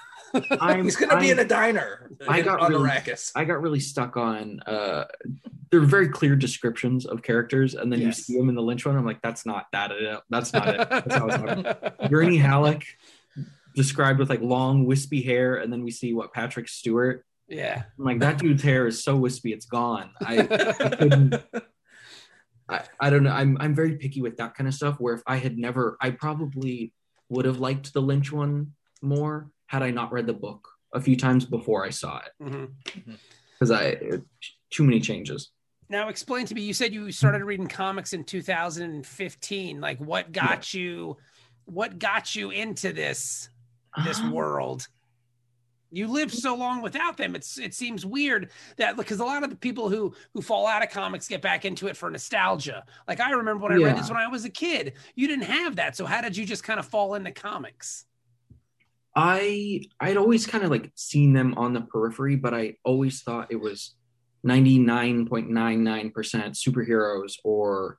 I'm, 0.61 0.83
He's 0.83 0.95
gonna 0.95 1.19
be 1.19 1.27
I'm- 1.31 1.39
in 1.39 1.45
a 1.45 1.47
diner 1.47 2.09
I 2.27 2.39
in- 2.39 2.45
got 2.45 2.59
on 2.59 2.71
really- 2.71 2.89
Arrakis. 2.89 3.31
I 3.35 3.43
got 3.45 3.61
really 3.61 3.79
stuck 3.79 4.17
on 4.17 4.59
uh 4.61 5.05
there 5.71 5.81
are 5.81 5.85
very 5.85 6.07
clear 6.09 6.35
descriptions 6.35 7.05
of 7.05 7.21
characters, 7.21 7.73
and 7.75 7.91
then 7.91 7.99
Yes. 7.99 8.07
you 8.19 8.23
see 8.35 8.37
them 8.37 8.49
in 8.49 8.55
the 8.55 8.61
Lynch 8.61 8.85
one. 8.85 8.95
I'm 8.95 9.05
like, 9.05 9.21
that's 9.21 9.45
not 9.45 9.65
that. 9.73 9.91
It, 9.91 10.19
that's 10.29 10.53
not 10.53 10.67
it. 10.69 10.89
That's 10.89 11.15
how 11.15 11.27
it's. 11.27 12.09
Gurney 12.09 12.37
Halleck 12.37 12.85
described 13.75 14.19
with 14.19 14.29
like 14.29 14.41
long 14.41 14.85
wispy 14.85 15.21
hair, 15.21 15.55
and 15.57 15.73
then 15.73 15.83
we 15.83 15.91
see 15.91 16.13
what 16.13 16.31
Patrick 16.33 16.67
Stewart. 16.69 17.25
yeah. 17.49 17.83
I'm 17.99 18.05
like, 18.05 18.19
that 18.19 18.37
dude's 18.37 18.63
hair 18.63 18.87
is 18.87 19.03
so 19.03 19.15
wispy, 19.17 19.51
it's 19.53 19.65
gone. 19.65 20.11
I, 20.21 20.39
I 20.39 20.45
couldn't. 20.95 21.35
I, 22.69 22.81
I 22.99 23.09
don't 23.09 23.23
know. 23.23 23.31
I'm 23.31 23.57
I'm 23.59 23.75
very 23.75 23.95
picky 23.97 24.21
with 24.21 24.37
that 24.37 24.55
kind 24.55 24.67
of 24.67 24.73
stuff. 24.73 24.95
Where 24.99 25.13
if 25.15 25.21
I 25.27 25.37
had 25.37 25.57
never, 25.57 25.97
I 25.99 26.11
probably 26.11 26.93
would 27.29 27.45
have 27.45 27.59
liked 27.59 27.91
the 27.93 28.01
Lynch 28.01 28.31
one 28.31 28.73
more 29.01 29.49
had 29.67 29.83
I 29.83 29.91
not 29.91 30.11
read 30.11 30.27
the 30.27 30.33
book 30.33 30.67
a 30.93 31.01
few 31.01 31.15
times 31.15 31.45
before 31.45 31.85
I 31.85 31.89
saw 31.89 32.19
it 32.39 32.69
because 33.53 33.71
I 33.71 33.81
it- 33.83 34.23
too 34.71 34.83
many 34.83 34.99
changes. 34.99 35.51
Now, 35.87 36.09
explain 36.09 36.45
to 36.47 36.55
me. 36.55 36.61
You 36.63 36.73
said 36.73 36.93
you 36.93 37.11
started 37.11 37.43
reading 37.43 37.67
comics 37.67 38.13
in 38.13 38.23
2015. 38.23 39.79
Like, 39.79 39.99
what 39.99 40.31
got 40.31 40.73
you? 40.73 41.17
What 41.65 41.99
got 41.99 42.35
you 42.35 42.49
into 42.49 42.91
this 42.91 43.49
this 44.03 44.19
Um, 44.19 44.31
world? 44.31 44.87
You 45.91 46.07
lived 46.07 46.33
so 46.33 46.55
long 46.55 46.81
without 46.81 47.15
them. 47.17 47.35
It's 47.35 47.57
it 47.59 47.73
seems 47.73 48.05
weird 48.05 48.49
that 48.77 48.97
because 48.97 49.19
a 49.19 49.25
lot 49.25 49.43
of 49.43 49.49
the 49.51 49.55
people 49.55 49.87
who 49.89 50.13
who 50.33 50.41
fall 50.41 50.65
out 50.67 50.83
of 50.83 50.89
comics 50.89 51.27
get 51.27 51.41
back 51.41 51.63
into 51.65 51.87
it 51.87 51.95
for 51.95 52.09
nostalgia. 52.09 52.83
Like 53.07 53.19
I 53.19 53.31
remember 53.31 53.63
when 53.63 53.71
I 53.73 53.75
read 53.77 53.97
this 53.97 54.09
when 54.09 54.17
I 54.17 54.27
was 54.27 54.43
a 54.43 54.49
kid. 54.49 54.93
You 55.15 55.27
didn't 55.27 55.45
have 55.45 55.75
that. 55.77 55.95
So 55.95 56.05
how 56.05 56.21
did 56.21 56.35
you 56.35 56.45
just 56.45 56.63
kind 56.63 56.79
of 56.79 56.85
fall 56.87 57.13
into 57.13 57.31
comics? 57.31 58.05
I 59.15 59.81
I'd 59.99 60.17
always 60.17 60.45
kind 60.45 60.63
of 60.63 60.71
like 60.71 60.91
seen 60.95 61.33
them 61.33 61.53
on 61.57 61.73
the 61.73 61.81
periphery, 61.81 62.35
but 62.35 62.53
I 62.53 62.75
always 62.83 63.21
thought 63.21 63.51
it 63.51 63.59
was 63.59 63.95
99.99% 64.45 66.11
superheroes 66.53 67.33
or 67.43 67.97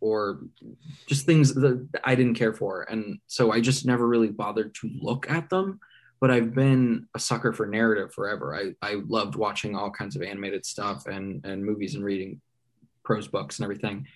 or 0.00 0.40
just 1.06 1.24
things 1.24 1.54
that 1.54 1.88
I 2.04 2.14
didn't 2.14 2.34
care 2.34 2.52
for. 2.52 2.82
And 2.82 3.18
so 3.26 3.52
I 3.52 3.60
just 3.60 3.86
never 3.86 4.06
really 4.06 4.28
bothered 4.28 4.74
to 4.76 4.90
look 5.00 5.30
at 5.30 5.48
them. 5.48 5.80
But 6.20 6.30
I've 6.30 6.54
been 6.54 7.06
a 7.14 7.18
sucker 7.18 7.54
for 7.54 7.66
narrative 7.66 8.12
forever. 8.12 8.54
I, 8.54 8.74
I 8.86 9.00
loved 9.06 9.34
watching 9.34 9.74
all 9.74 9.90
kinds 9.90 10.14
of 10.14 10.22
animated 10.22 10.66
stuff 10.66 11.06
and, 11.06 11.44
and 11.44 11.64
movies 11.64 11.94
and 11.94 12.04
reading 12.04 12.40
prose 13.02 13.28
books 13.28 13.58
and 13.58 13.64
everything. 13.64 14.06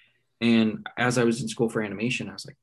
And 0.43 0.87
as 0.99 1.17
I 1.17 1.25
was 1.25 1.41
in 1.41 1.49
school 1.49 1.71
for 1.71 1.83
animation, 1.83 2.29
I 2.29 2.35
was 2.35 2.47
like, 2.47 2.57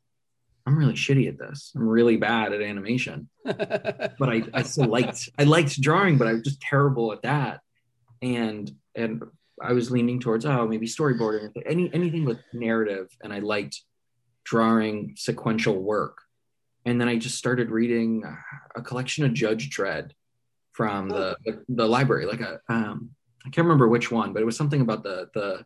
I'm 0.65 0.77
really 0.77 0.93
shitty 0.93 1.27
at 1.27 1.37
this. 1.37 1.71
I'm 1.75 1.87
really 1.87 2.17
bad 2.17 2.53
at 2.53 2.61
animation 2.61 3.29
but 3.45 4.29
I, 4.29 4.43
I 4.53 4.63
still 4.63 4.87
liked 4.87 5.29
I 5.37 5.43
liked 5.43 5.79
drawing, 5.79 6.17
but 6.17 6.27
I 6.27 6.33
was 6.33 6.41
just 6.41 6.61
terrible 6.61 7.13
at 7.13 7.21
that. 7.21 7.61
And 8.21 8.71
and 8.95 9.23
I 9.61 9.73
was 9.73 9.91
leaning 9.91 10.19
towards 10.19 10.45
oh 10.45 10.67
maybe 10.67 10.87
storyboarding 10.87 11.51
any 11.65 11.93
anything 11.93 12.25
with 12.25 12.39
narrative, 12.53 13.07
and 13.23 13.31
I 13.31 13.39
liked 13.39 13.81
drawing 14.43 15.13
sequential 15.15 15.81
work. 15.81 16.19
And 16.85 17.01
then 17.01 17.07
I 17.07 17.17
just 17.17 17.37
started 17.37 17.71
reading 17.71 18.23
a 18.75 18.81
collection 18.81 19.25
of 19.25 19.33
Judge 19.33 19.69
Dredd 19.69 20.11
from 20.71 21.09
the 21.09 21.37
the, 21.45 21.63
the 21.69 21.87
library, 21.87 22.25
like 22.25 22.41
a 22.41 22.59
um 22.69 23.11
I 23.45 23.49
can't 23.49 23.65
remember 23.65 23.87
which 23.87 24.11
one, 24.11 24.33
but 24.33 24.41
it 24.41 24.45
was 24.45 24.57
something 24.57 24.81
about 24.81 25.03
the 25.03 25.29
the 25.33 25.65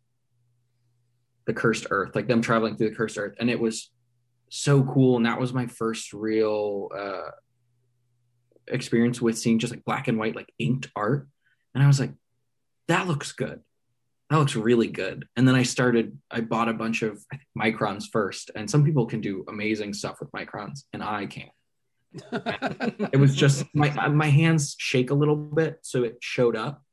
the 1.45 1.53
cursed 1.53 1.87
earth, 1.89 2.15
like 2.15 2.27
them 2.27 2.41
traveling 2.41 2.75
through 2.75 2.89
the 2.89 2.95
cursed 2.95 3.17
earth, 3.17 3.35
and 3.39 3.49
it 3.49 3.59
was 3.59 3.89
so 4.49 4.83
cool. 4.83 5.17
And 5.17 5.25
that 5.25 5.39
was 5.39 5.53
my 5.53 5.67
first 5.67 6.13
real 6.13 6.89
uh 6.97 7.31
experience 8.67 9.21
with 9.21 9.37
seeing 9.37 9.59
just 9.59 9.73
like 9.73 9.83
black 9.83 10.07
and 10.07 10.17
white, 10.17 10.35
like 10.35 10.51
inked 10.59 10.89
art. 10.95 11.27
And 11.73 11.83
I 11.83 11.87
was 11.87 11.99
like, 11.99 12.13
that 12.87 13.07
looks 13.07 13.31
good. 13.31 13.61
That 14.29 14.37
looks 14.37 14.55
really 14.55 14.87
good. 14.87 15.27
And 15.35 15.47
then 15.47 15.55
I 15.55 15.63
started, 15.63 16.17
I 16.29 16.41
bought 16.41 16.69
a 16.69 16.73
bunch 16.73 17.01
of 17.01 17.19
microns 17.57 18.05
first. 18.11 18.51
And 18.55 18.69
some 18.69 18.83
people 18.83 19.07
can 19.07 19.21
do 19.21 19.43
amazing 19.47 19.93
stuff 19.93 20.19
with 20.19 20.31
microns, 20.31 20.83
and 20.93 21.03
I 21.03 21.25
can't. 21.25 21.51
It 23.13 23.19
was 23.19 23.35
just 23.35 23.65
my 23.73 24.07
my 24.09 24.29
hands 24.29 24.75
shake 24.77 25.11
a 25.11 25.15
little 25.15 25.35
bit, 25.35 25.79
so 25.81 26.03
it 26.03 26.17
showed 26.21 26.55
up. 26.55 26.83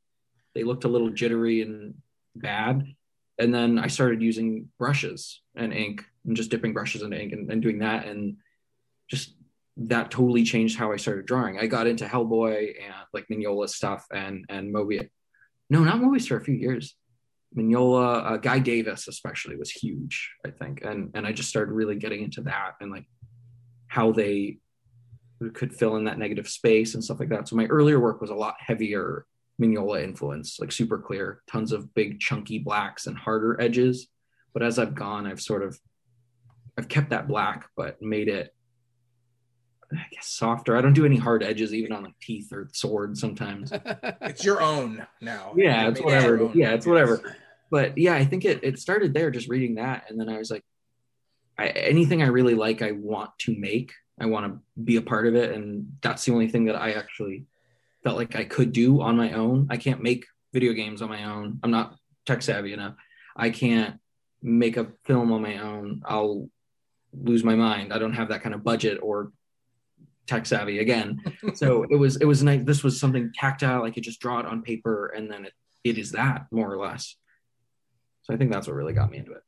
They 0.53 0.63
looked 0.63 0.83
a 0.83 0.87
little 0.87 1.09
jittery 1.09 1.61
and 1.61 1.95
bad. 2.35 2.83
And 3.39 3.53
then 3.53 3.77
I 3.77 3.87
started 3.87 4.21
using 4.21 4.69
brushes 4.79 5.41
and 5.55 5.71
ink 5.71 6.05
and 6.27 6.35
just 6.35 6.51
dipping 6.51 6.73
brushes 6.73 7.01
in 7.01 7.13
ink 7.13 7.33
and, 7.33 7.51
and 7.51 7.61
doing 7.61 7.79
that. 7.79 8.05
And 8.05 8.37
just 9.09 9.33
that 9.77 10.11
totally 10.11 10.43
changed 10.43 10.77
how 10.77 10.91
I 10.91 10.97
started 10.97 11.25
drawing. 11.25 11.59
I 11.59 11.67
got 11.67 11.87
into 11.87 12.05
Hellboy 12.05 12.75
and 12.83 12.93
like 13.13 13.27
Mignola 13.31 13.69
stuff 13.69 14.05
and 14.13 14.45
and 14.49 14.73
Moebius. 14.73 15.09
No, 15.69 15.83
not 15.83 15.99
Moebius 15.99 16.27
for 16.27 16.37
a 16.37 16.43
few 16.43 16.55
years. 16.55 16.95
Mignola, 17.55 18.31
uh, 18.31 18.37
Guy 18.37 18.59
Davis 18.59 19.07
especially 19.07 19.55
was 19.55 19.71
huge, 19.71 20.31
I 20.45 20.51
think, 20.51 20.83
and 20.83 21.11
and 21.13 21.25
I 21.25 21.31
just 21.31 21.49
started 21.49 21.71
really 21.71 21.95
getting 21.95 22.23
into 22.23 22.41
that 22.41 22.73
and 22.81 22.91
like 22.91 23.05
how 23.87 24.11
they 24.11 24.57
could 25.53 25.73
fill 25.73 25.95
in 25.97 26.05
that 26.05 26.17
negative 26.17 26.49
space 26.49 26.93
and 26.93 27.03
stuff 27.03 27.19
like 27.19 27.29
that. 27.29 27.47
So 27.47 27.55
my 27.55 27.65
earlier 27.65 27.99
work 27.99 28.21
was 28.21 28.31
a 28.31 28.35
lot 28.35 28.55
heavier 28.59 29.25
Mignola 29.61 30.03
influence, 30.03 30.59
like 30.59 30.71
super 30.71 30.97
clear, 30.97 31.41
tons 31.49 31.71
of 31.71 31.93
big 31.93 32.19
chunky 32.19 32.59
blacks 32.59 33.07
and 33.07 33.17
harder 33.17 33.59
edges. 33.61 34.07
But 34.53 34.63
as 34.63 34.79
I've 34.79 34.95
gone, 34.95 35.27
I've 35.27 35.41
sort 35.41 35.63
of 35.63 35.79
I've 36.77 36.87
kept 36.87 37.09
that 37.09 37.27
black, 37.27 37.69
but 37.75 38.01
made 38.01 38.27
it 38.27 38.53
I 39.91 40.05
guess 40.11 40.27
softer. 40.27 40.75
I 40.75 40.81
don't 40.81 40.93
do 40.93 41.05
any 41.05 41.15
hard 41.17 41.43
edges 41.43 41.73
even 41.73 41.93
on 41.93 42.03
like 42.03 42.19
teeth 42.21 42.51
or 42.51 42.69
swords 42.73 43.19
sometimes. 43.21 43.71
It's 44.21 44.43
your 44.43 44.61
own 44.61 45.05
now. 45.21 45.53
Yeah, 45.55 45.83
You 45.83 45.89
it's 45.89 45.99
made 46.01 46.05
it 46.05 46.15
whatever. 46.15 46.51
Yeah, 46.53 46.73
it's 46.73 46.85
whatever. 46.85 47.35
But 47.71 47.97
yeah, 47.97 48.13
I 48.15 48.25
think 48.25 48.45
it 48.45 48.63
it 48.63 48.79
started 48.79 49.13
there 49.13 49.31
just 49.31 49.49
reading 49.49 49.75
that 49.75 50.05
and 50.09 50.19
then 50.19 50.29
I 50.29 50.37
was 50.37 50.51
like 50.51 50.63
I, 51.57 51.67
anything 51.69 52.21
I 52.21 52.27
really 52.27 52.53
like 52.53 52.81
I 52.81 52.91
want 52.91 53.31
to 53.39 53.57
make. 53.57 53.93
I 54.19 54.25
want 54.25 54.45
to 54.47 54.59
be 54.83 54.97
a 54.97 55.01
part 55.01 55.27
of 55.27 55.35
it 55.35 55.53
and 55.53 55.93
that's 56.01 56.25
the 56.25 56.33
only 56.33 56.49
thing 56.49 56.65
that 56.65 56.75
I 56.75 56.91
actually 56.91 57.45
felt 58.03 58.17
like 58.17 58.35
I 58.35 58.43
could 58.43 58.73
do 58.73 59.01
on 59.01 59.15
my 59.15 59.31
own. 59.31 59.67
I 59.69 59.77
can't 59.77 60.03
make 60.03 60.25
video 60.53 60.73
games 60.73 61.01
on 61.01 61.09
my 61.09 61.23
own. 61.23 61.59
I'm 61.63 61.71
not 61.71 61.95
tech 62.25 62.41
savvy 62.41 62.73
enough. 62.73 62.95
I 63.35 63.51
can't 63.51 63.99
make 64.41 64.77
a 64.77 64.87
film 65.05 65.31
on 65.31 65.41
my 65.41 65.57
own. 65.59 66.01
I'll 66.05 66.49
lose 67.13 67.43
my 67.43 67.55
mind. 67.55 67.93
I 67.93 67.99
don't 67.99 68.13
have 68.13 68.29
that 68.29 68.41
kind 68.41 68.55
of 68.55 68.63
budget 68.63 68.99
or 69.01 69.31
tech 70.27 70.45
savvy 70.45 70.79
again. 70.79 71.21
so 71.55 71.83
it 71.89 71.95
was 71.95 72.17
it 72.17 72.25
was 72.25 72.43
nice. 72.43 72.61
This 72.63 72.83
was 72.83 72.99
something 72.99 73.31
tactile. 73.33 73.83
I 73.83 73.91
could 73.91 74.03
just 74.03 74.19
draw 74.19 74.39
it 74.39 74.45
on 74.45 74.61
paper, 74.61 75.07
and 75.07 75.31
then 75.31 75.45
it, 75.45 75.53
it 75.83 75.97
is 75.97 76.11
that 76.11 76.47
more 76.51 76.71
or 76.71 76.77
less. 76.77 77.15
So 78.23 78.33
I 78.33 78.37
think 78.37 78.51
that's 78.51 78.67
what 78.67 78.75
really 78.75 78.93
got 78.93 79.09
me 79.09 79.17
into 79.17 79.31
it. 79.31 79.43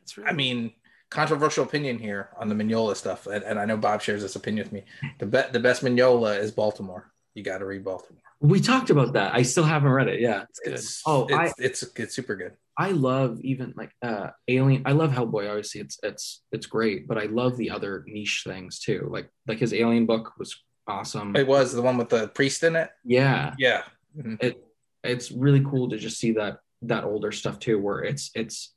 That's 0.00 0.16
really 0.16 0.30
I 0.30 0.32
mean, 0.32 0.72
controversial 1.10 1.64
opinion 1.64 1.98
here 1.98 2.30
on 2.38 2.48
the 2.48 2.54
Mignola 2.54 2.96
stuff, 2.96 3.26
and, 3.26 3.42
and 3.42 3.58
I 3.58 3.64
know 3.64 3.76
Bob 3.76 4.00
shares 4.00 4.22
this 4.22 4.36
opinion 4.36 4.64
with 4.64 4.72
me. 4.72 4.84
The 5.18 5.26
be- 5.26 5.50
the 5.52 5.60
best 5.60 5.82
Mignola 5.82 6.38
is 6.38 6.52
Baltimore. 6.52 7.10
You 7.34 7.42
got 7.42 7.58
to 7.58 7.66
read 7.66 7.84
Baltimore. 7.84 8.22
We 8.40 8.60
talked 8.60 8.90
about 8.90 9.14
that. 9.14 9.34
I 9.34 9.42
still 9.42 9.64
haven't 9.64 9.90
read 9.90 10.08
it. 10.08 10.20
Yeah. 10.20 10.44
it's 10.48 10.60
good. 10.60 10.74
It's, 10.74 11.02
Oh, 11.06 11.26
it's, 11.28 11.54
it's 11.58 11.82
it's 11.96 12.14
super 12.14 12.36
good. 12.36 12.52
I 12.78 12.90
love 12.90 13.40
even 13.42 13.72
like 13.76 13.92
uh 14.02 14.30
Alien. 14.48 14.82
I 14.84 14.92
love 14.92 15.10
Hellboy. 15.12 15.48
Obviously, 15.48 15.80
it's 15.80 15.98
it's 16.02 16.42
it's 16.52 16.66
great, 16.66 17.08
but 17.08 17.18
I 17.18 17.24
love 17.24 17.56
the 17.56 17.70
other 17.70 18.04
niche 18.06 18.42
things 18.46 18.78
too. 18.80 19.08
Like 19.10 19.30
like 19.46 19.58
his 19.58 19.72
Alien 19.72 20.06
book 20.06 20.32
was 20.38 20.54
awesome. 20.86 21.34
It 21.36 21.46
was 21.46 21.72
the 21.72 21.82
one 21.82 21.96
with 21.96 22.10
the 22.10 22.28
priest 22.28 22.62
in 22.62 22.76
it. 22.76 22.90
Yeah, 23.04 23.54
Yeah. 23.58 23.82
Mhm. 24.16 24.42
it 24.42 24.62
it's 25.04 25.30
really 25.30 25.60
cool 25.64 25.88
to 25.90 25.98
just 25.98 26.18
see 26.18 26.32
that 26.32 26.58
that 26.82 27.04
older 27.04 27.32
stuff 27.32 27.58
too, 27.58 27.78
where 27.78 28.00
it's 28.00 28.30
it's 28.34 28.74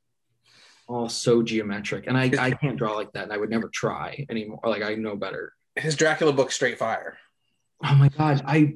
all 0.88 1.10
so 1.10 1.44
geometric, 1.44 2.08
and 2.08 2.18
I 2.18 2.32
I 2.40 2.52
can't 2.52 2.78
draw 2.78 2.96
like 2.96 3.12
that, 3.14 3.24
and 3.26 3.34
I 3.34 3.38
would 3.38 3.50
never 3.50 3.70
try 3.70 4.26
anymore. 4.30 4.60
Like 4.64 4.82
I 4.84 4.96
know 4.96 5.16
better. 5.16 5.54
His 5.76 5.96
Dracula 5.96 6.34
book, 6.34 6.52
Straight 6.52 6.78
Fire. 6.80 7.18
Oh 7.84 7.96
my 7.96 8.10
god, 8.10 8.42
I 8.46 8.76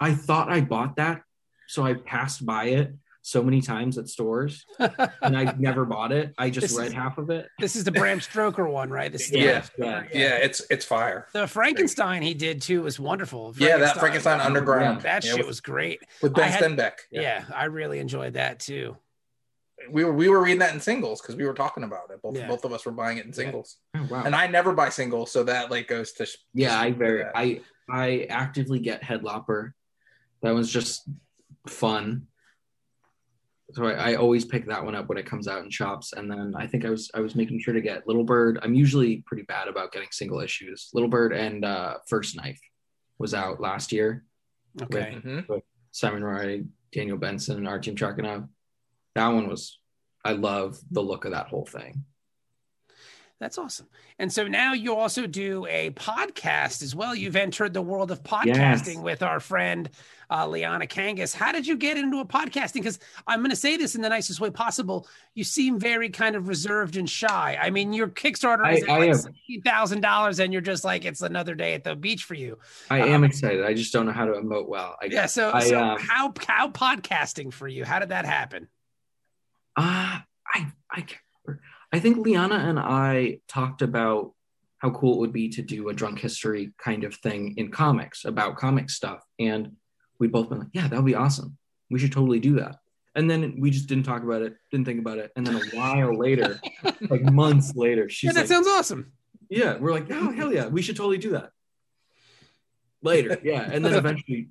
I 0.00 0.14
thought 0.14 0.50
I 0.50 0.60
bought 0.60 0.96
that, 0.96 1.22
so 1.68 1.84
I 1.84 1.94
passed 1.94 2.44
by 2.44 2.64
it 2.66 2.92
so 3.28 3.42
many 3.42 3.60
times 3.60 3.98
at 3.98 4.08
stores, 4.08 4.64
and 4.78 5.36
I 5.36 5.54
never 5.58 5.84
bought 5.84 6.12
it. 6.12 6.32
I 6.38 6.48
just 6.48 6.68
This 6.68 6.78
read 6.78 6.86
is- 6.88 6.92
half 6.94 7.18
of 7.18 7.28
it. 7.28 7.46
this 7.58 7.76
is 7.76 7.84
the 7.84 7.92
Bram 7.92 8.20
Stoker 8.20 8.66
one, 8.68 8.88
right? 8.88 9.12
This 9.12 9.22
is 9.30 9.32
Yeah. 9.32 9.64
Yeah. 9.78 10.04
Yeah, 10.14 10.36
it's 10.36 10.62
it's 10.70 10.84
fire. 10.86 11.26
The 11.34 11.46
Frankenstein 11.46 12.22
he 12.22 12.32
did 12.34 12.62
too 12.62 12.82
was 12.82 12.98
wonderful. 12.98 13.54
Yeah, 13.58 13.76
that 13.78 13.98
Frankenstein 13.98 14.40
Underground. 14.40 15.02
That 15.02 15.24
Yeah, 15.24 15.30
shit 15.32 15.38
with, 15.40 15.46
was 15.46 15.60
great. 15.60 16.00
with 16.22 16.32
Ben 16.34 16.44
I 16.44 16.48
had- 16.48 16.62
Stenbeck. 16.64 16.92
Yeah. 17.10 17.44
I 17.54 17.64
really 17.66 17.98
enjoyed 17.98 18.32
that 18.34 18.60
too. 18.60 18.96
We 19.90 20.04
were 20.04 20.12
we 20.12 20.28
were 20.28 20.40
reading 20.42 20.58
that 20.60 20.72
in 20.74 20.80
singles 20.80 21.20
because 21.20 21.36
we 21.36 21.44
were 21.46 21.54
talking 21.54 21.84
about 21.84 22.10
it. 22.10 22.20
Both 22.22 22.36
Yeah. 22.36 22.48
both 22.48 22.64
of 22.64 22.72
us 22.72 22.84
were 22.86 22.92
buying 22.92 23.18
it 23.18 23.26
in 23.26 23.32
singles, 23.32 23.76
Oh 23.96 24.06
wow. 24.10 24.22
and 24.24 24.34
I 24.34 24.46
never 24.46 24.72
buy 24.72 24.88
singles, 24.88 25.30
so 25.30 25.44
that 25.44 25.70
like 25.70 25.86
goes 25.86 26.12
to 26.14 26.26
Yeah, 26.54 26.78
I 26.80 26.92
very 26.92 27.22
that. 27.24 27.32
I 27.34 27.60
I 27.90 28.26
actively 28.30 28.78
get 28.80 29.02
Headlopper. 29.02 29.72
That 30.42 30.54
was 30.54 30.70
just 30.72 31.08
fun. 31.66 32.27
So 33.72 33.84
I, 33.84 34.12
I 34.12 34.14
always 34.14 34.44
pick 34.44 34.66
that 34.66 34.84
one 34.84 34.94
up 34.94 35.08
when 35.08 35.18
it 35.18 35.26
comes 35.26 35.46
out 35.46 35.62
in 35.62 35.70
shops. 35.70 36.14
And 36.14 36.30
then 36.30 36.54
I 36.56 36.66
think 36.66 36.84
I 36.84 36.90
was 36.90 37.10
I 37.14 37.20
was 37.20 37.34
making 37.34 37.60
sure 37.60 37.74
to 37.74 37.80
get 37.80 38.06
Little 38.06 38.24
Bird. 38.24 38.58
I'm 38.62 38.74
usually 38.74 39.22
pretty 39.26 39.42
bad 39.42 39.68
about 39.68 39.92
getting 39.92 40.08
single 40.10 40.40
issues. 40.40 40.88
Little 40.94 41.08
Bird 41.08 41.32
and 41.32 41.64
uh, 41.64 41.98
First 42.08 42.36
Knife 42.36 42.60
was 43.18 43.34
out 43.34 43.60
last 43.60 43.92
year. 43.92 44.24
Okay. 44.82 45.16
mm-hmm 45.16 45.58
Simon 45.90 46.22
Roy, 46.22 46.62
Daniel 46.92 47.18
Bensen, 47.18 47.56
and 47.56 47.68
Artem 47.68 47.96
Trakhanov. 47.96 48.48
That 49.14 49.28
one 49.28 49.48
was 49.48 49.78
I 50.24 50.32
love 50.32 50.78
the 50.90 51.00
look 51.00 51.24
of 51.24 51.32
that 51.32 51.48
whole 51.48 51.66
thing. 51.66 52.04
That's 53.40 53.56
awesome. 53.56 53.86
And 54.18 54.32
so 54.32 54.48
now 54.48 54.72
you 54.72 54.96
also 54.96 55.28
do 55.28 55.64
a 55.66 55.90
podcast 55.90 56.82
as 56.82 56.96
well. 56.96 57.14
You've 57.14 57.36
entered 57.36 57.72
the 57.72 57.80
world 57.80 58.10
of 58.10 58.24
podcasting 58.24 58.94
Yes. 58.94 58.96
with 58.96 59.22
our 59.22 59.38
friend 59.38 59.88
uh, 60.28 60.48
Liana 60.48 60.86
Kangas. 60.88 61.36
How 61.36 61.52
did 61.52 61.64
you 61.64 61.76
get 61.76 61.96
into 61.96 62.18
a 62.18 62.24
podcasting? 62.24 62.74
Because 62.74 62.98
I'm 63.28 63.38
going 63.38 63.50
to 63.50 63.56
say 63.56 63.76
this 63.76 63.94
in 63.94 64.02
the 64.02 64.08
nicest 64.08 64.40
way 64.40 64.50
possible. 64.50 65.06
You 65.34 65.44
seem 65.44 65.78
very 65.78 66.10
kind 66.10 66.34
of 66.34 66.48
reserved 66.48 66.96
and 66.96 67.08
shy. 67.08 67.56
I 67.62 67.70
mean, 67.70 67.92
your 67.92 68.08
Kickstarter 68.08 68.76
is 68.76 68.82
I- 68.88 68.98
like 68.98 69.64
thousand 69.64 70.00
dollars, 70.00 70.40
and 70.40 70.52
you're 70.52 70.60
just 70.60 70.82
like 70.84 71.04
it's 71.04 71.22
another 71.22 71.54
day 71.54 71.74
at 71.74 71.84
the 71.84 71.94
beach 71.94 72.24
for 72.24 72.34
you. 72.34 72.58
I 72.90 73.06
am 73.06 73.22
excited. 73.22 73.64
I 73.64 73.72
just 73.72 73.92
don't 73.92 74.06
know 74.06 74.12
how 74.12 74.24
to 74.24 74.32
emote 74.32 74.66
well. 74.68 74.96
I 75.00 75.06
Yeah. 75.06 75.26
So, 75.26 75.52
I, 75.54 75.60
so 75.60 75.80
um, 75.80 75.98
how 76.00 76.34
how 76.44 76.70
podcasting 76.70 77.52
for 77.52 77.68
you? 77.68 77.84
How 77.84 78.00
did 78.00 78.08
that 78.08 78.24
happen? 78.24 78.66
Uh, 79.76 80.18
I 80.52 80.72
I. 80.90 81.06
I 81.92 82.00
think 82.00 82.18
Liana 82.18 82.56
and 82.56 82.78
I 82.78 83.40
talked 83.48 83.82
about 83.82 84.32
how 84.78 84.90
cool 84.90 85.14
it 85.14 85.18
would 85.18 85.32
be 85.32 85.48
to 85.50 85.62
do 85.62 85.88
a 85.88 85.94
drunk 85.94 86.20
history 86.20 86.72
kind 86.78 87.04
of 87.04 87.14
thing 87.16 87.54
in 87.56 87.70
comics 87.70 88.24
about 88.24 88.56
comic 88.56 88.90
stuff, 88.90 89.24
and 89.38 89.72
we'd 90.18 90.32
both 90.32 90.48
been 90.48 90.60
like, 90.60 90.68
yeah, 90.72 90.86
that 90.86 90.96
would 90.96 91.06
be 91.06 91.14
awesome. 91.14 91.56
We 91.90 91.98
should 91.98 92.12
totally 92.12 92.38
do 92.40 92.56
that. 92.56 92.76
And 93.14 93.28
then 93.28 93.56
we 93.58 93.70
just 93.70 93.88
didn't 93.88 94.04
talk 94.04 94.22
about 94.22 94.42
it, 94.42 94.54
didn't 94.70 94.86
think 94.86 95.00
about 95.00 95.18
it, 95.18 95.32
and 95.34 95.46
then 95.46 95.56
a 95.56 95.76
while 95.76 96.16
later, 96.16 96.60
like 97.08 97.22
months 97.22 97.74
later, 97.74 98.08
she's 98.08 98.28
yeah, 98.28 98.32
that 98.34 98.40
like, 98.40 98.48
sounds 98.48 98.68
awesome. 98.68 99.12
yeah, 99.48 99.76
we're 99.78 99.92
like, 99.92 100.06
oh 100.10 100.30
hell 100.30 100.52
yeah, 100.52 100.66
we 100.66 100.82
should 100.82 100.96
totally 100.96 101.18
do 101.18 101.30
that. 101.30 101.50
Later, 103.02 103.38
yeah, 103.42 103.68
and 103.72 103.84
then 103.84 103.94
eventually 103.94 104.48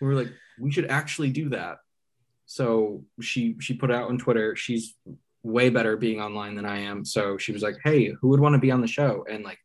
we 0.00 0.06
were 0.06 0.14
like, 0.14 0.32
we 0.60 0.70
should 0.70 0.86
actually 0.86 1.30
do 1.30 1.48
that. 1.50 1.78
So 2.46 3.04
she 3.20 3.56
she 3.60 3.74
put 3.74 3.90
out 3.90 4.08
on 4.10 4.18
Twitter. 4.18 4.54
She's 4.54 4.94
way 5.44 5.68
better 5.70 5.96
being 5.96 6.20
online 6.20 6.56
than 6.56 6.66
I 6.66 6.80
am. 6.80 7.04
So 7.04 7.38
she 7.38 7.52
was 7.52 7.62
like, 7.62 7.76
hey, 7.84 8.08
who 8.20 8.28
would 8.28 8.40
want 8.40 8.54
to 8.54 8.58
be 8.58 8.72
on 8.72 8.80
the 8.80 8.88
show? 8.88 9.24
And 9.30 9.44
like, 9.44 9.58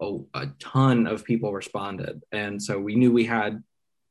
oh, 0.00 0.28
a 0.34 0.46
ton 0.60 1.06
of 1.08 1.24
people 1.24 1.52
responded, 1.52 2.22
and 2.30 2.62
so 2.62 2.78
we 2.78 2.94
knew 2.94 3.12
we 3.12 3.24
had 3.24 3.62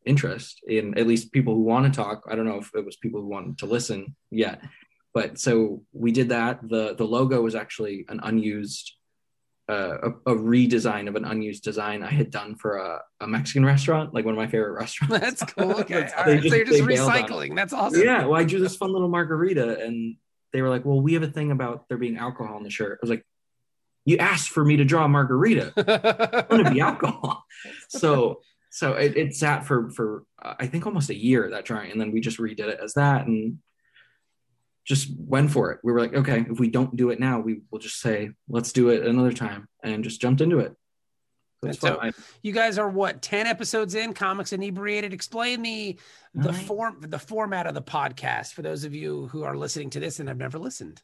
interest 0.05 0.61
in 0.67 0.97
at 0.97 1.07
least 1.07 1.31
people 1.31 1.53
who 1.55 1.61
want 1.61 1.85
to 1.85 1.91
talk. 1.95 2.23
I 2.29 2.35
don't 2.35 2.45
know 2.45 2.57
if 2.59 2.71
it 2.75 2.85
was 2.85 2.97
people 2.97 3.21
who 3.21 3.27
wanted 3.27 3.59
to 3.59 3.65
listen 3.65 4.15
yet, 4.31 4.61
but 5.13 5.39
so 5.39 5.83
we 5.93 6.11
did 6.11 6.29
that. 6.29 6.59
the 6.67 6.95
The 6.95 7.05
logo 7.05 7.41
was 7.41 7.55
actually 7.55 8.05
an 8.09 8.19
unused 8.23 8.93
uh, 9.69 10.09
a, 10.25 10.31
a 10.33 10.35
redesign 10.35 11.07
of 11.07 11.15
an 11.15 11.25
unused 11.25 11.63
design 11.63 12.01
I 12.01 12.09
had 12.09 12.31
done 12.31 12.55
for 12.55 12.77
a, 12.77 13.01
a 13.21 13.27
Mexican 13.27 13.63
restaurant, 13.63 14.15
like 14.15 14.25
one 14.25 14.33
of 14.33 14.37
my 14.37 14.47
favorite 14.47 14.71
restaurants. 14.79 15.19
That's 15.19 15.53
cool. 15.53 15.73
Okay. 15.81 16.09
All 16.17 16.25
right. 16.25 16.41
so 16.41 16.55
you're 16.55 16.65
just 16.65 16.79
they 16.79 16.85
bailed 16.85 17.09
on 17.11 17.15
it. 17.15 17.27
recycling. 17.27 17.55
That's 17.55 17.71
awesome. 17.73 18.01
Yeah, 18.01 18.25
well, 18.25 18.39
I 18.39 18.45
drew 18.45 18.59
this 18.59 18.75
fun 18.75 18.91
little 18.91 19.09
margarita, 19.09 19.79
and 19.85 20.15
they 20.53 20.61
were 20.61 20.69
like, 20.69 20.85
"Well, 20.85 21.01
we 21.01 21.13
have 21.13 21.23
a 21.23 21.27
thing 21.27 21.51
about 21.51 21.87
there 21.89 21.97
being 21.97 22.17
alcohol 22.17 22.57
in 22.57 22.63
the 22.63 22.69
shirt." 22.69 22.99
I 23.01 23.03
was 23.03 23.09
like, 23.09 23.25
"You 24.05 24.17
asked 24.17 24.49
for 24.49 24.63
me 24.63 24.77
to 24.77 24.85
draw 24.85 25.05
a 25.05 25.09
margarita. 25.09 25.73
It's 25.77 26.47
going 26.49 26.65
to 26.65 26.71
be 26.71 26.81
alcohol." 26.81 27.43
So, 27.89 28.41
so 28.71 28.93
it, 28.93 29.17
it 29.17 29.35
sat 29.35 29.65
for 29.65 29.89
for 29.89 30.23
uh, 30.41 30.55
I 30.59 30.67
think 30.67 30.85
almost 30.85 31.09
a 31.09 31.15
year 31.15 31.49
that 31.51 31.65
drawing, 31.65 31.91
and 31.91 31.99
then 31.99 32.11
we 32.11 32.21
just 32.21 32.37
redid 32.37 32.67
it 32.67 32.79
as 32.81 32.93
that, 32.93 33.27
and 33.27 33.59
just 34.85 35.09
went 35.17 35.51
for 35.51 35.71
it. 35.71 35.79
We 35.83 35.91
were 35.91 35.99
like, 35.99 36.13
"Okay, 36.13 36.45
if 36.49 36.59
we 36.59 36.69
don't 36.69 36.95
do 36.95 37.09
it 37.09 37.19
now, 37.19 37.39
we 37.39 37.61
will 37.71 37.79
just 37.79 37.99
say 37.99 38.31
let's 38.47 38.71
do 38.71 38.89
it 38.89 39.05
another 39.05 39.33
time," 39.33 39.67
and 39.83 40.03
just 40.03 40.21
jumped 40.21 40.41
into 40.41 40.59
it. 40.59 40.75
So 41.63 41.71
so- 41.71 41.95
fun. 41.97 42.09
I- 42.09 42.21
You 42.41 42.53
guys 42.53 42.77
are 42.77 42.89
what 42.89 43.21
ten 43.21 43.45
episodes 43.47 43.95
in? 43.95 44.13
Comics 44.13 44.53
inebriated. 44.53 45.13
Explain 45.13 45.61
the 45.61 45.99
the 46.33 46.51
Nine. 46.51 46.63
form 46.65 46.97
the 47.01 47.19
format 47.19 47.67
of 47.67 47.73
the 47.73 47.81
podcast 47.81 48.53
for 48.53 48.61
those 48.61 48.83
of 48.83 48.93
you 48.93 49.27
who 49.27 49.43
are 49.43 49.57
listening 49.57 49.89
to 49.91 49.99
this 49.99 50.19
and 50.19 50.29
have 50.29 50.37
never 50.37 50.57
listened. 50.59 51.01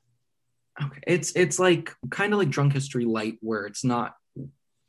Okay. 0.82 1.00
It's 1.08 1.32
it's 1.36 1.60
like 1.60 1.94
kind 2.10 2.32
of 2.34 2.40
like 2.40 2.50
drunk 2.50 2.74
history 2.74 3.06
light 3.06 3.38
where 3.42 3.66
it's 3.66 3.84
not 3.84 4.16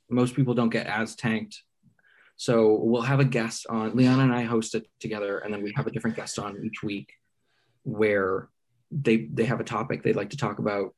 most 0.09 0.35
people 0.37 0.55
don't 0.55 0.71
get 0.71 0.87
as 0.87 1.17
tanked. 1.17 1.63
So 2.37 2.75
we'll 2.75 3.03
have 3.03 3.19
a 3.19 3.25
guest 3.25 3.67
on 3.69 3.97
Liana 3.97 4.23
and 4.25 4.35
I 4.35 4.43
host 4.43 4.75
it 4.75 4.87
together 5.01 5.39
and 5.39 5.53
then 5.53 5.63
we 5.63 5.73
have 5.75 5.87
a 5.87 5.91
different 5.91 6.17
guest 6.17 6.39
on 6.39 6.63
each 6.65 6.83
week 6.83 7.13
where 7.83 8.49
they 8.93 9.27
they 9.33 9.47
have 9.47 9.59
a 9.59 9.65
topic 9.65 10.03
they'd 10.03 10.15
like 10.17 10.31
to 10.31 10.37
talk 10.37 10.59
about 10.61 10.95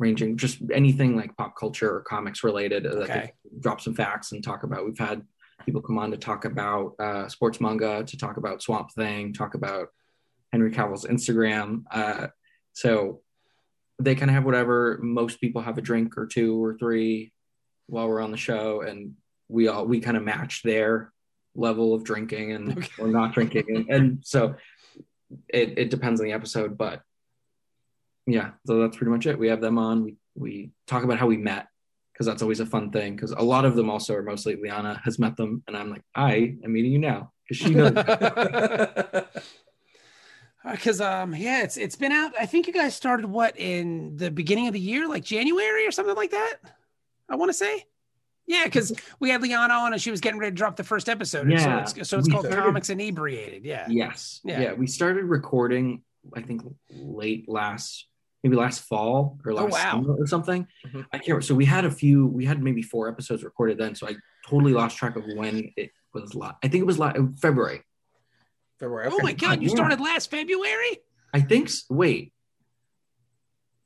ranging 0.00 0.36
just 0.36 0.58
anything 0.72 1.14
like 1.14 1.36
pop 1.36 1.54
culture 1.56 1.94
or 1.94 2.00
comics 2.00 2.42
related 2.42 2.86
uh, 2.86 2.90
Okay. 3.04 3.32
drop 3.60 3.80
some 3.80 3.94
facts 3.94 4.32
and 4.32 4.42
talk 4.42 4.62
about. 4.64 4.84
We've 4.86 4.98
had 4.98 5.22
people 5.66 5.82
come 5.82 5.98
on 5.98 6.10
to 6.10 6.16
talk 6.16 6.46
about 6.46 6.94
uh, 6.98 7.28
sports 7.28 7.60
manga, 7.60 8.02
to 8.02 8.16
talk 8.16 8.38
about 8.38 8.62
Swamp 8.62 8.90
Thing, 8.92 9.32
talk 9.34 9.54
about 9.54 9.88
Henry 10.52 10.72
Cavill's 10.72 11.04
Instagram. 11.04 11.84
Uh, 11.90 12.28
so 12.72 13.20
they 13.98 14.14
kind 14.14 14.30
of 14.30 14.34
have 14.34 14.46
whatever. 14.46 14.98
Most 15.02 15.38
people 15.40 15.60
have 15.60 15.76
a 15.76 15.82
drink 15.82 16.16
or 16.16 16.26
two 16.26 16.64
or 16.64 16.76
three 16.78 17.32
while 17.86 18.08
we're 18.08 18.22
on 18.22 18.30
the 18.30 18.38
show, 18.38 18.80
and 18.80 19.14
we 19.48 19.68
all 19.68 19.84
we 19.86 20.00
kind 20.00 20.16
of 20.16 20.22
match 20.22 20.62
their 20.62 21.12
level 21.54 21.92
of 21.92 22.04
drinking 22.04 22.52
and 22.52 22.78
Okay. 22.78 22.88
or 22.98 23.08
not 23.08 23.34
drinking, 23.34 23.64
and, 23.68 23.90
and 23.90 24.18
so 24.24 24.54
it 25.48 25.78
it 25.78 25.90
depends 25.90 26.20
on 26.20 26.26
the 26.26 26.32
episode, 26.32 26.78
but 26.78 27.02
yeah, 28.32 28.50
so 28.66 28.80
that's 28.80 28.96
pretty 28.96 29.10
much 29.10 29.26
it. 29.26 29.38
We 29.38 29.48
have 29.48 29.60
them 29.60 29.78
on. 29.78 30.04
We 30.04 30.16
we 30.34 30.70
talk 30.86 31.04
about 31.04 31.18
how 31.18 31.26
we 31.26 31.36
met 31.36 31.68
because 32.12 32.26
that's 32.26 32.42
always 32.42 32.60
a 32.60 32.66
fun 32.66 32.90
thing. 32.90 33.16
Because 33.16 33.32
a 33.32 33.42
lot 33.42 33.64
of 33.64 33.76
them 33.76 33.90
also 33.90 34.14
are 34.14 34.22
mostly 34.22 34.56
Liana 34.56 35.00
has 35.04 35.18
met 35.18 35.36
them, 35.36 35.62
and 35.66 35.76
I'm 35.76 35.90
like, 35.90 36.02
I 36.14 36.56
am 36.64 36.72
meeting 36.72 36.92
you 36.92 36.98
now 36.98 37.32
because 37.48 37.66
she 37.66 37.74
knows. 37.74 37.92
Because 40.64 41.00
um 41.00 41.34
yeah, 41.34 41.62
it's 41.62 41.76
it's 41.76 41.96
been 41.96 42.12
out. 42.12 42.32
I 42.38 42.46
think 42.46 42.66
you 42.66 42.72
guys 42.72 42.94
started 42.94 43.26
what 43.26 43.58
in 43.58 44.16
the 44.16 44.30
beginning 44.30 44.66
of 44.66 44.72
the 44.72 44.80
year, 44.80 45.08
like 45.08 45.24
January 45.24 45.86
or 45.86 45.90
something 45.90 46.16
like 46.16 46.30
that. 46.32 46.56
I 47.28 47.36
want 47.36 47.50
to 47.50 47.54
say. 47.54 47.86
Yeah, 48.46 48.64
because 48.64 48.92
we 49.20 49.30
had 49.30 49.42
Liana 49.42 49.74
on 49.74 49.92
and 49.92 50.02
she 50.02 50.10
was 50.10 50.20
getting 50.20 50.40
ready 50.40 50.50
to 50.50 50.56
drop 50.56 50.74
the 50.74 50.82
first 50.82 51.08
episode. 51.08 51.48
Yeah. 51.48 51.84
So 51.84 52.00
it's, 52.00 52.10
so 52.10 52.18
it's 52.18 52.28
called 52.28 52.46
started- 52.46 52.64
Comics 52.64 52.90
Inebriated. 52.90 53.64
Yeah. 53.64 53.86
Yes. 53.88 54.40
Yeah. 54.42 54.60
Yeah. 54.60 54.72
We 54.72 54.88
started 54.88 55.26
recording, 55.26 56.02
I 56.34 56.42
think 56.42 56.62
late 56.90 57.48
last, 57.48 58.06
maybe 58.42 58.56
last 58.56 58.80
fall 58.82 59.38
or 59.44 59.52
Oh, 59.52 59.56
last 59.56 59.72
wow. 59.72 59.90
summer 59.92 60.14
or 60.14 60.26
something. 60.26 60.66
Mhm. 60.86 61.06
I 61.12 61.18
can't. 61.18 61.44
So 61.44 61.54
we 61.54 61.64
had 61.64 61.84
a 61.84 61.90
few. 61.90 62.26
We 62.26 62.44
had 62.44 62.62
maybe 62.62 62.82
four 62.82 63.08
episodes 63.08 63.44
recorded 63.44 63.78
then. 63.78 63.94
So 63.94 64.08
I 64.08 64.16
totally 64.48 64.72
lost 64.72 64.96
track 64.96 65.16
of 65.16 65.24
when 65.36 65.72
it 65.76 65.90
was. 66.14 66.34
La- 66.34 66.54
I 66.62 66.68
think 66.68 66.82
it 66.82 66.86
was 66.86 66.98
la- 66.98 67.12
February. 67.40 67.82
February. 68.78 69.08
Oh 69.12 69.18
my 69.22 69.32
God, 69.34 69.60
you 69.62 69.68
Yeah. 69.68 69.74
started 69.74 70.00
last 70.00 70.30
February? 70.30 70.98
I 71.34 71.40
think. 71.40 71.66
s- 71.68 71.84
Wait. 71.90 72.32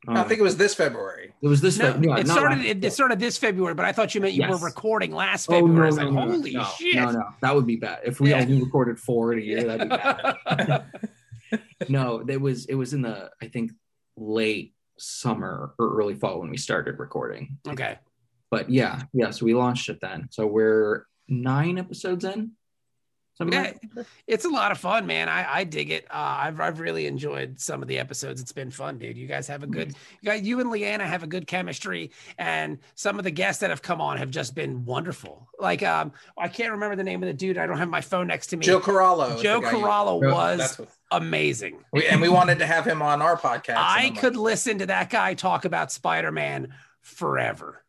I 0.06 0.22
think 0.24 0.38
it 0.38 0.42
was 0.42 0.58
this 0.58 0.74
February. 0.74 1.32
it 1.40 1.48
was 1.48 1.62
this. 1.62 1.78
No, 1.78 1.94
Feb- 1.94 2.04
yeah, 2.04 2.16
it 2.18 2.28
started. 2.28 2.58
last- 2.58 2.66
It, 2.68 2.84
it 2.84 2.92
started 2.92 3.18
this 3.18 3.38
February, 3.38 3.72
but 3.74 3.86
I 3.86 3.92
thought 3.92 4.14
you 4.14 4.20
meant 4.20 4.34
you 4.34 4.42
Yes. 4.42 4.50
were 4.50 4.66
recording 4.66 5.12
last 5.12 5.48
Oh 5.48 5.54
February. 5.54 5.76
no, 5.78 5.82
I 5.82 5.86
was 5.86 5.96
no, 5.96 6.04
like, 6.04 6.12
no, 6.12 6.20
holy 6.32 6.52
no, 6.52 6.64
shit! 6.78 6.94
No, 6.96 7.10
no, 7.10 7.22
that 7.40 7.54
would 7.54 7.66
be 7.66 7.76
bad. 7.76 8.00
If 8.04 8.20
we 8.20 8.30
Yeah. 8.30 8.42
only 8.42 8.60
recorded 8.62 8.98
four 9.00 9.32
in 9.32 9.38
a 9.38 9.42
year, 9.42 9.64
that'd 9.64 9.88
be 9.88 9.96
bad. 9.96 10.84
No 11.88 12.24
it 12.28 12.40
was 12.40 12.66
it 12.66 12.74
was 12.74 12.94
in 12.94 13.02
the 13.02 13.30
i 13.40 13.46
think 13.46 13.70
late 14.16 14.74
summer 14.98 15.74
or 15.78 15.98
early 15.98 16.14
fall 16.14 16.40
when 16.40 16.50
we 16.50 16.56
started 16.56 16.98
recording. 16.98 17.58
Okay. 17.66 17.98
but 18.50 18.70
yeah 18.70 19.02
yeah 19.12 19.30
so 19.30 19.44
we 19.44 19.54
launched 19.54 19.88
it 19.88 20.00
then. 20.00 20.28
So 20.30 20.46
we're 20.46 21.06
nine 21.28 21.78
episodes 21.78 22.24
in 22.24 22.52
something 23.34 23.52
Yeah, 23.58 23.72
like 23.96 24.06
it's 24.26 24.44
a 24.44 24.48
lot 24.48 24.72
of 24.72 24.78
fun, 24.78 25.06
man. 25.06 25.28
I, 25.28 25.58
I 25.60 25.64
dig 25.64 25.90
it. 25.90 26.04
Uh, 26.10 26.14
I've 26.14 26.60
I've 26.60 26.80
really 26.80 27.06
enjoyed 27.06 27.60
some 27.60 27.82
of 27.82 27.88
the 27.88 27.98
episodes. 27.98 28.40
It's 28.40 28.52
been 28.52 28.70
fun, 28.70 28.98
dude. 28.98 29.16
You 29.16 29.26
guys 29.26 29.46
have 29.48 29.62
a 29.62 29.66
good, 29.66 29.94
you 30.20 30.30
guys, 30.30 30.42
you 30.42 30.60
and 30.60 30.70
Liana 30.70 31.06
have 31.06 31.22
a 31.22 31.26
good 31.26 31.46
chemistry, 31.46 32.10
and 32.38 32.78
some 32.94 33.18
of 33.18 33.24
the 33.24 33.30
guests 33.30 33.60
that 33.60 33.70
have 33.70 33.82
come 33.82 34.00
on 34.00 34.16
have 34.18 34.30
just 34.30 34.54
been 34.54 34.84
wonderful. 34.84 35.48
Like, 35.58 35.82
um, 35.82 36.12
I 36.38 36.48
can't 36.48 36.72
remember 36.72 36.96
the 36.96 37.04
name 37.04 37.22
of 37.22 37.26
the 37.26 37.34
dude. 37.34 37.58
I 37.58 37.66
don't 37.66 37.78
have 37.78 37.88
my 37.88 38.00
phone 38.00 38.26
next 38.26 38.48
to 38.48 38.56
me. 38.56 38.64
Joe 38.64 38.80
Corallo. 38.80 39.40
Joe 39.42 39.60
the 39.60 39.66
guy 39.66 39.70
you- 39.72 39.84
Corallo 39.84 40.20
was 40.20 40.78
what, 40.78 40.88
amazing. 41.10 41.78
we, 41.92 42.06
and 42.06 42.20
we 42.20 42.28
wanted 42.28 42.58
to 42.58 42.66
have 42.66 42.84
him 42.84 43.02
on 43.02 43.22
our 43.22 43.36
podcast. 43.36 43.76
I 43.76 44.10
could 44.10 44.36
like, 44.36 44.44
listen 44.44 44.78
to 44.78 44.86
that 44.86 45.10
guy 45.10 45.34
talk 45.34 45.64
about 45.64 45.92
Spider 45.92 46.32
Man 46.32 46.74
forever. 47.00 47.83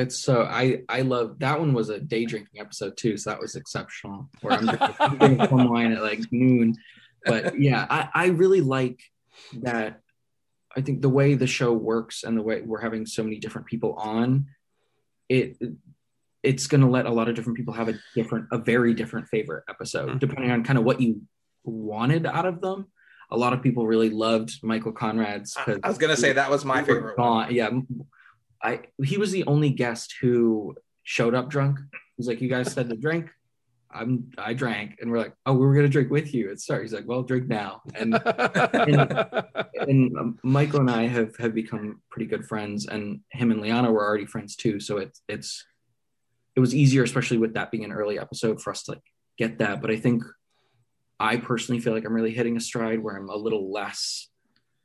It's 0.00 0.18
so 0.18 0.42
i 0.42 0.82
i 0.88 1.00
love 1.02 1.38
that 1.38 1.58
one 1.60 1.72
was 1.72 1.88
a 1.90 2.00
day 2.00 2.24
drinking 2.24 2.58
episode 2.60 2.96
too 2.96 3.16
so 3.16 3.30
that 3.30 3.40
was 3.40 3.54
exceptional. 3.54 4.28
Where 4.40 4.54
i'm 4.58 4.66
drinking 5.18 5.46
plum 5.48 5.68
wine 5.70 5.92
at 5.92 6.02
like 6.02 6.20
noon. 6.32 6.74
But 7.24 7.60
yeah 7.60 7.86
i 7.88 8.08
i 8.14 8.26
really 8.42 8.60
like 8.62 8.98
that. 9.62 10.00
I 10.76 10.80
think 10.82 11.02
the 11.02 11.08
way 11.08 11.34
the 11.34 11.46
show 11.58 11.72
works 11.72 12.22
and 12.24 12.36
the 12.38 12.42
way 12.42 12.60
we're 12.62 12.80
having 12.80 13.04
so 13.04 13.22
many 13.22 13.38
different 13.44 13.66
people 13.66 13.92
on 13.94 14.46
it 15.28 15.56
it's 16.42 16.66
going 16.66 16.80
to 16.80 16.86
let 16.96 17.04
a 17.06 17.10
lot 17.18 17.28
of 17.28 17.34
different 17.34 17.56
people 17.58 17.74
have 17.74 17.88
a 17.88 17.98
different 18.14 18.46
a 18.52 18.58
very 18.58 18.94
different 18.94 19.26
favorite 19.28 19.64
episode. 19.68 20.08
Mhm. 20.08 20.18
depending 20.20 20.50
on 20.50 20.64
kind 20.64 20.78
of 20.78 20.84
what 20.84 21.00
you 21.00 21.22
wanted 21.64 22.24
out 22.24 22.46
of 22.46 22.60
them 22.60 22.86
a 23.30 23.36
lot 23.36 23.52
of 23.52 23.60
people 23.62 23.86
really 23.86 24.10
loved 24.10 24.50
michael 24.62 24.92
conrad's 24.92 25.56
I, 25.56 25.78
was 25.86 25.98
gonna 25.98 26.16
say 26.16 26.32
that 26.32 26.50
was 26.50 26.64
my 26.64 26.82
favorite 26.82 27.18
one. 27.18 27.26
gone- 27.48 27.54
Yeah, 27.54 27.70
I 28.62 28.82
he 29.02 29.18
was 29.18 29.32
the 29.32 29.44
only 29.46 29.70
guest 29.70 30.14
who 30.20 30.76
showed 31.02 31.34
up 31.34 31.48
drunk. 31.48 31.80
He's 32.16 32.28
like, 32.28 32.40
"You 32.40 32.48
guys 32.48 32.72
said 32.72 32.90
to 32.90 32.96
drink." 32.96 33.30
I'm 33.92 34.30
I 34.38 34.54
drank, 34.54 34.98
and 35.00 35.10
we're 35.10 35.18
like, 35.18 35.34
"Oh, 35.46 35.54
we 35.54 35.66
were 35.66 35.74
gonna 35.74 35.88
drink 35.88 36.10
with 36.10 36.32
you." 36.32 36.50
It's 36.50 36.66
sorry. 36.66 36.82
He's 36.82 36.92
like, 36.92 37.08
"Well, 37.08 37.22
drink 37.22 37.48
now." 37.48 37.82
And 37.94 38.14
and 38.14 40.16
um, 40.16 40.38
Michael 40.42 40.80
and 40.80 40.90
I 40.90 41.08
have 41.08 41.36
have 41.38 41.54
become 41.54 42.02
pretty 42.10 42.26
good 42.26 42.46
friends, 42.46 42.86
and 42.86 43.20
him 43.32 43.50
and 43.50 43.60
Liana 43.60 43.90
were 43.90 44.04
already 44.04 44.26
friends 44.26 44.54
too. 44.54 44.78
So 44.78 44.98
it's 44.98 45.22
it's 45.28 45.64
it 46.54 46.60
was 46.60 46.74
easier, 46.74 47.02
especially 47.02 47.38
with 47.38 47.54
that 47.54 47.70
being 47.70 47.84
an 47.84 47.92
early 47.92 48.18
episode, 48.18 48.60
for 48.60 48.70
us 48.70 48.84
to 48.84 48.92
like 48.92 49.02
get 49.38 49.58
that. 49.58 49.80
But 49.80 49.90
I 49.90 49.96
think 49.96 50.22
I 51.18 51.36
personally 51.36 51.80
feel 51.80 51.92
like 51.92 52.04
I'm 52.04 52.14
really 52.14 52.32
hitting 52.32 52.56
a 52.56 52.60
stride 52.60 53.02
where 53.02 53.16
I'm 53.16 53.28
a 53.28 53.36
little 53.36 53.72
less 53.72 54.28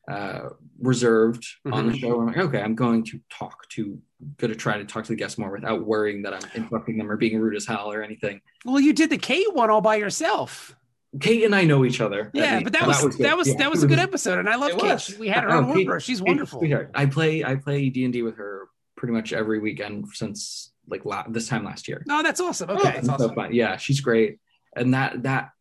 uh, 0.08 0.50
reserved 0.80 1.46
on 1.72 1.88
the 1.88 1.94
Mhm. 1.94 2.00
show. 2.00 2.20
I'm 2.20 2.28
like, 2.28 2.38
okay, 2.38 2.62
I'm 2.62 2.76
going 2.76 3.04
to 3.06 3.20
talk 3.30 3.68
to, 3.70 4.00
going 4.38 4.52
to 4.54 4.58
try 4.58 4.78
to 4.78 4.86
talk 4.86 5.04
to 5.06 5.10
the 5.12 5.16
guests 5.16 5.38
more 5.38 5.52
without 5.52 5.86
worrying 5.86 6.22
that 6.24 6.34
I'm 6.34 6.50
interrupting 6.54 6.98
them 6.98 7.10
or 7.10 7.18
being 7.18 7.40
rude 7.40 7.56
as 7.56 7.66
hell 7.66 7.92
or 7.92 8.04
anything. 8.04 8.42
well, 8.66 8.80
you 8.80 8.94
did 8.94 9.10
the 9.10 9.18
Kate 9.18 9.54
one 9.54 9.70
all 9.70 9.82
by 9.82 9.96
yourself. 9.96 10.76
Kate 11.20 11.44
and 11.46 11.56
I 11.56 11.64
know 11.64 11.86
each 11.86 12.02
other. 12.02 12.30
Yeah, 12.34 12.60
but 12.62 12.74
that 12.74 12.82
so 12.82 12.88
was 13.08 13.16
good. 13.16 13.26
that 13.26 13.38
was 13.38 13.48
Yeah. 13.48 13.54
that 13.60 13.72
was 13.72 13.84
a 13.84 13.88
good 13.88 14.00
episode, 14.10 14.38
and 14.40 14.50
I 14.50 14.56
love 14.58 14.78
Kate. 14.78 15.00
She- 15.00 15.16
We 15.18 15.30
had 15.30 15.44
her 15.46 15.52
Oh, 15.52 15.64
on 15.64 15.74
Kate- 15.74 15.88
over. 15.88 16.00
She's 16.02 16.22
wonderful. 16.22 16.60
sweetheart. 16.60 16.92
I 16.94 17.06
play 17.06 17.44
I 17.44 17.56
play 17.56 17.90
D 17.90 18.04
and 18.04 18.12
D 18.14 18.22
with 18.22 18.36
her 18.38 18.68
pretty 18.98 19.14
much 19.14 19.32
every 19.32 19.60
weekend 19.60 20.08
since 20.14 20.74
like 20.88 21.06
la- 21.06 21.24
this 21.28 21.48
time 21.48 21.64
last 21.64 21.88
year. 21.88 22.04
No, 22.06 22.22
that's 22.22 22.40
awesome. 22.42 22.70
Oh, 22.70 22.76
Okay. 22.76 22.92
that's 22.92 23.08
It's 23.08 23.18
so 23.18 23.34
fun. 23.34 23.54
Yeah, 23.54 23.78
she's 23.78 24.02
great. 24.02 24.40
And 24.76 24.94
that 24.94 25.24
that 25.24 25.52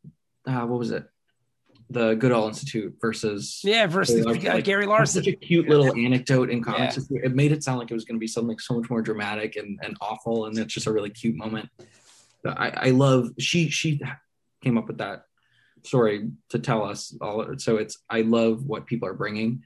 uh, 0.46 0.66
what 0.66 0.78
was 0.80 0.90
it? 0.90 1.06
The 1.90 2.14
Goodall 2.14 2.48
Institute 2.48 2.94
versus 3.00 3.60
Yeah, 3.62 3.86
versus 3.86 4.24
Like- 4.24 4.44
uh, 4.44 4.60
Gary 4.60 4.86
Larson. 4.86 5.22
such 5.22 5.32
a 5.32 5.36
cute 5.36 5.68
little 5.68 5.94
anecdote 5.94 6.50
in 6.50 6.62
comics. 6.62 6.98
It 7.10 7.34
made 7.34 7.52
it 7.52 7.62
sound 7.62 7.78
like 7.78 7.90
it 7.90 7.94
was 7.94 8.04
going 8.04 8.16
to 8.16 8.20
be 8.20 8.26
something 8.26 8.58
so 8.58 8.74
much 8.78 8.88
more 8.90 9.02
dramatic 9.02 9.56
and, 9.56 9.78
and 9.82 9.96
awful, 10.00 10.46
and 10.46 10.58
it's 10.58 10.72
just 10.72 10.86
a 10.86 10.92
really 10.92 11.10
cute 11.10 11.36
moment. 11.36 11.68
I, 12.46 12.70
I 12.88 12.90
love 12.90 13.30
she 13.38 13.70
she 13.70 14.00
came 14.62 14.76
up 14.76 14.86
with 14.88 14.98
that 14.98 15.24
story 15.82 16.30
to 16.50 16.58
tell 16.58 16.82
us 16.84 17.16
all. 17.20 17.46
So 17.58 17.76
it's 17.76 17.98
I 18.10 18.22
love 18.22 18.64
what 18.64 18.86
people 18.86 19.08
are 19.08 19.14
bringing. 19.14 19.62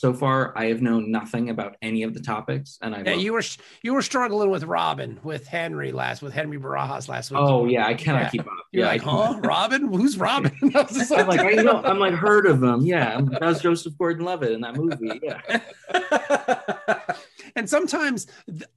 So 0.00 0.14
far, 0.14 0.56
I 0.56 0.64
have 0.68 0.80
known 0.80 1.10
nothing 1.10 1.50
about 1.50 1.76
any 1.82 2.04
of 2.04 2.14
the 2.14 2.20
topics, 2.20 2.78
and 2.80 2.94
I 2.94 3.02
Yeah, 3.02 3.12
you 3.12 3.34
were 3.34 3.42
you 3.82 3.92
were 3.92 4.00
struggling 4.00 4.48
with 4.48 4.64
Robin 4.64 5.20
with 5.22 5.46
Henry 5.46 5.92
last 5.92 6.22
with 6.22 6.32
Henry 6.32 6.58
Barajas 6.58 7.06
last 7.06 7.30
week. 7.30 7.38
oh 7.42 7.66
yeah, 7.66 7.86
I 7.86 7.92
cannot 7.92 8.22
Yeah. 8.22 8.28
keep 8.30 8.40
up. 8.46 8.52
You're 8.72 8.84
yeah, 8.86 8.92
like, 8.92 9.02
huh? 9.02 9.38
Robin? 9.44 9.92
Who's 9.92 10.16
Robin? 10.16 10.52
I 10.74 10.80
was 10.84 10.92
just 10.92 11.12
I'm 11.12 11.26
like, 11.28 11.40
I 11.40 11.50
know, 11.62 11.82
I'm 11.84 11.98
like 11.98 12.14
heard 12.26 12.46
of 12.46 12.62
him. 12.62 12.80
Yeah, 12.80 13.20
that 13.20 13.42
was 13.42 13.60
Joseph 13.60 13.92
Gordon-Levitt 13.98 14.52
in 14.52 14.62
that 14.62 14.74
movie. 14.74 15.20
Yeah, 15.22 15.60
and 17.56 17.68
sometimes 17.68 18.26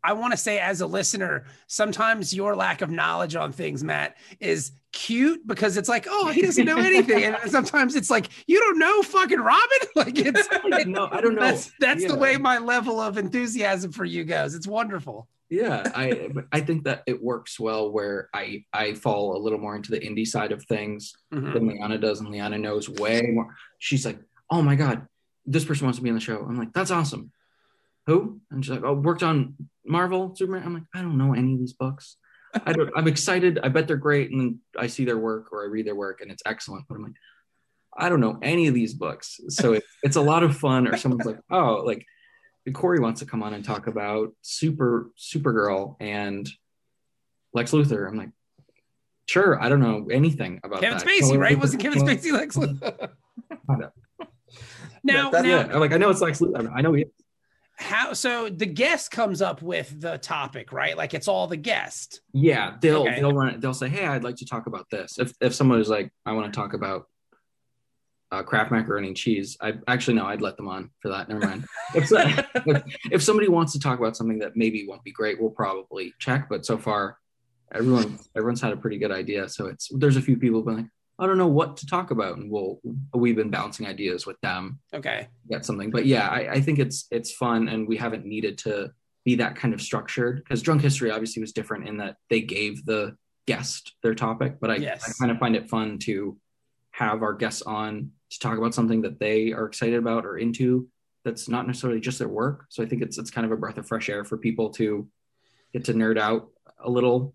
I 0.04 0.14
want 0.14 0.32
to 0.32 0.38
say, 0.38 0.60
as 0.60 0.82
a 0.82 0.88
listener, 0.88 1.46
sometimes 1.68 2.34
your 2.34 2.56
lack 2.56 2.82
of 2.82 2.90
knowledge 2.90 3.36
on 3.36 3.52
things, 3.52 3.84
Matt, 3.84 4.18
is 4.40 4.72
cute 4.92 5.46
because 5.48 5.76
it's 5.78 5.90
like, 5.90 6.06
oh, 6.10 6.30
he 6.32 6.42
doesn't 6.42 6.66
know 6.66 6.78
anything, 6.78 7.24
and 7.24 7.38
sometimes 7.52 7.96
it's 7.96 8.10
like, 8.10 8.30
you 8.48 8.60
don't 8.60 8.78
know 8.80 9.02
fucking 9.02 9.40
Robin. 9.40 9.62
Like 9.96 10.18
it's 10.18 10.48
Like, 10.70 10.88
no, 10.88 11.08
I 11.12 11.22
don't 11.22 11.36
know. 11.36 11.42
That's 11.42 11.72
that's 11.80 12.06
the 12.06 12.16
way 12.16 12.38
my 12.38 12.58
level 12.58 13.00
of 13.00 13.18
enthusiasm 13.18 13.92
for 13.92 14.06
you 14.06 14.24
goes. 14.24 14.56
It's 14.56 14.68
wonderful. 14.68 15.28
yeah 15.50 15.84
i 15.94 16.30
i 16.52 16.60
think 16.62 16.86
that 16.86 17.04
it 17.06 17.22
works 17.22 17.60
well 17.60 17.92
where 17.92 18.30
i 18.34 18.64
i 18.74 18.94
fall 18.96 19.36
a 19.38 19.40
little 19.46 19.60
more 19.60 19.76
into 19.76 19.92
the 19.92 20.00
indie 20.00 20.26
side 20.26 20.52
of 20.52 20.64
things 20.64 21.14
Mhm. 21.34 21.54
than 21.54 21.68
liana 21.68 21.98
does 22.00 22.22
and 22.22 22.30
liana 22.30 22.58
knows 22.58 22.90
way 22.90 23.22
more 23.34 23.54
she's 23.78 24.06
like 24.06 24.20
oh 24.50 24.62
my 24.64 24.76
god 24.76 25.06
this 25.46 25.66
person 25.66 25.86
wants 25.86 26.00
to 26.00 26.04
be 26.04 26.10
on 26.10 26.16
the 26.16 26.22
show 26.22 26.40
i'm 26.40 26.58
like 26.58 26.74
that's 26.74 26.92
awesome 26.92 27.32
who 28.08 28.40
and 28.52 28.64
she's 28.64 28.72
like 28.72 28.84
oh 28.84 28.94
worked 28.94 29.24
on 29.24 29.56
marvel 29.86 30.36
superman 30.36 30.64
i'm 30.66 30.74
like 30.74 30.84
i 30.94 31.02
don't 31.02 31.18
know 31.18 31.34
any 31.34 31.54
of 31.54 31.60
these 31.60 31.74
books 31.74 32.18
i 32.66 32.74
don't 32.74 32.92
i'm 32.96 33.08
excited 33.08 33.60
i 33.64 33.70
bet 33.70 33.88
they're 33.88 33.98
great 33.98 34.32
and 34.32 34.40
then 34.40 34.60
i 34.78 34.88
see 34.88 35.06
their 35.06 35.18
work 35.18 35.52
or 35.52 35.64
i 35.64 35.68
read 35.68 35.86
their 35.88 35.96
work 35.96 36.22
and 36.22 36.32
it's 36.32 36.44
excellent 36.46 36.86
but 36.88 36.96
i'm 36.96 37.04
like 37.04 37.14
i 37.98 38.10
don't 38.10 38.20
know 38.20 38.38
any 38.42 38.68
of 38.68 38.74
these 38.74 38.94
books 38.94 39.40
so 39.50 39.74
it, 39.74 39.84
it's 40.04 40.16
a 40.16 40.22
lot 40.22 40.44
of 40.44 40.58
fun 40.58 40.88
or 40.88 40.98
someone's 40.98 41.26
like 41.26 41.40
oh 41.50 41.84
like 41.86 42.06
Corey 42.72 43.00
wants 43.00 43.20
to 43.20 43.26
come 43.26 43.44
on 43.44 43.54
and 43.54 43.66
talk 43.66 43.88
about 43.88 44.34
Super 44.42 45.12
Supergirl 45.20 45.98
and 46.00 46.50
Lex 47.54 47.72
Luthor. 47.72 48.08
I'm 48.08 48.16
like, 48.16 48.30
sure, 49.28 49.62
I 49.62 49.68
don't 49.68 49.82
know 49.82 50.08
anything 50.10 50.62
about 50.64 50.80
Kevin 50.80 50.98
that. 50.98 51.06
Spacey, 51.06 51.38
right? 51.38 51.60
Wasn't 51.60 51.82
Kevin 51.82 52.00
Spacey 52.00 52.32
Lex 52.32 52.56
Luthor? 52.56 53.10
Now, 55.06 55.32
That- 55.32 55.44
now, 55.44 55.50
Yeah, 55.50 55.74
I'm 55.74 55.82
like, 55.82 55.92
I 55.92 55.98
know 55.98 56.10
it's 56.10 56.22
Lex 56.22 56.40
Luthor. 56.40 56.72
I 56.74 56.80
know 56.80 56.94
he. 56.94 57.06
How? 57.78 58.14
So 58.14 58.50
the 58.50 58.66
guest 58.66 59.12
comes 59.12 59.42
up 59.42 59.62
with 59.62 60.00
the 60.00 60.18
topic, 60.18 60.72
right? 60.72 60.96
Like 60.98 61.14
it's 61.14 61.28
all 61.28 61.48
the 61.48 61.58
guest. 61.58 62.22
Yeah, 62.34 62.76
they'll 62.82 63.04
Okay. 63.04 63.20
they'll 63.20 63.34
run. 63.34 63.50
it. 63.56 63.62
They'll 63.62 63.74
say, 63.74 63.90
hey, 63.90 64.06
I'd 64.06 64.24
like 64.24 64.38
to 64.38 64.46
talk 64.46 64.68
about 64.68 64.90
this. 64.90 65.18
If 65.20 65.34
if 65.42 65.54
someone 65.54 65.80
is 65.80 65.90
like, 65.90 66.12
I 66.26 66.34
want 66.34 66.54
to 66.54 66.58
talk 66.58 66.74
about 66.74 67.08
uh, 68.32 68.42
Kraft 68.44 68.72
macaroni 68.72 69.10
and 69.10 69.18
cheese, 69.18 69.58
I 69.62 69.74
actually 69.88 70.16
no, 70.16 70.26
I'd 70.26 70.42
let 70.42 70.58
them 70.58 70.68
on 70.68 70.90
for 71.02 71.10
that. 71.10 71.30
Never 71.30 71.42
mind. 71.42 71.66
if, 71.96 72.12
if, 72.12 72.84
if 73.12 73.24
somebody 73.24 73.48
wants 73.48 73.74
to 73.74 73.80
talk 73.80 74.00
about 74.00 74.16
something 74.18 74.40
that 74.40 74.56
maybe 74.56 74.86
won't 74.88 75.04
be 75.04 75.12
great, 75.12 75.40
we'll 75.40 75.52
probably 75.52 76.14
check. 76.20 76.50
But 76.50 76.66
so 76.66 76.78
far, 76.78 77.18
everyone 77.74 78.20
everyone's 78.36 78.62
had 78.62 78.74
a 78.74 78.78
pretty 78.78 78.98
good 78.98 79.12
idea. 79.12 79.50
So 79.50 79.68
it's 79.68 79.90
there's 79.96 80.18
a 80.18 80.22
few 80.22 80.38
people 80.38 80.62
been 80.64 80.76
like, 80.78 80.86
I 81.20 81.28
don't 81.28 81.38
know 81.38 81.48
what 81.48 81.78
to 81.78 81.86
talk 81.86 82.12
about, 82.12 82.38
and 82.38 82.50
we'll 82.52 82.80
we've 83.14 83.36
been 83.36 83.52
bouncing 83.52 83.86
ideas 83.86 84.26
with 84.26 84.40
them, 84.42 84.80
Okay. 84.94 85.28
get 85.50 85.66
something. 85.66 85.92
But 85.92 86.06
yeah, 86.06 86.28
I, 86.28 86.54
I 86.54 86.62
think 86.62 86.80
it's 86.80 87.06
it's 87.12 87.32
fun, 87.32 87.68
and 87.70 87.88
we 87.88 87.98
haven't 87.98 88.26
needed 88.26 88.58
to 88.60 88.92
be 89.26 89.36
that 89.36 89.56
kind 89.56 89.74
of 89.74 89.82
structured 89.82 90.38
because 90.44 90.62
Drunk 90.62 90.82
History 90.82 91.12
obviously 91.12 91.40
was 91.42 91.54
different 91.54 91.88
in 91.88 91.98
that 91.98 92.18
they 92.30 92.42
gave 92.42 92.84
the 92.86 93.16
guest 93.48 93.94
their 94.04 94.16
topic, 94.16 94.58
but 94.60 94.72
I, 94.72 94.76
Yes. 94.78 95.04
I 95.08 95.14
kind 95.22 95.32
of 95.32 95.38
find 95.38 95.56
it 95.56 95.70
fun 95.70 95.98
to 96.00 96.38
have 96.92 97.22
our 97.24 97.34
guests 97.34 97.62
on 97.62 98.12
to 98.32 98.40
talk 98.40 98.58
about 98.58 98.74
something 98.74 99.02
that 99.04 99.20
they 99.20 99.52
are 99.54 99.66
excited 99.66 99.96
about 100.00 100.26
or 100.26 100.38
into 100.38 100.88
that's 101.24 101.48
not 101.48 101.68
necessarily 101.68 102.00
just 102.00 102.20
their 102.20 102.28
work. 102.28 102.66
So 102.70 102.84
I 102.84 102.86
think 102.86 103.02
it's 103.02 103.18
it's 103.18 103.32
kind 103.32 103.46
of 103.46 103.52
a 103.52 103.58
breath 103.58 103.78
of 103.78 103.88
fresh 103.88 104.10
air 104.10 104.26
for 104.26 104.38
people 104.38 104.72
to 104.72 105.08
get 105.72 105.86
to 105.86 105.94
nerd 105.94 106.18
out 106.18 106.50
a 106.84 106.90
little. 106.90 107.34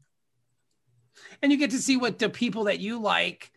and 1.42 1.50
you 1.52 1.58
get 1.58 1.70
to 1.70 1.78
see 1.78 1.96
what 1.96 2.18
the 2.18 2.28
people 2.28 2.64
that 2.64 2.80
you 2.80 2.98
like, 3.00 3.50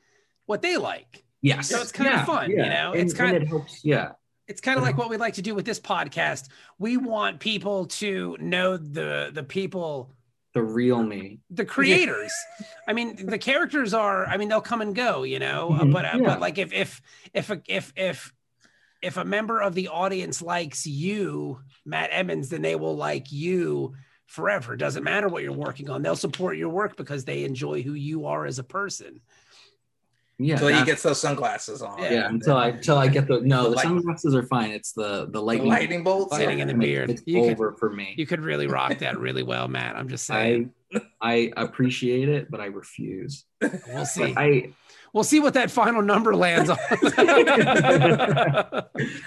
what 0.45 0.61
they 0.61 0.77
like. 0.77 1.23
Yes, 1.41 1.69
So 1.69 1.81
it's 1.81 1.91
kind 1.91 2.13
of 2.13 2.25
fun, 2.25 2.51
you 2.51 2.57
know? 2.57 2.91
And, 2.93 3.01
It's 3.01 3.13
kind 3.13 3.35
of- 3.35 3.43
it 3.43 3.47
helps. 3.47 3.83
Yeah, 3.83 4.11
It's 4.47 4.61
kind 4.61 4.77
of 4.77 4.83
like 4.83 4.97
what 4.97 5.09
we 5.09 5.17
like 5.17 5.35
to 5.35 5.41
do 5.41 5.55
with 5.55 5.65
this 5.65 5.79
podcast. 5.79 6.49
We 6.77 6.97
want 6.97 7.39
people 7.39 7.85
to 8.01 8.37
know 8.39 8.77
the 8.77 9.31
the 9.33 9.43
people 9.43 10.13
the 10.53 10.61
real 10.61 11.01
me. 11.01 11.39
the 11.49 11.63
creators. 11.63 12.31
I 12.87 12.91
mean, 12.93 13.25
the 13.25 13.37
characters 13.37 13.93
are. 13.93 14.25
I 14.25 14.35
mean, 14.35 14.49
they'll 14.49 14.59
come 14.59 14.81
and 14.81 14.93
go, 14.93 15.23
you 15.23 15.39
know. 15.39 15.69
uh, 15.71 15.83
Mhm, 15.83 15.93
But 15.93 16.05
uh, 16.05 16.17
yeah. 16.17 16.27
but 16.27 16.39
like 16.41 16.57
if 16.57 16.73
if 16.73 17.01
if 17.33 17.49
a, 17.49 17.61
if 17.67 17.93
if 17.95 18.33
if 19.01 19.15
a 19.17 19.23
member 19.23 19.61
of 19.61 19.73
the 19.73 19.87
audience 19.87 20.41
likes 20.41 20.85
you, 20.85 21.61
Matt 21.85 22.09
Emmons, 22.11 22.49
then 22.49 22.61
they 22.61 22.75
will 22.75 22.95
like 22.97 23.31
you 23.31 23.95
forever. 24.27 24.75
Doesn't 24.75 25.03
matter 25.05 25.27
what 25.29 25.41
you're 25.43 25.53
working 25.53 25.89
on. 25.89 26.01
They'll 26.01 26.15
support 26.17 26.57
your 26.57 26.69
work 26.69 26.97
because 26.97 27.23
they 27.25 27.45
enjoy 27.45 27.81
who 27.83 27.93
you 27.93 28.25
are 28.25 28.45
as 28.45 28.59
a 28.59 28.63
person. 28.63 29.21
Yeah, 30.43 30.53
Until 30.55 30.67
he 30.69 30.73
that- 30.75 30.85
gets 30.85 31.03
those 31.03 31.19
sunglasses 31.21 31.81
on. 31.81 32.01
Yeah, 32.01 32.11
yeah. 32.13 32.29
Until 32.29 32.57
I 32.57 32.67
until 32.69 32.97
I 32.97 33.07
get 33.07 33.27
the 33.27 33.41
no, 33.41 33.63
The 33.63 33.69
the 33.69 33.75
light- 33.75 33.83
sunglasses 33.83 34.35
are 34.35 34.43
fine. 34.43 34.71
It's 34.71 34.91
the 34.93 35.25
the 35.25 35.31
The 35.33 35.41
lightning. 35.41 35.69
lightning 35.69 36.03
bolts. 36.03 36.35
Sitting 36.35 36.59
in 36.59 36.67
the 36.67 36.73
I 36.73 36.77
mean, 36.77 36.89
beard. 36.89 37.09
It's 37.11 37.23
You 37.25 37.41
could- 37.43 37.51
over 37.51 37.73
for 37.73 37.89
me. 37.91 38.13
You 38.17 38.25
could 38.25 38.41
really 38.41 38.67
rock 38.67 38.97
that 38.99 39.19
really 39.27 39.43
well, 39.43 39.67
Matt. 39.67 39.95
I'm 39.95 40.09
just 40.09 40.25
saying. 40.25 40.71
I 41.21 41.51
I 41.55 41.61
appreciate 41.63 42.27
it, 42.27 42.49
but 42.51 42.59
I 42.59 42.65
refuse. 42.65 43.45
We'll 43.61 44.05
see. 44.05 44.33
But 44.33 44.41
I 44.41 44.73
We'll 45.13 45.25
see 45.25 45.39
what 45.41 45.55
that 45.55 45.69
final 45.69 46.01
number 46.01 46.33
lands 46.35 46.69
on. 46.69 46.77
And 46.89 46.99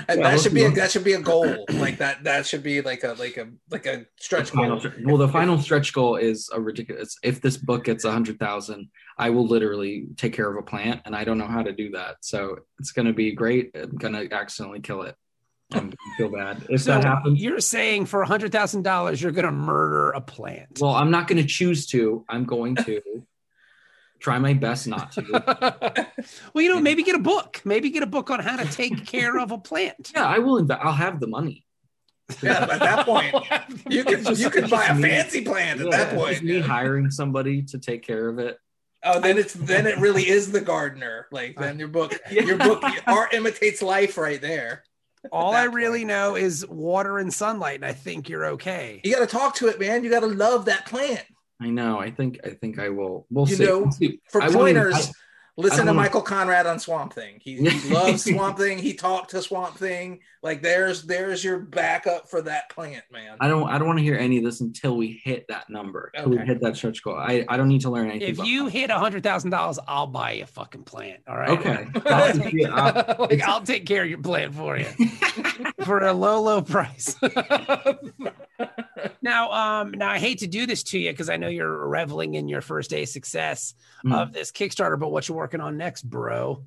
that 0.09 0.41
should 0.43 0.55
be 0.55 0.65
a, 0.65 0.71
that 0.71 0.91
should 0.91 1.05
be 1.05 1.13
a 1.13 1.21
goal. 1.21 1.67
Like 1.73 1.99
that 1.99 2.25
that 2.25 2.47
should 2.47 2.63
be 2.63 2.81
like 2.81 3.05
a 3.05 3.13
like 3.19 3.37
a 3.37 3.49
like 3.71 3.85
a 3.87 3.99
the 3.99 4.07
stretch 4.19 4.51
final, 4.51 4.81
goal. 4.81 4.93
well, 5.05 5.19
the 5.19 5.29
final 5.29 5.61
stretch 5.61 5.93
goal 5.93 6.17
is 6.17 6.49
a 6.53 6.61
ridiculous. 6.61 7.19
If 7.23 7.43
this 7.43 7.59
book 7.59 7.85
gets 7.85 8.05
a 8.05 8.13
hundred 8.13 8.39
thousand, 8.39 8.89
I 9.19 9.31
will 9.31 9.47
literally 9.47 10.07
take 10.17 10.33
care 10.33 10.51
of 10.51 10.57
a 10.57 10.63
plant, 10.63 11.03
and 11.05 11.15
I 11.15 11.25
don't 11.25 11.39
know 11.39 11.47
how 11.47 11.63
to 11.63 11.73
do 11.73 11.91
that. 11.91 12.17
So 12.23 12.61
it's 12.79 12.93
going 12.93 13.07
to 13.07 13.13
be 13.13 13.33
great. 13.33 13.73
I'm 13.75 13.97
going 13.97 14.15
to 14.15 14.35
accidentally 14.35 14.81
kill 14.81 15.03
it. 15.03 15.17
I'm 15.73 15.93
feel 16.17 16.29
bad 16.29 16.65
if 16.69 16.83
so 16.83 16.93
that 16.93 17.05
happens. 17.05 17.41
you're 17.43 17.59
saying 17.61 18.07
for 18.07 18.23
a 18.23 18.27
hundred 18.27 18.53
thousand 18.53 18.83
dollars, 18.83 19.21
you're 19.21 19.33
going 19.33 19.47
to 19.47 19.53
murder 19.53 20.11
a 20.11 20.21
plant. 20.21 20.79
Well, 20.81 20.93
I'm 20.95 21.11
not 21.11 21.27
going 21.27 21.43
to 21.43 21.49
choose 21.49 21.87
to. 21.89 22.25
I'm 22.29 22.45
going 22.45 22.77
to 22.77 23.03
try 24.25 24.39
my 24.39 24.55
best 24.55 24.87
not 24.89 25.13
to. 25.13 25.23
well, 26.55 26.63
you 26.65 26.71
know, 26.75 26.81
maybe 26.81 27.03
get 27.03 27.15
a 27.15 27.19
book. 27.19 27.61
Maybe 27.67 27.91
get 27.91 28.03
a 28.03 28.07
book 28.07 28.31
on 28.31 28.41
how 28.41 28.57
to 28.57 28.65
take 28.73 29.07
care 29.07 29.39
of 29.39 29.51
a 29.53 29.59
plant. 29.59 30.13
Yeah, 30.15 30.27
I 30.27 30.39
will. 30.39 30.63
Inv- 30.63 30.79
I'll 30.81 30.93
have 30.95 31.21
the 31.21 31.27
money. 31.27 31.67
Yeah, 32.43 32.63
at 32.63 32.81
that 32.81 33.05
point, 33.11 33.35
you 33.87 34.03
can 34.03 34.25
you 34.35 34.49
can 34.49 34.71
buy 34.71 34.87
a 34.87 34.95
me. 34.95 35.03
fancy 35.03 35.43
plant 35.45 35.81
at 35.83 35.87
Yeah, 35.91 35.97
that 36.05 36.17
point. 36.17 36.43
me 36.43 36.59
hiring 36.61 37.11
somebody 37.11 37.63
to 37.65 37.79
take 37.79 38.03
care 38.03 38.29
of 38.29 38.39
it. 38.39 38.57
Oh, 39.07 39.21
then 39.21 39.37
it's 39.37 39.53
then 39.53 39.87
it 39.87 39.99
really 39.99 40.27
is 40.27 40.51
the 40.51 40.63
gardener. 40.63 41.27
Like 41.31 41.57
then 41.59 41.79
your 41.79 41.89
book, 41.89 42.19
your 42.31 42.57
book, 42.57 42.83
art 43.07 43.35
imitates 43.35 43.83
life 43.83 44.17
right 44.17 44.41
there. 44.41 44.85
All 45.33 45.53
I 45.55 45.65
really 45.65 46.01
point. 46.01 46.09
know 46.09 46.37
is 46.37 46.67
water 46.67 47.19
and 47.19 47.33
sunlight, 47.33 47.77
and 47.77 47.85
I 47.85 47.93
think 47.93 48.31
you're 48.31 48.47
okay. 48.57 49.03
You 49.05 49.13
got 49.15 49.21
to 49.21 49.27
talk 49.27 49.55
to 49.57 49.69
it, 49.69 49.79
man. 49.79 50.03
You 50.03 50.09
got 50.09 50.21
to 50.21 50.27
love 50.27 50.65
that 50.65 50.87
plant. 50.87 51.25
I 51.65 51.71
know. 51.71 51.99
I 51.99 52.11
think. 52.11 52.39
I 52.45 52.51
think 52.51 52.79
I 52.79 52.91
will. 52.91 53.27
We'll 53.31 53.49
You 53.49 53.57
see. 53.57 53.65
know, 53.65 53.79
We'll 53.81 53.91
see. 53.93 54.21
For 54.31 54.43
I 54.43 54.51
pointers, 54.51 55.11
listen 55.57 55.81
to 55.87 55.93
wanna- 55.93 56.01
Michael 56.03 56.23
Conrad 56.23 56.67
on 56.67 56.79
Swamp 56.79 57.13
Thing. 57.13 57.39
He, 57.41 57.57
he 57.57 57.89
loves 57.95 58.25
Swamp 58.25 58.59
Thing. 58.59 58.79
He 58.79 58.95
talked 58.95 59.31
to 59.31 59.43
Swamp 59.43 59.77
Thing. 59.79 60.21
Like 60.43 60.61
there's 60.61 61.03
there's 61.05 61.43
your 61.43 61.59
backup 61.59 62.29
for 62.29 62.43
that 62.43 62.69
plant, 62.69 63.03
man. 63.11 63.37
I 63.41 63.49
don't. 63.49 63.67
I 63.69 63.79
don't 63.79 63.87
want 63.87 63.99
to 63.99 64.03
hear 64.05 64.17
any 64.17 64.37
of 64.39 64.45
this 64.45 64.61
until 64.61 64.95
we 64.97 65.21
hit 65.25 65.47
that 65.49 65.71
number. 65.71 66.11
Until 66.15 66.33
we 66.33 66.39
hit 66.39 66.61
that 66.61 66.77
stretch 66.77 67.03
goal. 67.03 67.17
I. 67.17 67.47
I 67.49 67.57
don't 67.57 67.69
need 67.69 67.81
to 67.83 67.91
learn 67.91 68.11
anything. 68.11 68.29
If 68.29 68.45
you 68.45 68.65
that. 68.65 68.71
hit 68.71 68.91
a 68.91 68.99
hundred 68.99 69.23
thousand 69.23 69.51
dollars, 69.53 69.79
I'll 69.89 70.07
buy 70.07 70.33
you 70.33 70.43
a 70.43 70.47
fucking 70.47 70.83
plant. 70.85 71.21
All 71.27 71.37
right. 71.39 71.49
Okay. 71.51 71.87
I'll 72.07 72.13
I'll- 72.25 72.33
take, 72.35 72.67
I'll- 72.69 73.17
like, 73.31 73.43
I'll 73.43 73.63
take 73.63 73.87
care 73.87 74.03
of 74.03 74.11
your 74.11 74.21
plant 74.21 74.55
for 74.55 74.77
you 74.77 74.87
for 75.85 76.01
a 76.01 76.13
low, 76.13 76.43
low 76.43 76.61
price. 76.61 77.17
now, 79.23 79.51
um, 79.53 79.93
now 79.93 80.11
I 80.11 80.19
hate 80.19 80.39
to 80.41 80.47
do 80.47 80.67
this 80.67 80.83
to 80.85 80.99
you 80.99 81.11
because 81.11 81.29
I 81.31 81.37
know 81.37 81.49
you're 81.49 81.89
reveling 81.89 82.35
in 82.35 82.49
your 82.49 82.61
first 82.61 82.91
day 82.91 83.05
success 83.05 83.75
Hmm. 84.03 84.13
of 84.13 84.33
this 84.35 84.53
Kickstarter, 84.53 84.99
but 84.99 85.11
what 85.11 85.27
you 85.29 85.35
working 85.45 85.61
on 85.61 85.77
next, 85.77 86.03
bro? 86.09 86.65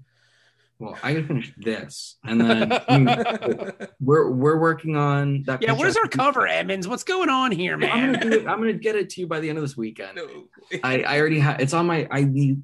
well, 0.79 0.95
I 1.01 1.13
gotta 1.13 1.25
finish 1.25 1.51
this, 1.57 2.17
and 2.23 2.39
then 2.39 2.69
hmm, 2.87 3.69
we're 3.99 4.29
we're 4.29 4.59
working 4.59 4.95
on 4.95 5.41
that. 5.47 5.63
Yeah, 5.63 5.69
picture. 5.69 5.81
where's 5.81 5.97
our 5.97 6.07
cover, 6.07 6.45
Emmons? 6.45 6.87
What's 6.87 7.03
going 7.03 7.29
on 7.29 7.51
here, 7.51 7.73
I'm 7.73 7.79
gonna 7.79 8.11
man? 8.11 8.19
do 8.19 8.31
it. 8.33 8.47
I'm 8.47 8.59
gonna 8.59 8.73
get 8.73 8.95
it 8.95 9.09
to 9.11 9.21
you 9.21 9.25
by 9.25 9.39
the 9.39 9.49
end 9.49 9.57
of 9.57 9.63
this 9.63 9.75
weekend. 9.75 10.17
No. 10.17 10.27
I, 10.83 11.01
I 11.01 11.19
already 11.19 11.39
have. 11.39 11.59
It's 11.59 11.73
on 11.73 11.87
my. 11.87 12.07
I 12.11 12.25
need. 12.25 12.61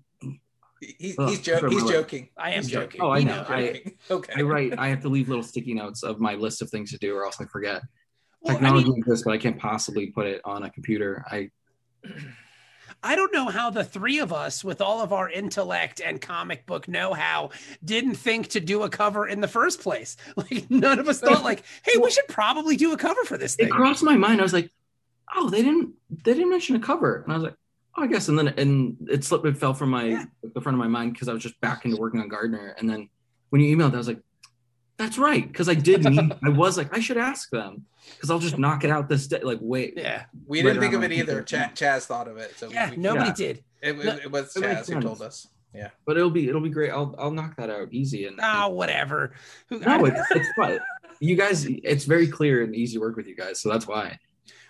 He, 0.79 1.15
Ugh, 1.17 1.29
he's, 1.29 1.39
jo- 1.39 1.67
he's 1.69 1.89
joking. 1.89 2.29
I 2.37 2.51
am 2.51 2.61
He's 2.61 2.69
joking. 2.71 3.01
Oh, 3.01 3.09
I 3.09 3.19
He 3.19 3.25
know. 3.25 3.37
knows. 3.37 3.45
I- 3.49 3.83
okay. 4.11 4.33
I 4.37 4.41
write. 4.43 4.77
I 4.77 4.89
have 4.89 5.01
to 5.01 5.09
leave 5.09 5.29
little 5.29 5.43
sticky 5.43 5.73
notes 5.73 6.03
of 6.03 6.19
my 6.19 6.35
list 6.35 6.61
of 6.61 6.69
things 6.69 6.91
to 6.91 6.99
do, 6.99 7.15
or 7.15 7.25
else 7.25 7.37
I 7.41 7.45
forget. 7.45 7.81
Well, 8.41 8.51
I 8.51 8.59
Technology 8.59 8.89
mean, 8.89 8.99
exists, 8.99 9.23
but 9.25 9.33
I 9.33 9.39
can't 9.39 9.57
possibly 9.57 10.07
put 10.07 10.27
it 10.27 10.41
on 10.45 10.61
a 10.61 10.69
computer. 10.69 11.25
I 11.31 11.49
I 13.03 13.15
don't 13.15 13.33
know 13.33 13.49
how 13.49 13.69
the 13.69 13.83
three 13.83 14.19
of 14.19 14.31
us, 14.31 14.63
with 14.63 14.81
all 14.81 15.01
of 15.01 15.11
our 15.11 15.29
intellect 15.29 15.99
and 16.03 16.21
comic 16.21 16.65
book 16.65 16.87
know-how, 16.87 17.49
didn't 17.83 18.15
think 18.15 18.47
to 18.49 18.59
do 18.59 18.83
a 18.83 18.89
cover 18.89 19.27
in 19.27 19.41
the 19.41 19.47
first 19.47 19.81
place. 19.81 20.15
Like 20.37 20.71
none 20.71 20.99
of 20.99 21.07
us 21.09 21.19
thought, 21.19 21.43
like, 21.43 21.63
hey, 21.85 21.99
we 22.01 22.09
should 22.09 22.27
probably 22.27 22.75
do 22.77 22.93
a 22.93 22.97
cover 22.97 23.23
for 23.25 23.37
this 23.37 23.55
thing. 23.55 23.67
it 23.67 23.71
crossed 23.71 24.03
my 24.03 24.15
mind. 24.15 24.39
I 24.39 24.43
was 24.43 24.53
like, 24.53 24.71
oh, 25.35 25.49
they 25.49 25.61
didn't. 25.61 25.93
They 26.23 26.33
didn't 26.33 26.49
mention 26.49 26.75
a 26.75 26.79
cover, 26.79 27.21
and 27.23 27.31
I 27.31 27.35
was 27.35 27.43
like, 27.43 27.55
oh, 27.97 28.03
I 28.03 28.07
guess. 28.07 28.29
And 28.29 28.39
then 28.39 28.47
and 28.57 28.97
it 29.09 29.23
slipped. 29.23 29.45
It 29.45 29.57
fell 29.57 29.73
from 29.73 29.89
my 29.89 30.05
Yeah. 30.05 30.25
the 30.55 30.61
front 30.61 30.75
of 30.75 30.79
my 30.79 30.87
mind 30.87 31.13
because 31.13 31.27
I 31.27 31.33
was 31.33 31.43
just 31.43 31.59
back 31.61 31.85
into 31.85 31.97
working 31.97 32.19
on 32.21 32.29
Gardener. 32.29 32.75
And 32.79 32.89
then 32.89 33.09
when 33.49 33.61
you 33.61 33.75
emailed, 33.75 33.93
I 33.93 33.97
was 33.97 34.07
like, 34.07 34.21
that's 34.97 35.17
right, 35.17 35.45
because 35.47 35.67
I 35.69 35.73
did. 35.73 36.03
Need, 36.05 36.33
I 36.45 36.49
was 36.49 36.77
like, 36.77 36.95
I 36.95 36.99
should 36.99 37.17
ask 37.17 37.49
them 37.49 37.85
because 38.15 38.29
I'll 38.29 38.39
just 38.39 38.57
knock 38.57 38.83
it 38.83 38.89
out 38.91 39.09
this 39.09 39.27
day. 39.27 39.39
Like, 39.41 39.59
wait, 39.61 39.93
Yeah, 39.97 40.23
We 40.45 40.59
Right 40.59 40.69
didn't 40.69 40.81
think 40.81 40.93
of 40.93 41.03
it 41.03 41.11
either. 41.11 41.41
Ch- 41.43 41.53
Chaz 41.53 42.05
thought 42.05 42.27
of 42.27 42.37
it. 42.37 42.57
So 42.57 42.69
yeah. 42.69 42.91
we- 42.91 42.97
Nobody 42.97 43.27
Yeah. 43.29 43.33
did. 43.33 43.63
It, 43.81 43.99
it, 43.99 44.05
No, 44.05 44.15
it 44.15 44.31
was 44.31 44.55
it 44.55 44.63
Chaz 44.63 44.91
who 44.93 45.01
told 45.01 45.21
us. 45.21 45.47
Yeah. 45.73 45.89
but 46.05 46.17
it'll 46.17 46.29
be 46.29 46.47
it'll 46.47 46.61
be 46.61 46.69
great. 46.69 46.91
I'll 46.91 47.15
I'll 47.17 47.31
knock 47.31 47.55
that 47.57 47.69
out 47.71 47.91
easy. 47.91 48.27
And 48.27 48.39
Oh, 48.41 48.69
whatever. 48.69 49.33
Who, 49.69 49.79
no, 49.79 50.05
it's 50.05 50.19
it's 50.31 50.49
fun. 50.55 50.79
You 51.19 51.35
guys, 51.35 51.65
it's 51.65 52.05
very 52.05 52.27
clear 52.27 52.63
and 52.63 52.75
easy 52.75 52.95
to 52.97 52.99
work 52.99 53.15
with 53.15 53.27
you 53.27 53.35
guys, 53.35 53.59
so 53.61 53.69
that's 53.69 53.87
why. 53.87 54.19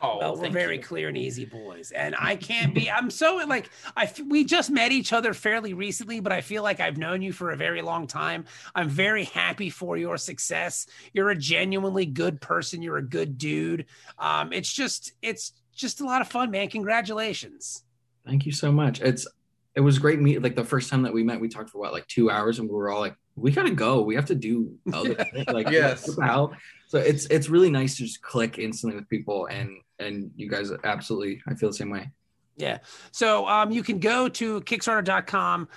Oh, 0.01 0.17
well, 0.19 0.35
we're 0.35 0.49
very 0.49 0.77
you. 0.77 0.83
clear 0.83 1.07
and 1.07 1.17
easy 1.17 1.45
boys, 1.45 1.91
and 1.91 2.15
I 2.19 2.35
can't 2.35 2.73
be. 2.73 2.91
I'm 2.91 3.09
so 3.09 3.41
like 3.47 3.69
I. 3.95 4.11
We 4.27 4.43
just 4.43 4.69
met 4.69 4.91
each 4.91 5.13
other 5.13 5.33
fairly 5.33 5.73
recently, 5.73 6.19
but 6.19 6.31
I 6.31 6.41
feel 6.41 6.63
like 6.63 6.79
I've 6.79 6.97
known 6.97 7.21
you 7.21 7.33
for 7.33 7.51
a 7.51 7.55
very 7.55 7.81
long 7.81 8.07
time. 8.07 8.45
I'm 8.75 8.89
very 8.89 9.23
happy 9.25 9.69
for 9.69 9.97
your 9.97 10.17
success. 10.17 10.87
You're 11.13 11.29
a 11.29 11.35
genuinely 11.35 12.05
good 12.05 12.41
person. 12.41 12.81
You're 12.81 12.97
a 12.97 13.03
good 13.03 13.37
dude. 13.37 13.85
Um, 14.19 14.53
it's 14.53 14.71
just, 14.71 15.13
it's 15.21 15.53
just 15.75 16.01
a 16.01 16.05
lot 16.05 16.21
of 16.21 16.27
fun, 16.27 16.51
man. 16.51 16.69
Congratulations. 16.69 17.83
Thank 18.25 18.45
you 18.45 18.51
so 18.51 18.71
much. 18.71 19.01
It's 19.01 19.27
it 19.75 19.81
was 19.81 19.97
great 19.99 20.19
meet 20.19 20.41
like 20.41 20.55
the 20.55 20.63
first 20.63 20.89
time 20.89 21.01
that 21.03 21.13
we 21.13 21.23
met, 21.23 21.39
we 21.39 21.49
talked 21.49 21.69
for 21.69 21.79
what 21.79 21.93
like 21.93 22.07
two 22.07 22.29
hours, 22.29 22.59
and 22.59 22.69
we 22.69 22.75
were 22.75 22.89
all 22.91 22.99
like, 22.99 23.15
we 23.35 23.51
gotta 23.51 23.71
go. 23.71 24.01
We 24.01 24.15
have 24.15 24.25
to 24.27 24.35
do 24.35 24.77
other 24.93 25.15
shit. 25.33 25.47
like 25.51 25.69
Yes. 25.69 26.07
what 26.07 26.17
the 26.17 26.25
hell? 26.25 26.53
So 26.87 26.99
it's 26.99 27.25
it's 27.27 27.49
really 27.49 27.71
nice 27.71 27.97
to 27.97 28.03
just 28.03 28.21
click 28.21 28.59
instantly 28.59 28.95
with 28.99 29.09
people, 29.09 29.47
and 29.47 29.71
and 29.99 30.31
you 30.35 30.49
guys 30.49 30.71
absolutely, 30.83 31.41
I 31.47 31.55
feel 31.55 31.69
the 31.69 31.75
same 31.75 31.89
way. 31.89 32.09
Yeah. 32.55 32.79
So 33.11 33.47
um, 33.47 33.71
you 33.71 33.81
can 33.81 33.97
go 33.99 34.29
to 34.29 34.61
Kickstarter.com. 34.61 35.67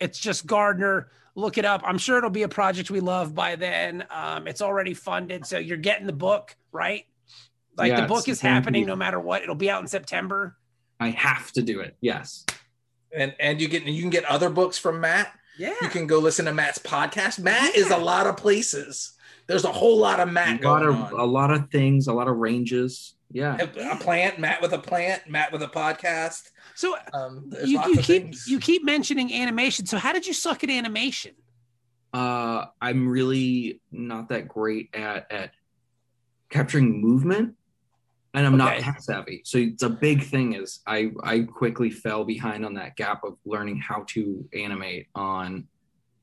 It's 0.00 0.18
just 0.18 0.46
Gardener. 0.46 1.08
Look 1.34 1.56
it 1.58 1.64
up. 1.64 1.82
I'm 1.84 1.96
sure 1.98 2.18
it'll 2.18 2.28
be 2.30 2.42
a 2.42 2.48
project 2.48 2.90
we 2.90 3.00
love 3.00 3.34
by 3.34 3.56
then. 3.56 4.04
Um, 4.10 4.46
it's 4.46 4.60
already 4.62 4.92
funded, 4.94 5.46
so 5.46 5.58
you're 5.58 5.76
getting 5.78 6.06
the 6.06 6.12
book, 6.12 6.54
right? 6.72 7.04
Like 7.78 7.90
Yeah, 7.92 8.02
the 8.02 8.06
book 8.06 8.28
is 8.28 8.40
happening 8.40 8.82
guaranteed. 8.84 8.86
no 8.88 8.96
matter 8.96 9.20
what. 9.20 9.42
It'll 9.42 9.54
be 9.54 9.70
out 9.70 9.80
in 9.82 9.86
September. 9.88 10.56
I 11.00 11.10
have 11.10 11.52
to 11.52 11.62
do 11.62 11.80
it. 11.80 11.96
Yes. 12.00 12.44
And 13.16 13.34
and 13.40 13.60
you 13.60 13.68
get 13.68 13.84
you 13.84 14.00
can 14.00 14.10
get 14.10 14.24
other 14.26 14.50
books 14.50 14.78
from 14.78 15.00
Matt. 15.00 15.32
Yeah. 15.58 15.74
You 15.82 15.88
can 15.88 16.06
go 16.06 16.18
listen 16.18 16.44
to 16.44 16.52
Matt's 16.52 16.78
podcast. 16.78 17.38
Matt 17.38 17.74
is 17.74 17.90
a 17.90 17.96
lot 17.96 18.26
of 18.26 18.36
places. 18.36 19.14
There's 19.46 19.64
a 19.64 19.72
whole 19.72 19.96
lot 19.98 20.20
of 20.20 20.28
Matt 20.28 20.62
a 20.62 20.68
lot 20.68 20.82
going 20.82 20.94
of 20.94 21.12
on. 21.14 21.20
a 21.20 21.24
lot 21.24 21.50
of 21.50 21.70
things, 21.70 22.08
a 22.08 22.12
lot 22.12 22.28
of 22.28 22.36
ranges. 22.36 23.14
Yeah. 23.32 23.56
a, 23.60 23.92
a 23.92 23.96
plant, 23.96 24.38
Matt 24.38 24.60
with 24.62 24.72
a 24.72 24.78
plant, 24.78 25.28
Matt 25.28 25.50
with 25.52 25.62
a 25.62 25.66
podcast. 25.68 26.50
So 26.74 26.94
Um, 27.12 27.50
you, 27.64 27.80
you 27.80 27.94
keep 27.96 28.04
things. 28.04 28.46
you 28.46 28.60
keep 28.60 28.84
mentioning 28.84 29.32
animation. 29.32 29.86
So 29.86 29.98
how 29.98 30.12
did 30.12 30.26
you 30.26 30.32
suck 30.32 30.62
at 30.62 30.70
animation? 30.70 31.32
uh 32.14 32.66
i'm 32.80 33.08
really 33.08 33.80
not 33.90 34.28
that 34.28 34.46
great 34.46 34.88
at 34.94 35.30
at 35.32 35.50
capturing 36.50 37.00
movement 37.02 37.54
and 38.36 38.46
i'm 38.46 38.56
not 38.56 38.78
tech 38.78 39.00
savvy 39.00 39.42
so 39.44 39.58
it's 39.58 39.82
a 39.82 39.90
big 39.90 40.22
thing 40.22 40.52
is 40.52 40.80
i 40.86 41.10
i 41.24 41.40
quickly 41.40 41.90
fell 41.90 42.24
behind 42.24 42.64
on 42.64 42.74
that 42.74 42.94
gap 42.94 43.24
of 43.24 43.36
learning 43.44 43.76
how 43.76 44.04
to 44.06 44.48
animate 44.54 45.08
on 45.16 45.66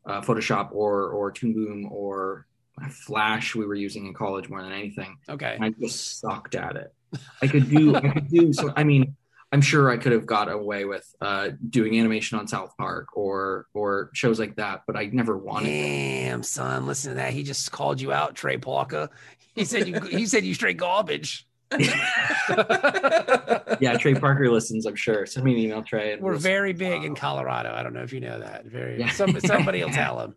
uh, 0.06 0.22
photoshop 0.22 0.70
or 0.72 1.10
or 1.10 1.32
toon 1.32 1.54
boom 1.54 1.90
or 1.92 2.46
Flash 2.90 3.56
we 3.56 3.66
were 3.66 3.76
using 3.76 4.08
in 4.08 4.14
college 4.14 4.50
more 4.50 4.62
than 4.62 4.72
anything. 4.72 5.18
Okay. 5.30 5.58
I 5.62 5.70
just 5.80 6.20
sucked 6.20 6.56
at 6.56 6.76
it. 6.76 6.94
I 7.42 7.48
could 7.48 7.70
do, 7.70 7.96
I 7.96 8.10
could 8.10 8.30
do. 8.30 8.52
So 8.52 8.74
I 8.76 8.84
mean, 8.84 9.16
I'm 9.52 9.62
sure 9.62 9.92
I 9.92 9.98
could 9.98 10.12
have 10.12 10.26
got 10.26 10.52
away 10.52 10.86
with 10.86 11.08
uh, 11.22 11.52
doing 11.70 12.00
animation 12.00 12.40
on 12.40 12.48
South 12.48 12.76
Park 12.78 13.16
or 13.16 13.68
or 13.76 14.10
shows 14.14 14.40
like 14.40 14.56
that, 14.56 14.82
but 14.88 14.98
I 14.98 15.06
never 15.06 15.38
wanted. 15.38 15.68
to. 15.68 15.72
Damn, 15.72 16.44
son, 16.44 16.88
listen 16.88 17.12
to 17.12 17.16
that. 17.18 17.34
He 17.34 17.44
just 17.44 17.72
called 17.72 18.02
you 18.02 18.12
out, 18.12 18.34
Trey 18.34 18.58
Parker. 18.58 19.10
He 19.54 19.66
said 19.66 19.88
you 19.88 20.00
he 20.00 20.26
said 20.26 20.44
you 20.44 20.56
straight 20.56 20.78
garbage. 20.78 21.48
Yeah, 23.80 23.98
Trey 23.98 24.14
Parker 24.16 24.50
listens. 24.50 24.86
I'm 24.86 24.96
sure. 24.96 25.26
Send 25.26 25.46
me 25.46 25.54
an 25.54 25.58
email, 25.60 25.84
Trey. 25.84 26.16
We're 26.16 26.32
we'll- 26.32 26.40
very 26.40 26.74
big 26.74 27.04
in 27.04 27.16
Colorado. 27.16 27.74
I 27.74 27.84
don't 27.84 27.94
know 27.94 28.04
if 28.04 28.14
you 28.14 28.20
know 28.22 28.40
that. 28.40 28.66
Very 28.66 29.00
Yeah. 29.00 29.10
some, 29.10 29.38
somebody 29.42 29.84
will 29.84 29.90
tell 30.04 30.20
him. 30.20 30.36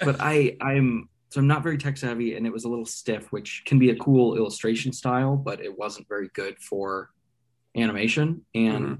but 0.00 0.16
I 0.20 0.56
I'm 0.60 1.08
so 1.30 1.40
I'm 1.40 1.46
not 1.48 1.62
very 1.64 1.78
tech 1.78 1.96
savvy, 1.96 2.36
and 2.36 2.46
it 2.46 2.52
was 2.52 2.64
a 2.64 2.68
little 2.68 2.84
stiff, 2.86 3.32
which 3.32 3.62
can 3.66 3.78
be 3.80 3.90
a 3.90 3.96
cool 3.96 4.36
illustration 4.36 4.92
style, 4.92 5.36
but 5.36 5.60
it 5.60 5.76
wasn't 5.76 6.06
very 6.08 6.28
good 6.34 6.56
for 6.60 7.10
animation. 7.76 8.44
And 8.54 8.84
Mhm. 8.86 8.98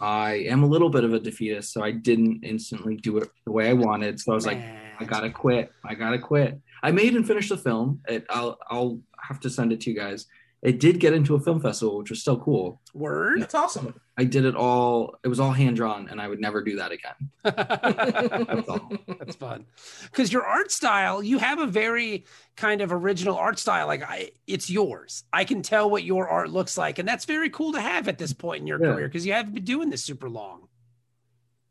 I 0.00 0.32
am 0.48 0.62
a 0.62 0.66
little 0.66 0.88
bit 0.88 1.04
of 1.04 1.12
a 1.12 1.20
defeatist, 1.20 1.72
so 1.72 1.82
I 1.82 1.90
didn't 1.90 2.42
instantly 2.42 2.96
do 2.96 3.18
it 3.18 3.28
the 3.44 3.52
way 3.52 3.68
I 3.68 3.74
wanted. 3.74 4.18
So 4.18 4.32
I 4.32 4.34
was 4.34 4.46
like, 4.46 4.58
I 4.98 5.04
gotta 5.04 5.30
quit. 5.30 5.72
I 5.84 5.94
gotta 5.94 6.18
quit. 6.18 6.58
I 6.82 6.90
made 6.90 7.14
and 7.16 7.26
finished 7.26 7.50
the 7.50 7.58
film. 7.58 8.00
It, 8.08 8.24
I'll 8.30 8.56
I'll 8.70 9.00
have 9.20 9.40
to 9.40 9.50
send 9.50 9.72
it 9.72 9.80
to 9.82 9.90
you 9.90 9.96
guys. 9.96 10.26
It 10.62 10.78
did 10.78 11.00
get 11.00 11.12
into 11.12 11.34
a 11.34 11.40
film 11.40 11.60
festival, 11.60 11.98
which 11.98 12.10
was 12.10 12.20
still 12.20 12.38
cool. 12.38 12.80
word. 12.94 13.42
That's 13.42 13.54
awesome. 13.54 14.00
I 14.16 14.22
did 14.22 14.44
it 14.44 14.54
all. 14.54 15.16
It 15.24 15.28
was 15.28 15.40
all 15.40 15.50
hand 15.50 15.74
drawn, 15.74 16.08
and 16.08 16.20
I 16.20 16.28
would 16.28 16.40
never 16.40 16.62
do 16.62 16.76
that 16.76 16.92
again. 16.92 17.30
That's 17.42 18.68
all. 18.68 18.92
That's 19.18 19.34
fun. 19.34 19.66
Because 20.04 20.32
your 20.32 20.44
art 20.44 20.70
style, 20.70 21.20
you 21.20 21.38
have 21.38 21.58
a 21.58 21.66
very 21.66 22.26
kind 22.56 22.80
of 22.80 22.92
original 22.92 23.36
art 23.36 23.58
style. 23.58 23.88
Like 23.88 24.02
I, 24.08 24.30
it's 24.46 24.70
yours. 24.70 25.24
I 25.32 25.44
can 25.44 25.62
tell 25.62 25.90
what 25.90 26.04
your 26.04 26.28
art 26.28 26.50
looks 26.50 26.78
like, 26.78 27.00
and 27.00 27.08
that's 27.08 27.24
very 27.24 27.50
cool 27.50 27.72
to 27.72 27.80
have 27.80 28.06
at 28.06 28.18
this 28.18 28.32
point 28.32 28.60
in 28.60 28.66
your 28.68 28.80
Yeah. 28.80 28.92
career 28.92 29.08
because 29.08 29.26
you 29.26 29.32
haven't 29.32 29.54
been 29.54 29.64
doing 29.64 29.90
this 29.90 30.04
super 30.04 30.30
long. 30.30 30.68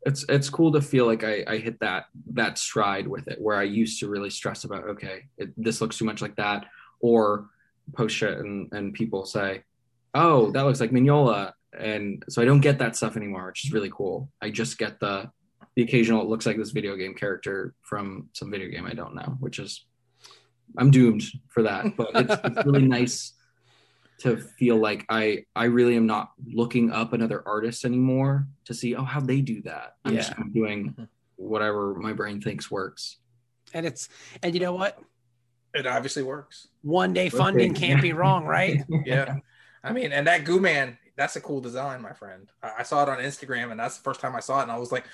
It's 0.04 0.24
it's 0.28 0.50
cool 0.50 0.72
to 0.72 0.82
feel 0.82 1.06
like 1.06 1.24
I, 1.24 1.44
I 1.46 1.56
hit 1.58 1.80
that 1.80 2.06
that 2.34 2.58
stride 2.58 3.06
with 3.08 3.28
it, 3.28 3.40
where 3.40 3.56
I 3.56 3.62
used 3.62 4.00
to 4.00 4.08
really 4.08 4.30
stress 4.30 4.64
about 4.64 4.84
okay, 4.84 5.26
it, 5.38 5.50
this 5.56 5.80
looks 5.80 5.96
too 5.96 6.04
much 6.04 6.20
like 6.20 6.36
that, 6.36 6.66
or 7.00 7.46
post 7.94 8.16
shit 8.16 8.38
and 8.38 8.72
and 8.72 8.94
people 8.94 9.24
say, 9.24 9.62
oh, 10.14 10.50
that 10.52 10.62
looks 10.62 10.80
like 10.80 10.90
Mignola, 10.90 11.52
and 11.78 12.24
so 12.28 12.42
I 12.42 12.44
don't 12.44 12.60
get 12.60 12.78
that 12.78 12.96
stuff 12.96 13.16
anymore, 13.16 13.46
which 13.46 13.64
is 13.64 13.72
really 13.72 13.90
cool. 13.90 14.28
I 14.40 14.50
just 14.50 14.78
get 14.78 15.00
the 15.00 15.30
the 15.74 15.82
occasional 15.82 16.22
it 16.22 16.28
looks 16.28 16.44
like 16.44 16.56
this 16.56 16.70
video 16.70 16.96
game 16.96 17.14
character 17.14 17.74
from 17.82 18.28
some 18.32 18.50
video 18.50 18.68
game 18.68 18.86
I 18.86 18.94
don't 18.94 19.14
know, 19.14 19.36
which 19.40 19.58
is 19.58 19.84
I'm 20.76 20.90
doomed 20.90 21.22
for 21.48 21.62
that. 21.62 21.96
But 21.96 22.10
it's, 22.14 22.36
it's 22.44 22.66
really 22.66 22.86
nice 22.86 23.32
to 24.20 24.36
feel 24.36 24.76
like 24.76 25.04
I 25.08 25.44
I 25.56 25.64
really 25.64 25.96
am 25.96 26.06
not 26.06 26.30
looking 26.46 26.92
up 26.92 27.12
another 27.12 27.42
artist 27.46 27.84
anymore 27.84 28.46
to 28.66 28.74
see 28.74 28.94
oh 28.94 29.04
how 29.04 29.20
they 29.20 29.40
do 29.40 29.62
that. 29.62 29.96
I'm 30.04 30.14
just 30.14 30.30
Yeah. 30.30 30.44
of 30.44 30.54
doing 30.54 30.90
mm-hmm. 30.90 31.04
whatever 31.36 31.94
my 31.94 32.12
brain 32.12 32.40
thinks 32.40 32.70
works. 32.70 33.18
And 33.74 33.86
it's 33.86 34.08
and 34.42 34.54
you 34.54 34.60
know 34.60 34.74
what? 34.74 34.98
It 35.74 35.86
obviously 35.86 36.22
works. 36.22 36.68
One 36.82 37.12
day 37.12 37.28
funding 37.28 37.74
can't 37.74 38.02
be 38.02 38.12
wrong, 38.12 38.44
right? 38.44 38.82
Yeah. 39.04 39.36
I 39.84 39.92
mean, 39.92 40.12
and 40.12 40.26
that 40.28 40.44
Goo 40.44 40.60
Man, 40.60 40.96
that's 41.16 41.34
a 41.36 41.40
cool 41.40 41.60
design, 41.60 42.02
my 42.02 42.12
friend. 42.12 42.48
I, 42.62 42.72
I 42.78 42.82
saw 42.82 43.02
it 43.02 43.08
on 43.08 43.18
Instagram, 43.18 43.70
and 43.72 43.80
that's 43.80 43.96
the 43.96 44.02
first 44.02 44.20
time 44.20 44.36
I 44.36 44.40
saw 44.40 44.60
it, 44.60 44.64
and 44.64 44.72
I 44.72 44.78
was 44.78 44.92
like, 44.92 45.04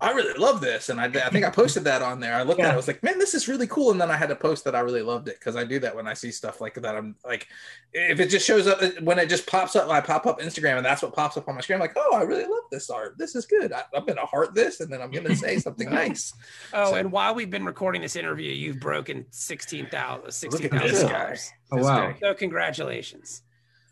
I 0.00 0.10
really 0.12 0.38
love 0.38 0.60
this. 0.60 0.90
And 0.90 1.00
I, 1.00 1.06
I 1.06 1.30
think 1.30 1.44
I 1.44 1.50
posted 1.50 1.84
that 1.84 2.02
on 2.02 2.20
there. 2.20 2.34
I 2.34 2.42
looked 2.42 2.60
at 2.60 2.68
it, 2.68 2.72
I 2.72 2.76
was 2.76 2.86
like, 2.86 3.02
man, 3.02 3.18
this 3.18 3.32
is 3.34 3.48
really 3.48 3.66
cool. 3.66 3.90
And 3.92 4.00
then 4.00 4.10
I 4.10 4.16
had 4.16 4.28
to 4.28 4.36
post 4.36 4.64
that 4.64 4.74
I 4.74 4.80
really 4.80 5.00
loved 5.00 5.28
it 5.28 5.38
because 5.38 5.56
I 5.56 5.64
do 5.64 5.78
that 5.80 5.96
when 5.96 6.06
I 6.06 6.12
see 6.12 6.30
stuff 6.30 6.60
like 6.60 6.74
that. 6.74 6.96
I'm 6.96 7.16
like, 7.24 7.46
if 7.92 8.20
it 8.20 8.28
just 8.28 8.46
shows 8.46 8.66
up 8.66 8.80
when 9.00 9.18
it 9.18 9.28
just 9.30 9.46
pops 9.46 9.74
up, 9.74 9.88
I 9.88 10.00
pop 10.02 10.26
up 10.26 10.38
Instagram, 10.40 10.76
and 10.76 10.84
that's 10.84 11.00
what 11.02 11.14
pops 11.14 11.36
up 11.38 11.48
on 11.48 11.54
my 11.54 11.60
screen. 11.62 11.76
I'm 11.76 11.80
like, 11.80 11.96
oh, 11.96 12.14
I 12.14 12.22
really 12.22 12.44
love 12.44 12.64
this 12.70 12.90
art. 12.90 13.16
This 13.16 13.34
is 13.34 13.46
good. 13.46 13.72
I, 13.72 13.84
I'm 13.94 14.04
going 14.04 14.18
to 14.18 14.26
heart 14.26 14.54
this, 14.54 14.80
and 14.80 14.92
then 14.92 15.00
I'm 15.00 15.10
going 15.10 15.24
to 15.24 15.34
say 15.36 15.58
something 15.58 15.88
nice. 16.02 16.34
Oh, 16.74 16.90
So- 16.90 16.96
and 16.96 17.10
while 17.10 17.34
we've 17.34 17.50
been 17.50 17.64
recording 17.64 18.02
this 18.02 18.16
interview, 18.16 18.52
you've 18.52 18.80
broken 18.80 19.24
sixteen 19.30 19.86
thousand 19.88 20.24
Look 20.24 20.32
sixteen 20.32 20.74
at 20.74 20.82
this 20.82 21.02
thousand 21.02 21.08
guy. 21.10 21.36
Oh, 21.72 21.82
wow. 21.82 22.10
guy. 22.10 22.16
So 22.20 22.34
congratulations. 22.34 23.42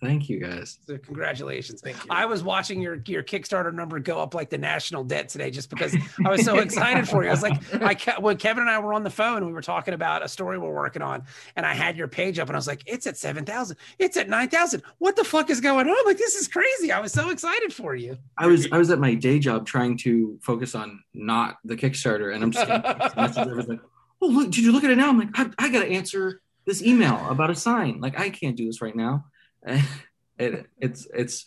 Thank 0.05 0.29
you 0.29 0.39
guys. 0.39 0.79
So 0.87 0.99
congratulations. 0.99 1.81
Thank 1.81 1.97
you. 1.97 2.11
I 2.11 2.27
was 2.27 2.43
watching 2.43 2.81
your 2.81 3.01
your 3.07 3.23
Kickstarter 3.23 3.73
number 3.73 3.99
go 3.99 4.21
up 4.21 4.35
like 4.35 4.51
the 4.51 4.59
national 4.59 5.05
debt 5.05 5.29
today, 5.29 5.51
just 5.51 5.71
because 5.71 5.97
I 6.25 6.31
was 6.31 6.45
so 6.45 6.59
excited 6.67 7.09
for 7.09 7.23
you. 7.23 7.31
I 7.31 7.33
was 7.33 7.43
like, 7.43 7.83
I 7.83 7.95
ke- 7.95 8.21
when 8.21 8.37
Kevin 8.37 8.63
and 8.63 8.71
I 8.71 8.79
were 8.79 8.93
on 8.93 9.03
the 9.03 9.11
phone, 9.11 9.47
we 9.47 9.53
were 9.53 9.63
talking 9.63 9.95
about 9.95 10.25
a 10.25 10.29
story 10.29 10.59
we're 10.59 10.75
working 10.75 11.03
on, 11.03 11.25
and 11.57 11.65
I 11.65 11.75
had 11.75 11.97
your 11.97 12.09
page 12.09 12.39
up, 12.39 12.49
and 12.49 12.57
I 12.57 12.59
was 12.59 12.67
like, 12.67 12.83
it's 12.87 13.07
at 13.07 13.17
seven 13.17 13.45
thousand, 13.45 13.77
it's 13.99 14.17
at 14.17 14.29
nine 14.29 14.49
thousand. 14.49 14.83
What 14.99 15.17
the 15.17 15.25
fuck 15.25 15.51
is 15.51 15.61
going 15.61 15.89
on? 15.89 16.07
Like, 16.07 16.19
this 16.19 16.35
is 16.35 16.49
crazy. 16.49 16.93
I 16.93 17.01
was 17.01 17.13
so 17.13 17.31
excited 17.31 17.73
for 17.73 17.95
you. 17.95 18.19
I 18.37 18.47
was 18.47 18.69
I 18.71 18.79
was 18.79 18.91
at 18.91 18.99
my 18.99 19.15
day 19.15 19.39
job 19.39 19.67
trying 19.67 19.97
to 19.99 20.39
focus 20.43 20.75
on 20.75 21.03
not 21.15 21.57
the 21.65 21.77
Kickstarter, 21.77 22.35
and 22.35 22.45
I'm 22.45 22.51
just 22.51 22.67
getting 22.67 22.83
text 23.01 23.17
messages. 23.17 23.39
Everyone's 23.39 23.69
like, 23.69 23.81
"Oh, 24.21 24.27
look! 24.27 24.51
Did 24.51 24.59
you 24.65 24.73
look 24.73 24.85
at 24.85 24.91
it 24.91 24.97
now?" 24.97 25.09
I'm 25.09 25.19
like, 25.19 25.31
"I, 25.35 25.51
I 25.59 25.71
got 25.71 25.81
to 25.81 25.89
answer 25.89 26.41
this 26.67 26.83
email 26.83 27.27
about 27.29 27.51
a 27.51 27.55
sign. 27.55 28.01
Like, 28.01 28.19
I 28.19 28.31
can't 28.31 28.57
do 28.57 28.67
this 28.67 28.81
right 28.83 28.95
now." 28.97 29.25
it, 30.39 30.67
it's 30.79 31.07
it's 31.15 31.47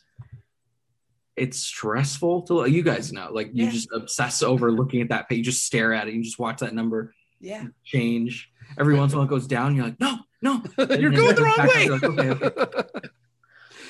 it's 1.36 1.60
stressful 1.60 2.42
to 2.44 2.66
you 2.66 2.82
guys 2.82 3.14
know. 3.14 3.30
Like, 3.32 3.52
you 3.54 3.66
Yeah. 3.66 3.72
just 3.72 3.90
obsess 3.94 4.42
over 4.42 4.72
looking 4.72 5.02
at 5.02 5.10
that 5.10 5.30
page. 5.30 5.38
You 5.40 5.44
just 5.46 5.64
stare 5.66 5.94
at 5.94 6.08
it. 6.08 6.14
You 6.16 6.24
just 6.24 6.40
watch 6.40 6.60
that 6.62 6.74
number 6.74 7.14
Yeah, 7.40 7.66
change. 7.84 8.52
Every 8.80 8.96
once 8.96 9.12
in 9.14 9.18
a 9.18 9.20
while, 9.20 9.28
it 9.28 9.30
goes 9.30 9.48
down. 9.48 9.76
You're 9.76 9.86
like, 9.86 10.00
"No, 10.00 10.18
no." 10.42 10.64
you're 10.78 11.12
going 11.12 11.36
the 11.36 11.44
wrong 11.44 11.68
way. 11.68 11.90
like, 11.90 12.04
okay, 12.04 12.30
okay. 12.30 13.00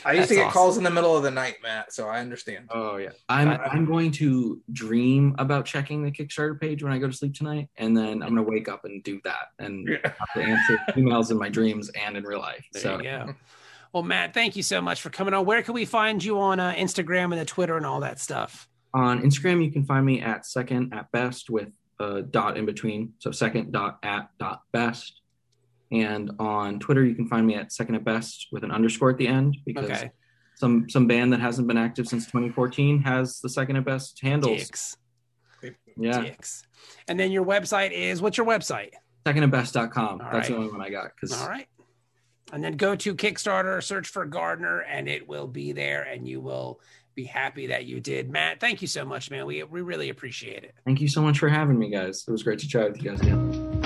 I 0.05 0.11
used 0.13 0.21
That's 0.23 0.29
to 0.29 0.35
get 0.35 0.41
awesome. 0.47 0.53
calls 0.53 0.77
in 0.77 0.83
the 0.83 0.89
middle 0.91 1.17
of 1.17 1.23
the 1.23 1.31
night, 1.31 1.55
Matt, 1.63 1.91
so 1.91 2.07
I 2.07 2.19
understand. 2.19 2.67
Oh 2.69 2.97
yeah. 2.97 3.09
I'm 3.27 3.49
I- 3.49 3.57
I'm 3.65 3.85
going 3.85 4.11
to 4.11 4.61
dream 4.71 5.35
about 5.37 5.65
checking 5.65 6.03
the 6.03 6.11
Kickstarter 6.11 6.59
page 6.59 6.83
when 6.83 6.93
I 6.93 6.97
go 6.97 7.07
to 7.07 7.13
sleep 7.13 7.33
tonight, 7.33 7.69
and 7.77 7.95
then 7.97 8.21
I'm 8.23 8.29
gonna 8.29 8.43
wake 8.43 8.69
up 8.69 8.85
and 8.85 9.03
do 9.03 9.19
that 9.23 9.47
and 9.59 9.87
Yeah. 9.87 9.97
have 10.03 10.33
to 10.35 10.41
answer 10.43 10.79
emails 10.95 11.31
in 11.31 11.37
my 11.37 11.49
dreams 11.49 11.89
and 11.89 12.15
in 12.15 12.23
real 12.23 12.39
life. 12.39 12.65
There 12.73 12.81
so 12.83 12.97
you 12.97 13.03
go. 13.03 13.35
Well, 13.97 14.03
Matt, 14.03 14.35
thank 14.35 14.55
you 14.55 14.61
so 14.61 14.79
much 14.79 15.01
for 15.01 15.09
coming 15.09 15.33
on. 15.33 15.43
Where 15.43 15.63
can 15.63 15.73
we 15.73 15.83
find 15.83 16.23
you 16.23 16.39
on 16.39 16.59
uh, 16.59 16.71
Instagram 16.73 17.31
and 17.31 17.41
the 17.41 17.45
Twitter 17.45 17.77
and 17.77 17.83
all 17.83 18.01
that 18.01 18.19
stuff? 18.19 18.69
on 18.93 19.23
Instagram, 19.23 19.63
you 19.65 19.71
can 19.71 19.83
find 19.85 20.05
me 20.05 20.21
at 20.21 20.45
second 20.45 20.93
at 20.93 21.11
best 21.11 21.49
with 21.49 21.69
a 21.99 22.21
dot 22.21 22.59
in 22.59 22.67
between. 22.67 23.13
So 23.17 23.31
second 23.31 23.71
dot 23.71 23.97
at 24.03 24.29
dot 24.37 24.61
best. 24.71 25.21
And 25.91 26.29
on 26.37 26.77
Twitter, 26.77 27.03
you 27.03 27.15
can 27.15 27.27
find 27.27 27.47
me 27.47 27.55
at 27.55 27.71
second 27.71 27.95
at 27.95 28.03
best 28.05 28.49
with 28.51 28.63
an 28.63 28.69
underscore 28.69 29.09
at 29.09 29.17
the 29.17 29.27
end 29.27 29.57
because 29.65 29.85
Okay, 29.85 30.11
some 30.57 30.87
some 30.87 31.07
band 31.07 31.33
that 31.33 31.39
hasn't 31.39 31.67
been 31.67 31.77
active 31.77 32.07
since 32.07 32.25
2014 32.27 33.01
has 33.01 33.39
the 33.39 33.49
second 33.49 33.77
at 33.77 33.83
best 33.85 34.19
handles. 34.21 34.59
dicks, 34.59 34.97
Yeah, 35.97 36.21
dicks. 36.21 36.67
And 37.07 37.19
then 37.19 37.31
your 37.31 37.45
website 37.45 37.89
is 37.93 38.21
what's 38.21 38.37
your 38.37 38.45
website? 38.45 38.91
secondatbest.com. 39.25 40.21
All 40.21 40.31
That's 40.31 40.49
the 40.49 40.55
only 40.55 40.69
one 40.69 40.81
I 40.81 40.91
got 40.91 41.13
All 41.33 41.49
right. 41.49 41.67
And 42.53 42.63
then 42.63 42.77
go 42.77 42.95
to 42.95 43.15
Kickstarter, 43.15 43.83
search 43.83 44.07
for 44.07 44.25
Gardener, 44.25 44.79
and 44.81 45.07
it 45.07 45.27
will 45.27 45.47
be 45.47 45.73
there, 45.73 46.03
and 46.03 46.27
you 46.27 46.39
will 46.39 46.79
be 47.13 47.25
happy 47.25 47.67
that 47.67 47.85
you 47.85 47.99
did. 47.99 48.29
Matt, 48.29 48.59
thank 48.59 48.81
you 48.81 48.87
so 48.87 49.03
much, 49.03 49.29
man. 49.31 49.45
We, 49.45 49.63
we 49.63 49.81
really 49.81 50.09
appreciate 50.09 50.63
it. 50.63 50.75
Thank 50.85 51.01
you 51.01 51.07
so 51.07 51.21
much 51.21 51.39
for 51.39 51.49
having 51.49 51.77
me, 51.77 51.89
guys. 51.89 52.23
It 52.27 52.31
was 52.31 52.43
great 52.43 52.59
to 52.59 52.67
chat 52.67 52.91
with 52.91 53.03
you 53.03 53.09
guys 53.09 53.19
again. 53.21 53.76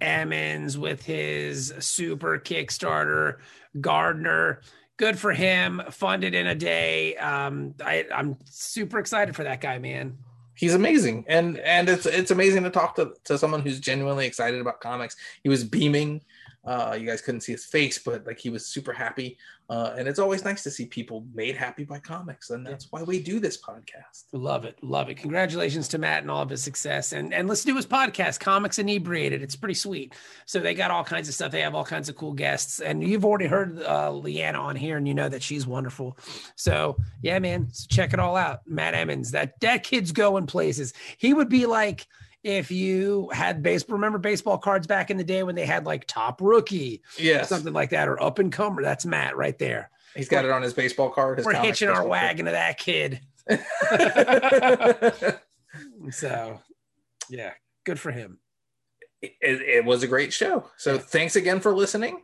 Emmons 0.00 0.78
with 0.78 1.04
his 1.04 1.72
super 1.78 2.38
Kickstarter 2.38 3.36
Gardener. 3.80 4.60
Good 4.96 5.18
for 5.18 5.32
him. 5.32 5.82
Funded 5.90 6.34
in 6.34 6.46
a 6.46 6.54
day. 6.54 7.16
Um, 7.16 7.74
I, 7.84 8.06
I'm 8.14 8.36
super 8.46 8.98
excited 8.98 9.36
for 9.36 9.44
that 9.44 9.60
guy, 9.60 9.78
man. 9.78 10.16
He's 10.54 10.74
amazing, 10.74 11.26
and 11.28 11.58
and 11.58 11.86
it's 11.86 12.06
it's 12.06 12.30
amazing 12.30 12.62
to 12.62 12.70
talk 12.70 12.96
to 12.96 13.12
to 13.24 13.36
someone 13.36 13.60
who's 13.60 13.78
genuinely 13.78 14.26
excited 14.26 14.58
about 14.58 14.80
comics. 14.80 15.14
He 15.42 15.50
was 15.50 15.64
beaming. 15.64 16.22
Uh, 16.66 16.96
you 16.98 17.06
guys 17.06 17.20
couldn't 17.20 17.42
see 17.42 17.52
his 17.52 17.64
face, 17.64 17.98
but 17.98 18.26
like 18.26 18.38
he 18.38 18.50
was 18.50 18.66
super 18.66 18.92
happy. 18.92 19.38
Uh, 19.68 19.94
and 19.98 20.06
it's 20.06 20.20
always 20.20 20.44
nice 20.44 20.62
to 20.62 20.70
see 20.70 20.86
people 20.86 21.26
made 21.34 21.56
happy 21.56 21.82
by 21.82 21.98
comics, 21.98 22.50
and 22.50 22.64
that's 22.64 22.92
why 22.92 23.02
we 23.02 23.20
do 23.20 23.40
this 23.40 23.60
podcast. 23.60 24.24
Love 24.32 24.64
it, 24.64 24.78
love 24.80 25.08
it. 25.08 25.16
Congratulations 25.16 25.88
to 25.88 25.98
Matt 25.98 26.22
and 26.22 26.30
all 26.30 26.42
of 26.42 26.50
his 26.50 26.62
success, 26.62 27.12
and 27.12 27.34
and 27.34 27.48
listen 27.48 27.70
to 27.70 27.76
his 27.76 27.86
podcast, 27.86 28.38
Comics 28.38 28.78
Inebriated. 28.78 29.42
It's 29.42 29.56
pretty 29.56 29.74
sweet. 29.74 30.14
So 30.44 30.60
they 30.60 30.74
got 30.74 30.92
all 30.92 31.02
kinds 31.02 31.28
of 31.28 31.34
stuff. 31.34 31.50
They 31.50 31.62
have 31.62 31.74
all 31.74 31.84
kinds 31.84 32.08
of 32.08 32.14
cool 32.14 32.32
guests, 32.32 32.78
and 32.78 33.02
you've 33.02 33.24
already 33.24 33.46
heard 33.46 33.82
uh, 33.82 34.12
Liana 34.12 34.60
on 34.60 34.76
here, 34.76 34.96
and 34.96 35.08
you 35.08 35.14
know 35.14 35.28
that 35.28 35.42
she's 35.42 35.66
wonderful. 35.66 36.16
So 36.54 36.96
yeah, 37.22 37.40
man, 37.40 37.68
so 37.72 37.86
check 37.88 38.12
it 38.12 38.20
all 38.20 38.36
out. 38.36 38.60
Matt 38.66 38.94
Emmons, 38.94 39.32
that 39.32 39.58
that 39.62 39.82
kid's 39.82 40.12
going 40.12 40.46
places. 40.46 40.92
He 41.18 41.34
would 41.34 41.48
be 41.48 41.66
like 41.66 42.06
if 42.46 42.70
you 42.70 43.28
had 43.32 43.62
baseball 43.62 43.94
remember 43.94 44.18
baseball 44.18 44.56
cards 44.56 44.86
back 44.86 45.10
in 45.10 45.16
the 45.16 45.24
day 45.24 45.42
when 45.42 45.56
they 45.56 45.66
had 45.66 45.84
like 45.84 46.06
top 46.06 46.40
rookie 46.40 47.02
Yeah, 47.18 47.42
something 47.42 47.72
like 47.72 47.90
that 47.90 48.08
or 48.08 48.22
up 48.22 48.38
and 48.38 48.52
comer 48.52 48.82
that's 48.82 49.04
matt 49.04 49.36
right 49.36 49.58
there 49.58 49.90
he's 50.14 50.28
got 50.28 50.44
it 50.44 50.50
on 50.50 50.62
his 50.62 50.72
baseball 50.72 51.10
card. 51.10 51.38
His 51.38 51.46
we're 51.46 51.54
hitching 51.54 51.88
our 51.88 52.06
wagon 52.06 52.46
to 52.46 52.52
that 52.52 52.78
kid 52.78 53.20
so 56.10 56.60
yeah 57.28 57.52
good 57.84 57.98
for 57.98 58.12
him 58.12 58.38
it, 59.22 59.32
it 59.40 59.84
was 59.84 60.02
a 60.02 60.06
great 60.06 60.32
show. 60.32 60.70
So 60.76 60.94
Yeah. 60.94 60.98
thanks 61.00 61.36
again 61.36 61.60
for 61.60 61.74
listening. 61.74 62.22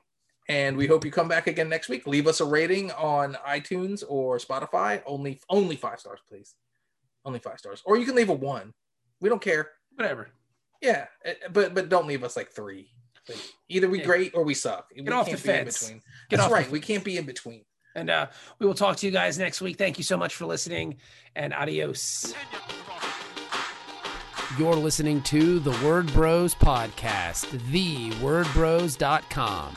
And 0.48 0.76
we 0.76 0.86
hope 0.86 1.04
you 1.04 1.10
come 1.10 1.26
back 1.26 1.46
again 1.46 1.68
next 1.68 1.88
week. 1.88 2.06
Leave 2.06 2.26
us 2.26 2.40
a 2.40 2.44
rating 2.44 2.90
on 2.92 3.34
iTunes 3.48 4.04
or 4.06 4.38
Spotify. 4.38 5.02
Only 5.06 5.40
only 5.48 5.76
five 5.76 6.00
stars, 6.00 6.20
please. 6.28 6.54
Only 7.24 7.38
five 7.38 7.58
stars. 7.58 7.82
Or 7.86 7.96
you 7.96 8.04
can 8.04 8.14
leave 8.14 8.28
a 8.28 8.34
one. 8.34 8.74
We 9.20 9.28
don't 9.28 9.40
care. 9.40 9.70
Whatever 9.97 10.28
Yeah. 10.80 11.07
eh, 11.24 11.34
But 11.53 11.74
but 11.74 11.88
don't 11.88 12.07
leave 12.07 12.24
us 12.24 12.36
like 12.36 12.51
three. 12.51 12.90
Like, 13.28 13.38
either 13.68 13.88
we 13.88 14.01
Yeah. 14.01 14.05
great 14.07 14.32
or 14.34 14.43
we 14.43 14.55
suck. 14.55 14.88
we 14.97 15.07
off 15.09 15.26
the 15.26 15.32
can't 15.32 15.43
be 15.45 15.51
in 15.51 15.57
fence. 15.64 15.80
between. 15.82 15.99
Get 16.30 16.36
That's 16.36 16.43
off 16.47 16.53
right. 16.53 16.66
the- 16.66 16.72
we 16.72 16.80
can't 16.80 17.05
be 17.05 17.16
in 17.18 17.26
between. 17.26 17.64
and 17.95 18.09
uh 18.09 18.26
we 18.59 18.66
will 18.66 18.72
talk 18.74 18.97
to 18.97 19.05
you 19.07 19.12
guys 19.12 19.38
next 19.38 19.61
week 19.61 19.76
thank 19.76 19.99
you 19.99 20.05
so 20.05 20.16
much 20.16 20.34
for 20.34 20.47
listening 20.47 20.97
and 21.36 21.53
adios 21.53 22.32
you're 24.59 24.74
listening 24.74 25.20
to 25.22 25.59
the 25.59 25.72
word 25.84 26.11
bros 26.14 26.55
podcast 26.55 27.45
thewordbros.com 27.70 29.76